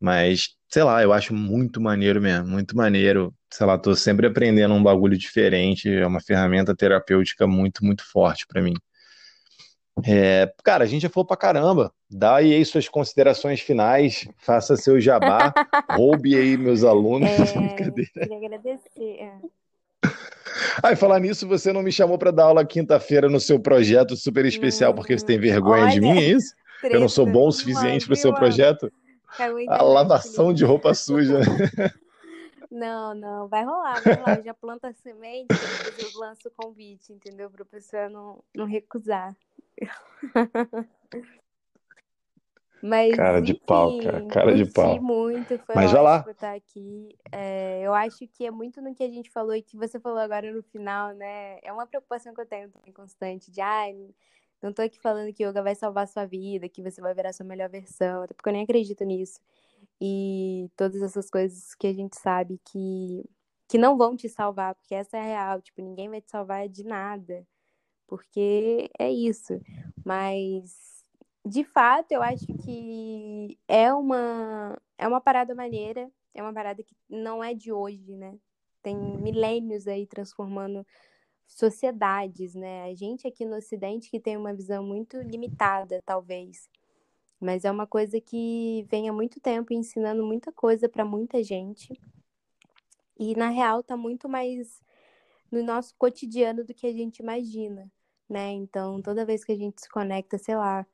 mas, 0.00 0.50
sei 0.68 0.82
lá, 0.84 1.02
eu 1.02 1.12
acho 1.12 1.34
muito 1.34 1.80
maneiro 1.80 2.20
mesmo, 2.20 2.48
muito 2.48 2.76
maneiro. 2.76 3.34
Sei 3.52 3.66
lá, 3.66 3.78
tô 3.78 3.94
sempre 3.96 4.26
aprendendo 4.26 4.74
um 4.74 4.82
bagulho 4.82 5.16
diferente, 5.18 5.88
é 5.90 6.06
uma 6.06 6.20
ferramenta 6.20 6.74
terapêutica 6.76 7.46
muito, 7.46 7.84
muito 7.84 8.04
forte 8.10 8.46
para 8.46 8.62
mim. 8.62 8.74
É, 10.04 10.52
cara, 10.62 10.84
a 10.84 10.86
gente 10.86 11.02
já 11.02 11.08
falou 11.08 11.26
pra 11.26 11.36
caramba. 11.36 11.92
Dá 12.10 12.36
aí 12.36 12.64
suas 12.64 12.88
considerações 12.88 13.60
finais, 13.60 14.28
faça 14.38 14.76
seu 14.76 15.00
jabá, 15.00 15.52
roube 15.90 16.36
aí 16.36 16.56
meus 16.56 16.84
alunos. 16.84 17.30
É, 17.30 17.74
queria 17.74 18.36
agradecer. 18.36 19.18
É. 19.20 19.32
E 20.92 20.96
falar 20.96 21.18
nisso, 21.18 21.48
você 21.48 21.72
não 21.72 21.82
me 21.82 21.90
chamou 21.90 22.18
para 22.18 22.30
dar 22.30 22.44
aula 22.44 22.64
quinta-feira 22.64 23.28
no 23.28 23.40
seu 23.40 23.58
projeto 23.58 24.16
super 24.16 24.44
especial 24.44 24.94
porque 24.94 25.18
você 25.18 25.24
tem 25.24 25.38
vergonha 25.38 25.84
Olha, 25.84 25.92
de 25.92 26.00
mim, 26.00 26.18
é 26.18 26.30
isso? 26.30 26.54
Eu 26.84 27.00
não 27.00 27.08
sou 27.08 27.26
bom 27.26 27.48
o 27.48 27.52
suficiente 27.52 28.06
para 28.06 28.14
o 28.14 28.16
seu 28.16 28.32
projeto? 28.34 28.92
A 29.68 29.82
lavação 29.82 30.52
de 30.52 30.64
roupa 30.64 30.94
suja. 30.94 31.40
Não, 32.68 33.14
não, 33.14 33.48
vai 33.48 33.64
rolar, 33.64 34.02
vai 34.02 34.14
rolar. 34.16 34.42
Já 34.42 34.52
planta 34.52 34.88
a 34.88 34.92
semente, 34.92 35.46
depois 35.48 36.14
eu 36.14 36.20
lanço 36.20 36.48
o 36.48 36.50
convite, 36.50 37.12
entendeu? 37.12 37.48
Para 37.48 37.62
o 37.62 37.66
pessoal 37.66 38.10
não, 38.10 38.44
não 38.54 38.66
recusar. 38.66 39.34
Mas, 42.82 43.16
cara 43.16 43.40
de 43.40 43.52
enfim, 43.52 43.62
pau, 43.66 43.98
cara, 43.98 44.26
cara 44.26 44.54
de 44.54 44.70
pau. 44.70 45.02
muito, 45.02 45.58
foi 45.58 45.74
Mas 45.74 45.90
vai 45.90 46.02
lá. 46.02 46.24
estar 46.28 46.54
aqui. 46.54 47.16
É, 47.32 47.82
eu 47.82 47.92
acho 47.94 48.28
que 48.28 48.46
é 48.46 48.50
muito 48.50 48.80
no 48.80 48.94
que 48.94 49.02
a 49.02 49.08
gente 49.08 49.30
falou 49.30 49.54
e 49.54 49.62
que 49.62 49.76
você 49.76 49.98
falou 49.98 50.18
agora 50.18 50.52
no 50.52 50.62
final, 50.62 51.12
né? 51.14 51.58
É 51.62 51.72
uma 51.72 51.86
preocupação 51.86 52.34
que 52.34 52.40
eu 52.40 52.46
tenho 52.46 52.70
também 52.70 52.92
constante 52.92 53.50
de, 53.50 53.60
ai, 53.60 53.96
não 54.62 54.72
tô 54.72 54.82
aqui 54.82 55.00
falando 55.00 55.32
que 55.32 55.44
yoga 55.44 55.62
vai 55.62 55.74
salvar 55.74 56.04
a 56.04 56.06
sua 56.06 56.26
vida, 56.26 56.68
que 56.68 56.82
você 56.82 57.00
vai 57.00 57.14
virar 57.14 57.30
a 57.30 57.32
sua 57.32 57.46
melhor 57.46 57.68
versão, 57.68 58.22
até 58.22 58.34
porque 58.34 58.48
eu 58.48 58.52
nem 58.52 58.62
acredito 58.62 59.04
nisso. 59.04 59.40
E 60.00 60.70
todas 60.76 61.00
essas 61.02 61.30
coisas 61.30 61.74
que 61.74 61.86
a 61.86 61.92
gente 61.92 62.16
sabe 62.16 62.60
que, 62.64 63.24
que 63.68 63.78
não 63.78 63.96
vão 63.96 64.14
te 64.14 64.28
salvar, 64.28 64.74
porque 64.74 64.94
essa 64.94 65.16
é 65.16 65.20
a 65.20 65.24
real, 65.24 65.62
tipo, 65.62 65.80
ninguém 65.82 66.08
vai 66.08 66.20
te 66.20 66.30
salvar 66.30 66.68
de 66.68 66.84
nada 66.84 67.46
porque 68.06 68.90
é 68.98 69.10
isso. 69.10 69.60
Mas, 70.04 71.04
de 71.44 71.64
fato, 71.64 72.12
eu 72.12 72.22
acho 72.22 72.46
que 72.46 73.58
é 73.68 73.92
uma, 73.92 74.80
é 74.98 75.06
uma 75.06 75.20
parada 75.20 75.54
maneira, 75.54 76.10
é 76.34 76.42
uma 76.42 76.52
parada 76.52 76.82
que 76.82 76.94
não 77.08 77.42
é 77.42 77.54
de 77.54 77.72
hoje, 77.72 78.14
né? 78.16 78.38
Tem 78.82 78.96
milênios 78.96 79.88
aí 79.88 80.06
transformando 80.06 80.86
sociedades, 81.46 82.54
né? 82.54 82.84
A 82.84 82.94
gente 82.94 83.26
aqui 83.26 83.44
no 83.44 83.56
Ocidente 83.56 84.10
que 84.10 84.20
tem 84.20 84.36
uma 84.36 84.54
visão 84.54 84.84
muito 84.84 85.16
limitada, 85.18 86.02
talvez. 86.04 86.68
Mas 87.40 87.64
é 87.64 87.70
uma 87.70 87.86
coisa 87.86 88.20
que 88.20 88.86
vem 88.90 89.08
há 89.08 89.12
muito 89.12 89.40
tempo 89.40 89.72
ensinando 89.72 90.24
muita 90.24 90.52
coisa 90.52 90.88
para 90.88 91.04
muita 91.04 91.42
gente. 91.42 92.00
E 93.18 93.34
na 93.34 93.48
real 93.48 93.82
tá 93.82 93.96
muito 93.96 94.28
mais 94.28 94.80
no 95.50 95.62
nosso 95.62 95.94
cotidiano 95.96 96.64
do 96.64 96.74
que 96.74 96.86
a 96.86 96.92
gente 96.92 97.18
imagina, 97.18 97.90
né? 98.28 98.52
Então, 98.52 99.00
toda 99.02 99.24
vez 99.26 99.44
que 99.44 99.52
a 99.52 99.56
gente 99.56 99.80
se 99.82 99.88
conecta, 99.88 100.38
sei 100.38 100.56
lá, 100.56 100.86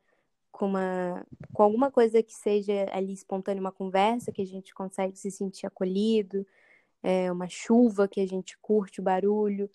com 0.51 0.67
uma 0.67 1.27
com 1.53 1.63
alguma 1.63 1.91
coisa 1.91 2.23
que 2.23 2.35
seja 2.35 2.87
ali 2.93 3.13
espontânea, 3.13 3.61
uma 3.61 3.73
conversa 3.73 4.33
que 4.33 4.43
a 4.43 4.47
gente 4.47 4.75
consegue 4.75 5.19
se 5.19 5.31
sentir 5.31 5.67
acolhido, 5.67 6.47
é, 7.03 7.31
uma 7.33 7.49
chuva 7.49 8.09
que 8.09 8.21
a 8.21 8.27
gente 8.27 8.57
curte 8.59 9.01
o 9.01 9.03
barulho, 9.05 9.71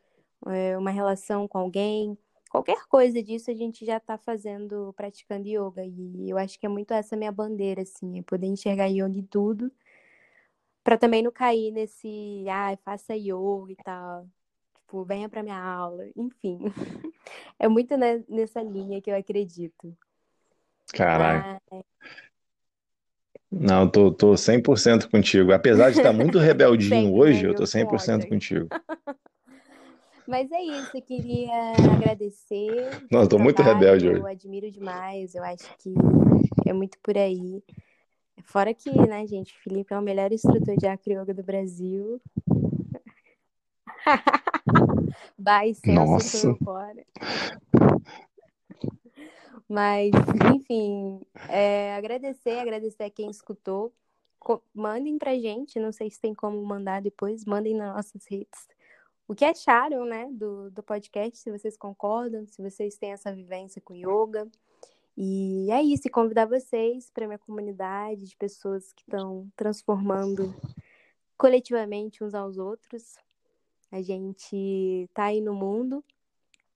é, 0.47 0.77
uma 0.77 0.91
relação 0.91 1.47
com 1.47 1.57
alguém, 1.57 2.17
qualquer 2.49 2.85
coisa 2.87 3.21
disso 3.23 3.51
a 3.51 3.53
gente 3.53 3.85
já 3.85 3.97
está 3.97 4.17
fazendo, 4.17 4.93
praticando 4.95 5.47
yoga. 5.47 5.83
E 5.85 6.29
eu 6.29 6.37
acho 6.37 6.59
que 6.59 6.65
é 6.65 6.69
muito 6.69 6.93
essa 6.93 7.15
minha 7.17 7.31
bandeira, 7.31 7.81
assim, 7.81 8.19
é 8.19 8.23
poder 8.23 8.47
enxergar 8.47 8.87
yoga 8.87 9.17
em 9.17 9.23
tudo, 9.23 9.71
para 10.83 10.97
também 10.97 11.21
não 11.23 11.31
cair 11.31 11.71
nesse, 11.71 12.45
ah, 12.49 12.77
faça 12.83 13.15
yoga 13.15 13.71
e 13.71 13.75
tal. 13.83 14.27
Tipo, 14.87 15.03
venha 15.03 15.27
para 15.27 15.43
minha 15.43 15.61
aula, 15.61 16.05
enfim. 16.15 16.59
É 17.59 17.67
muito 17.67 17.97
nessa 17.97 18.61
linha 18.61 19.01
que 19.01 19.11
eu 19.11 19.15
acredito. 19.15 19.93
Caraca. 20.93 21.59
Mas... 21.69 21.83
Não, 23.51 23.89
tô, 23.89 24.13
tô 24.13 24.37
100% 24.37 25.09
contigo. 25.09 25.51
Apesar 25.51 25.91
de 25.91 25.97
estar 25.97 26.13
muito 26.13 26.37
rebeldinho 26.39 27.13
hoje, 27.13 27.45
eu 27.45 27.53
tô 27.53 27.63
100% 27.63 28.29
contigo. 28.29 28.69
Mas 30.25 30.49
é 30.51 30.61
isso, 30.61 30.95
eu 30.95 31.01
queria 31.01 31.73
agradecer. 31.93 33.07
Não, 33.11 33.23
eu 33.23 33.27
tô 33.27 33.37
muito 33.37 33.61
rebelde 33.61 34.07
hoje. 34.07 34.21
Eu 34.21 34.27
admiro 34.27 34.71
demais, 34.71 35.35
eu 35.35 35.43
acho 35.43 35.67
que 35.79 35.93
é 36.65 36.71
muito 36.71 36.97
por 36.99 37.17
aí. 37.17 37.61
Fora 38.43 38.73
que, 38.73 38.89
né, 38.89 39.27
gente, 39.27 39.53
o 39.53 39.59
Felipe 39.63 39.93
é 39.93 39.99
o 39.99 40.01
melhor 40.01 40.31
instrutor 40.31 40.77
de 40.77 40.87
acro 40.87 41.25
do 41.33 41.43
Brasil. 41.43 42.21
Vai, 45.37 45.73
Nossa. 45.85 46.55
fora. 46.63 47.05
Mas, 49.69 50.11
enfim, 50.55 51.21
é, 51.49 51.95
agradecer, 51.95 52.59
agradecer 52.59 53.03
a 53.03 53.09
quem 53.09 53.29
escutou. 53.29 53.93
Co 54.39 54.61
mandem 54.73 55.17
pra 55.17 55.37
gente, 55.37 55.79
não 55.79 55.91
sei 55.91 56.09
se 56.09 56.21
tem 56.21 56.33
como 56.33 56.63
mandar 56.63 57.01
depois, 57.01 57.43
mandem 57.43 57.73
nas 57.75 57.95
nossas 57.95 58.25
redes 58.27 58.67
o 59.27 59.35
que 59.35 59.43
acharam, 59.43 60.05
né, 60.05 60.29
do, 60.31 60.71
do 60.71 60.81
podcast, 60.81 61.37
se 61.37 61.51
vocês 61.51 61.75
concordam, 61.75 62.47
se 62.47 62.61
vocês 62.61 62.97
têm 62.97 63.11
essa 63.11 63.33
vivência 63.33 63.81
com 63.81 63.93
yoga. 63.93 64.47
E 65.17 65.69
é 65.71 65.81
isso, 65.81 66.07
e 66.07 66.11
convidar 66.11 66.45
vocês 66.45 67.09
para 67.09 67.27
minha 67.27 67.39
comunidade 67.39 68.23
de 68.23 68.37
pessoas 68.37 68.93
que 68.93 69.01
estão 69.01 69.51
transformando 69.55 70.55
coletivamente 71.37 72.23
uns 72.23 72.33
aos 72.33 72.57
outros. 72.57 73.17
A 73.91 74.01
gente 74.01 75.09
tá 75.13 75.25
aí 75.25 75.41
no 75.41 75.53
mundo, 75.53 76.03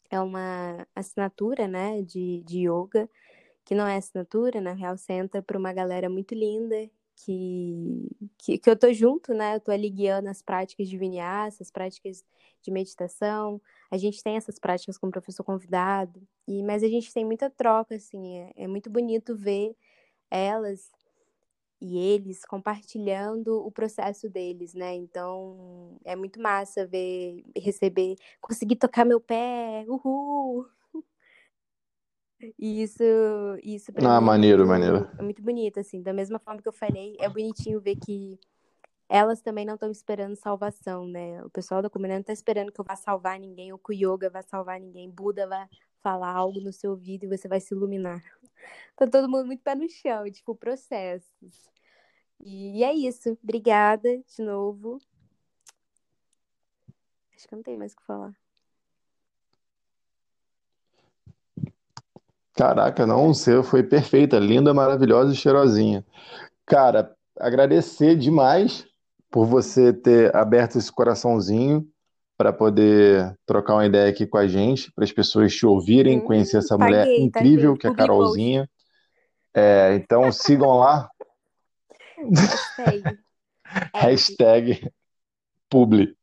é 0.10 0.20
uma 0.20 0.88
assinatura, 0.96 1.68
né, 1.68 2.02
de, 2.02 2.42
de 2.44 2.68
yoga, 2.70 3.10
que 3.66 3.76
não 3.76 3.88
é 3.88 3.98
assinatura, 3.98 4.60
na 4.62 4.74
real, 4.74 4.98
você 4.98 5.14
entra 5.14 5.42
para 5.42 5.58
uma 5.58 5.74
galera 5.74 6.10
muito 6.10 6.36
linda 6.36 6.90
que, 7.16 8.10
que, 8.38 8.58
que, 8.58 8.70
eu 8.70 8.76
tô 8.76 8.92
junto, 8.92 9.34
né? 9.34 9.56
Eu 9.56 9.60
tô 9.60 9.72
ali 9.72 9.90
guiando 9.90 10.30
as 10.30 10.42
práticas 10.42 10.90
de 10.90 10.98
vinyasa, 10.98 11.58
as 11.62 11.70
práticas 11.70 12.26
de 12.62 12.72
meditação. 12.72 13.62
A 13.92 13.98
gente 13.98 14.24
tem 14.24 14.38
essas 14.38 14.58
práticas 14.58 14.98
com 14.98 15.08
o 15.08 15.12
professor 15.12 15.44
convidado, 15.44 16.22
e 16.48 16.64
mas 16.64 16.84
a 16.84 16.88
gente 16.88 17.14
tem 17.14 17.24
muita 17.26 17.50
troca, 17.50 17.96
assim. 17.96 18.40
É, 18.40 18.64
é 18.64 18.68
muito 18.68 18.90
bonito 18.90 19.36
ver 19.36 19.76
elas 20.30 20.90
e 21.82 21.98
eles 21.98 22.46
compartilhando 22.46 23.66
o 23.66 23.72
processo 23.72 24.30
deles, 24.30 24.76
né? 24.76 24.94
Então 24.94 25.98
é 26.06 26.16
muito 26.16 26.40
massa 26.40 26.86
ver, 26.86 27.44
receber, 27.58 28.16
conseguir 28.40 28.76
tocar 28.76 29.04
meu 29.04 29.20
pé, 29.20 29.84
uhul! 29.88 30.68
E 32.58 32.82
isso, 32.82 33.04
isso 33.62 33.94
pra 33.94 34.16
ah, 34.16 34.20
mim 34.20 34.26
maneiro, 34.26 34.64
é 34.64 34.66
muito, 34.66 34.82
maneiro. 34.82 35.10
É 35.20 35.22
muito 35.22 35.44
bonito, 35.44 35.80
assim. 35.80 36.02
Da 36.02 36.12
mesma 36.12 36.40
forma 36.40 36.60
que 36.60 36.68
eu 36.68 36.74
falei, 36.74 37.16
é 37.20 37.30
bonitinho 37.30 37.80
ver 37.80 37.96
que 37.96 38.40
elas 39.08 39.42
também 39.42 39.64
não 39.64 39.76
estão 39.76 39.92
esperando 39.92 40.36
salvação, 40.36 41.06
né? 41.06 41.44
O 41.44 41.52
pessoal 41.52 41.84
da 41.84 41.90
comunidade 41.90 42.18
não 42.18 42.22
está 42.22 42.34
esperando 42.34 42.72
que 42.72 42.82
eu 42.82 42.86
vá 42.86 42.96
salvar 42.96 43.40
ninguém, 43.40 43.72
ou 43.72 43.78
que 43.78 43.92
o 43.92 43.94
yoga 43.94 44.28
vai 44.28 44.42
salvar 44.42 44.80
ninguém. 44.80 45.08
Buda 45.08 45.46
vai 45.46 45.68
falar 46.02 46.32
algo 46.32 46.60
no 46.60 46.74
seu 46.74 46.92
ouvido 46.92 47.26
e 47.26 47.38
você 47.38 47.48
vai 47.48 47.60
se 47.60 47.74
iluminar. 47.74 48.24
Tá 48.96 49.08
todo 49.08 49.30
mundo 49.30 49.48
muito 49.48 49.64
pé 49.64 49.74
no 49.74 49.90
chão, 49.90 50.30
tipo, 50.30 50.56
processos. 50.56 51.70
E 52.40 52.84
é 52.84 52.94
isso. 52.94 53.38
Obrigada 53.42 54.10
de 54.18 54.44
novo. 54.44 55.00
Acho 57.36 57.48
que 57.48 57.56
não 57.56 57.64
tem 57.64 57.78
mais 57.78 57.94
o 57.94 57.96
que 57.96 58.06
falar. 58.06 58.36
Caraca, 62.54 63.08
não, 63.08 63.34
seu 63.34 63.64
foi 63.64 63.82
perfeita, 63.82 64.38
linda, 64.38 64.74
maravilhosa 64.74 65.34
e 65.34 65.36
cheirosinha. 65.36 66.06
Cara, 66.66 67.16
agradecer 67.40 68.16
demais 68.16 68.88
por 69.32 69.46
você 69.46 69.92
ter 69.94 70.36
aberto 70.36 70.78
esse 70.78 70.92
coraçãozinho 70.92 71.91
para 72.42 72.52
poder 72.52 73.38
trocar 73.46 73.76
uma 73.76 73.86
ideia 73.86 74.10
aqui 74.10 74.26
com 74.26 74.36
a 74.36 74.48
gente, 74.48 74.92
para 74.94 75.04
as 75.04 75.12
pessoas 75.12 75.54
te 75.54 75.64
ouvirem, 75.64 76.18
hum, 76.18 76.22
conhecer 76.22 76.58
essa 76.58 76.76
paguei, 76.76 76.98
mulher 76.98 77.20
incrível 77.20 77.78
que 77.78 77.86
é 77.86 77.92
a 77.92 77.94
Carolzinha. 77.94 78.68
É, 79.54 79.94
então 79.94 80.24
sigam 80.34 80.80
lá. 80.80 81.08
Hashtag. 82.18 83.20
Hashtag 83.94 84.92
publi. 85.70 86.16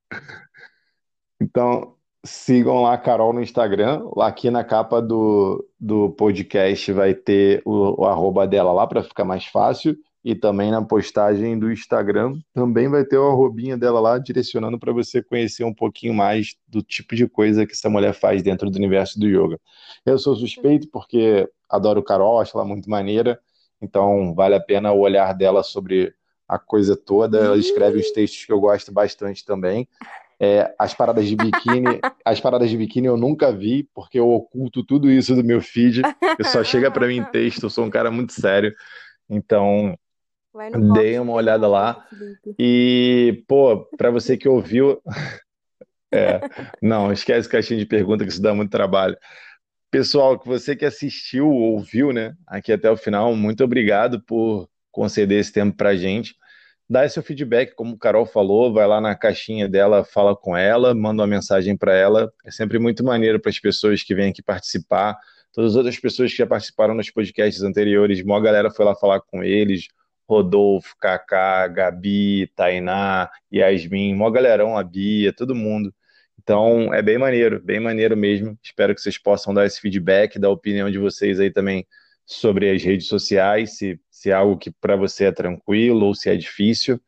Então, 1.40 1.94
sigam 2.26 2.82
lá 2.82 2.94
a 2.94 2.98
Carol 2.98 3.32
no 3.32 3.40
Instagram. 3.40 4.02
Aqui 4.20 4.50
na 4.50 4.64
capa 4.64 5.00
do, 5.00 5.64
do 5.78 6.10
podcast 6.10 6.90
vai 6.90 7.14
ter 7.14 7.62
o, 7.64 8.02
o 8.02 8.04
arroba 8.06 8.44
dela 8.44 8.72
lá 8.72 8.88
para 8.88 9.04
ficar 9.04 9.24
mais 9.24 9.46
fácil. 9.46 9.96
E 10.28 10.34
também 10.34 10.70
na 10.70 10.84
postagem 10.84 11.58
do 11.58 11.72
Instagram 11.72 12.38
também 12.52 12.86
vai 12.86 13.02
ter 13.02 13.16
o 13.16 13.30
arrobinha 13.30 13.78
dela 13.78 13.98
lá, 13.98 14.18
direcionando 14.18 14.78
para 14.78 14.92
você 14.92 15.22
conhecer 15.22 15.64
um 15.64 15.72
pouquinho 15.72 16.12
mais 16.12 16.54
do 16.68 16.82
tipo 16.82 17.16
de 17.16 17.26
coisa 17.26 17.64
que 17.64 17.72
essa 17.72 17.88
mulher 17.88 18.12
faz 18.12 18.42
dentro 18.42 18.68
do 18.68 18.76
universo 18.76 19.18
do 19.18 19.26
yoga. 19.26 19.58
Eu 20.04 20.18
sou 20.18 20.36
suspeito 20.36 20.86
porque 20.90 21.48
adoro 21.66 22.02
Carol, 22.02 22.42
acho 22.42 22.54
ela 22.54 22.66
muito 22.66 22.90
maneira, 22.90 23.40
então 23.80 24.34
vale 24.34 24.54
a 24.54 24.60
pena 24.60 24.92
o 24.92 24.98
olhar 24.98 25.32
dela 25.32 25.62
sobre 25.62 26.12
a 26.46 26.58
coisa 26.58 26.94
toda. 26.94 27.38
Ela 27.38 27.56
escreve 27.56 27.98
os 27.98 28.10
textos 28.10 28.44
que 28.44 28.52
eu 28.52 28.60
gosto 28.60 28.92
bastante 28.92 29.46
também. 29.46 29.88
É, 30.38 30.74
as 30.78 30.92
paradas 30.92 31.26
de 31.26 31.36
biquíni, 31.36 32.00
as 32.22 32.38
paradas 32.38 32.68
de 32.68 32.76
biquíni 32.76 33.06
eu 33.06 33.16
nunca 33.16 33.50
vi, 33.50 33.88
porque 33.94 34.18
eu 34.18 34.28
oculto 34.30 34.84
tudo 34.84 35.10
isso 35.10 35.34
do 35.34 35.42
meu 35.42 35.62
feed. 35.62 36.02
Eu 36.38 36.44
só 36.44 36.62
chega 36.62 36.90
para 36.90 37.06
mim 37.06 37.24
texto, 37.32 37.62
eu 37.62 37.70
sou 37.70 37.86
um 37.86 37.90
cara 37.90 38.10
muito 38.10 38.34
sério. 38.34 38.74
Então, 39.30 39.96
dei 40.92 41.18
uma 41.18 41.32
olhada 41.32 41.66
lá. 41.66 42.06
E, 42.58 43.42
pô, 43.46 43.88
para 43.96 44.10
você 44.10 44.36
que 44.36 44.48
ouviu, 44.48 45.00
é, 46.12 46.40
não, 46.82 47.12
esquece 47.12 47.48
caixinha 47.48 47.78
de 47.78 47.86
pergunta 47.86 48.24
que 48.24 48.30
isso 48.30 48.42
dá 48.42 48.54
muito 48.54 48.70
trabalho. 48.70 49.16
Pessoal, 49.90 50.38
que 50.38 50.46
você 50.46 50.76
que 50.76 50.84
assistiu, 50.84 51.48
ouviu, 51.48 52.12
né, 52.12 52.34
aqui 52.46 52.72
até 52.72 52.90
o 52.90 52.96
final, 52.96 53.34
muito 53.34 53.64
obrigado 53.64 54.20
por 54.22 54.68
conceder 54.90 55.40
esse 55.40 55.52
tempo 55.52 55.76
pra 55.76 55.96
gente 55.96 56.34
dá 56.88 57.06
seu 57.08 57.22
feedback, 57.22 57.74
como 57.74 57.94
o 57.94 57.98
Carol 57.98 58.24
falou, 58.24 58.72
vai 58.72 58.86
lá 58.86 59.00
na 59.00 59.14
caixinha 59.14 59.68
dela, 59.68 60.04
fala 60.04 60.34
com 60.34 60.56
ela, 60.56 60.94
manda 60.94 61.22
uma 61.22 61.26
mensagem 61.26 61.76
para 61.76 61.94
ela. 61.94 62.32
É 62.44 62.50
sempre 62.50 62.78
muito 62.78 63.04
maneiro 63.04 63.38
para 63.38 63.50
as 63.50 63.58
pessoas 63.58 64.02
que 64.02 64.14
vêm 64.14 64.30
aqui 64.30 64.42
participar. 64.42 65.16
Todas 65.52 65.72
as 65.72 65.76
outras 65.76 65.98
pessoas 65.98 66.30
que 66.30 66.38
já 66.38 66.46
participaram 66.46 66.94
nos 66.94 67.10
podcasts 67.10 67.62
anteriores, 67.62 68.22
uma 68.22 68.40
galera 68.40 68.70
foi 68.70 68.84
lá 68.84 68.94
falar 68.94 69.20
com 69.20 69.44
eles. 69.44 69.88
Rodolfo, 70.28 70.94
Kaká, 71.00 71.66
Gabi, 71.68 72.50
Tainá, 72.54 73.30
Yasmin, 73.52 74.14
mó 74.14 74.30
galerão, 74.30 74.76
a 74.76 74.84
Bia, 74.84 75.32
todo 75.32 75.54
mundo. 75.54 75.92
Então 76.38 76.92
é 76.92 77.00
bem 77.00 77.16
maneiro, 77.16 77.60
bem 77.60 77.80
maneiro 77.80 78.16
mesmo. 78.16 78.58
Espero 78.62 78.94
que 78.94 79.00
vocês 79.00 79.16
possam 79.16 79.54
dar 79.54 79.64
esse 79.64 79.80
feedback, 79.80 80.38
dar 80.38 80.48
a 80.48 80.52
opinião 80.52 80.90
de 80.90 80.98
vocês 80.98 81.40
aí 81.40 81.50
também 81.50 81.86
sobre 82.26 82.70
as 82.70 82.82
redes 82.82 83.06
sociais, 83.06 83.78
se, 83.78 83.98
se 84.10 84.30
é 84.30 84.34
algo 84.34 84.58
que 84.58 84.70
para 84.70 84.96
você 84.96 85.24
é 85.24 85.32
tranquilo 85.32 86.06
ou 86.06 86.14
se 86.14 86.28
é 86.28 86.36
difícil. 86.36 87.00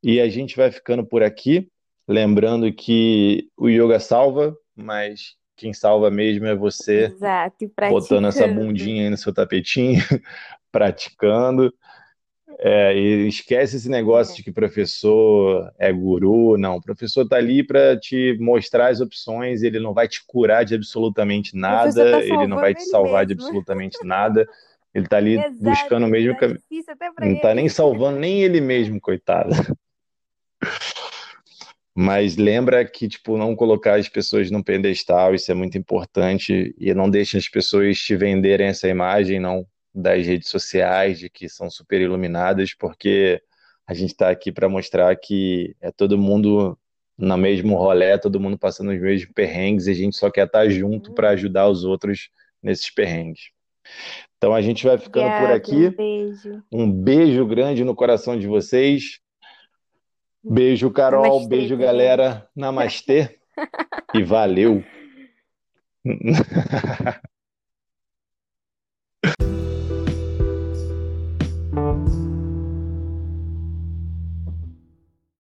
E 0.00 0.20
a 0.20 0.28
gente 0.28 0.56
vai 0.56 0.70
ficando 0.70 1.04
por 1.04 1.22
aqui, 1.22 1.68
lembrando 2.06 2.72
que 2.72 3.48
o 3.56 3.68
yoga 3.68 3.98
salva, 3.98 4.56
mas 4.74 5.36
quem 5.56 5.72
salva 5.72 6.10
mesmo 6.10 6.46
é 6.46 6.54
você 6.54 7.04
Exato, 7.04 7.70
botando 7.90 8.28
essa 8.28 8.46
bundinha 8.46 9.04
aí 9.04 9.10
no 9.10 9.16
seu 9.16 9.32
tapetinho, 9.32 10.00
praticando. 10.70 11.72
É, 12.64 12.96
e 12.96 13.26
esquece 13.26 13.76
esse 13.76 13.88
negócio 13.88 14.34
é. 14.34 14.36
de 14.36 14.44
que 14.44 14.52
professor 14.52 15.72
é 15.76 15.92
guru, 15.92 16.56
não. 16.56 16.76
O 16.76 16.80
professor 16.80 17.24
está 17.24 17.36
ali 17.36 17.64
para 17.64 17.98
te 17.98 18.36
mostrar 18.38 18.88
as 18.88 19.00
opções, 19.00 19.64
ele 19.64 19.80
não 19.80 19.92
vai 19.92 20.06
te 20.06 20.24
curar 20.24 20.64
de 20.64 20.76
absolutamente 20.76 21.56
nada, 21.56 22.12
tá 22.12 22.22
ele 22.22 22.46
não 22.46 22.58
vai 22.58 22.72
te 22.72 22.84
salvar 22.84 23.26
de 23.26 23.32
absolutamente 23.32 23.98
nada. 24.04 24.46
Ele 24.94 25.06
está 25.06 25.16
ali 25.16 25.38
Exato, 25.38 25.56
buscando 25.58 26.06
mesmo. 26.06 26.38
Tá 26.38 26.46
não 27.20 27.32
está 27.32 27.52
nem 27.52 27.68
salvando 27.68 28.20
nem 28.20 28.42
ele 28.42 28.60
mesmo, 28.60 29.00
coitado. 29.00 29.50
Mas 31.94 32.36
lembra 32.36 32.84
que, 32.84 33.08
tipo, 33.08 33.36
não 33.36 33.56
colocar 33.56 33.98
as 33.98 34.08
pessoas 34.08 34.50
num 34.50 34.62
pedestal, 34.62 35.34
isso 35.34 35.50
é 35.50 35.54
muito 35.54 35.76
importante, 35.76 36.74
e 36.78 36.94
não 36.94 37.10
deixe 37.10 37.36
as 37.36 37.48
pessoas 37.48 37.98
te 37.98 38.16
venderem 38.16 38.68
essa 38.68 38.88
imagem, 38.88 39.38
não, 39.38 39.66
das 39.94 40.26
redes 40.26 40.48
sociais, 40.48 41.18
de 41.18 41.28
que 41.28 41.48
são 41.48 41.70
super 41.70 42.00
iluminadas, 42.00 42.74
porque 42.74 43.42
a 43.86 43.94
gente 43.94 44.10
está 44.10 44.30
aqui 44.30 44.50
para 44.50 44.68
mostrar 44.68 45.14
que 45.16 45.76
é 45.80 45.90
todo 45.90 46.16
mundo 46.16 46.78
no 47.18 47.36
mesmo 47.36 47.76
rolê, 47.76 48.18
todo 48.18 48.40
mundo 48.40 48.58
passando 48.58 48.90
os 48.90 49.00
mesmos 49.00 49.32
perrengues, 49.34 49.86
e 49.86 49.90
a 49.90 49.94
gente 49.94 50.16
só 50.16 50.30
quer 50.30 50.46
estar 50.46 50.60
tá 50.60 50.68
junto 50.68 51.12
para 51.12 51.30
ajudar 51.30 51.68
os 51.68 51.84
outros 51.84 52.30
nesses 52.62 52.90
perrengues. 52.90 53.50
Então 54.38 54.54
a 54.54 54.62
gente 54.62 54.86
vai 54.86 54.98
ficando 54.98 55.26
Obrigada, 55.26 55.46
por 55.46 55.54
aqui. 55.54 55.86
Um 55.86 55.90
beijo. 55.90 56.64
Um 56.72 56.90
beijo 56.90 57.46
grande 57.46 57.84
no 57.84 57.94
coração 57.94 58.38
de 58.38 58.46
vocês. 58.46 59.20
Beijo, 60.42 60.90
Carol. 60.90 61.22
Namastê, 61.22 61.48
beijo, 61.48 61.76
galera. 61.76 62.48
Namastê. 62.56 63.38
e 64.14 64.22
valeu. 64.22 64.82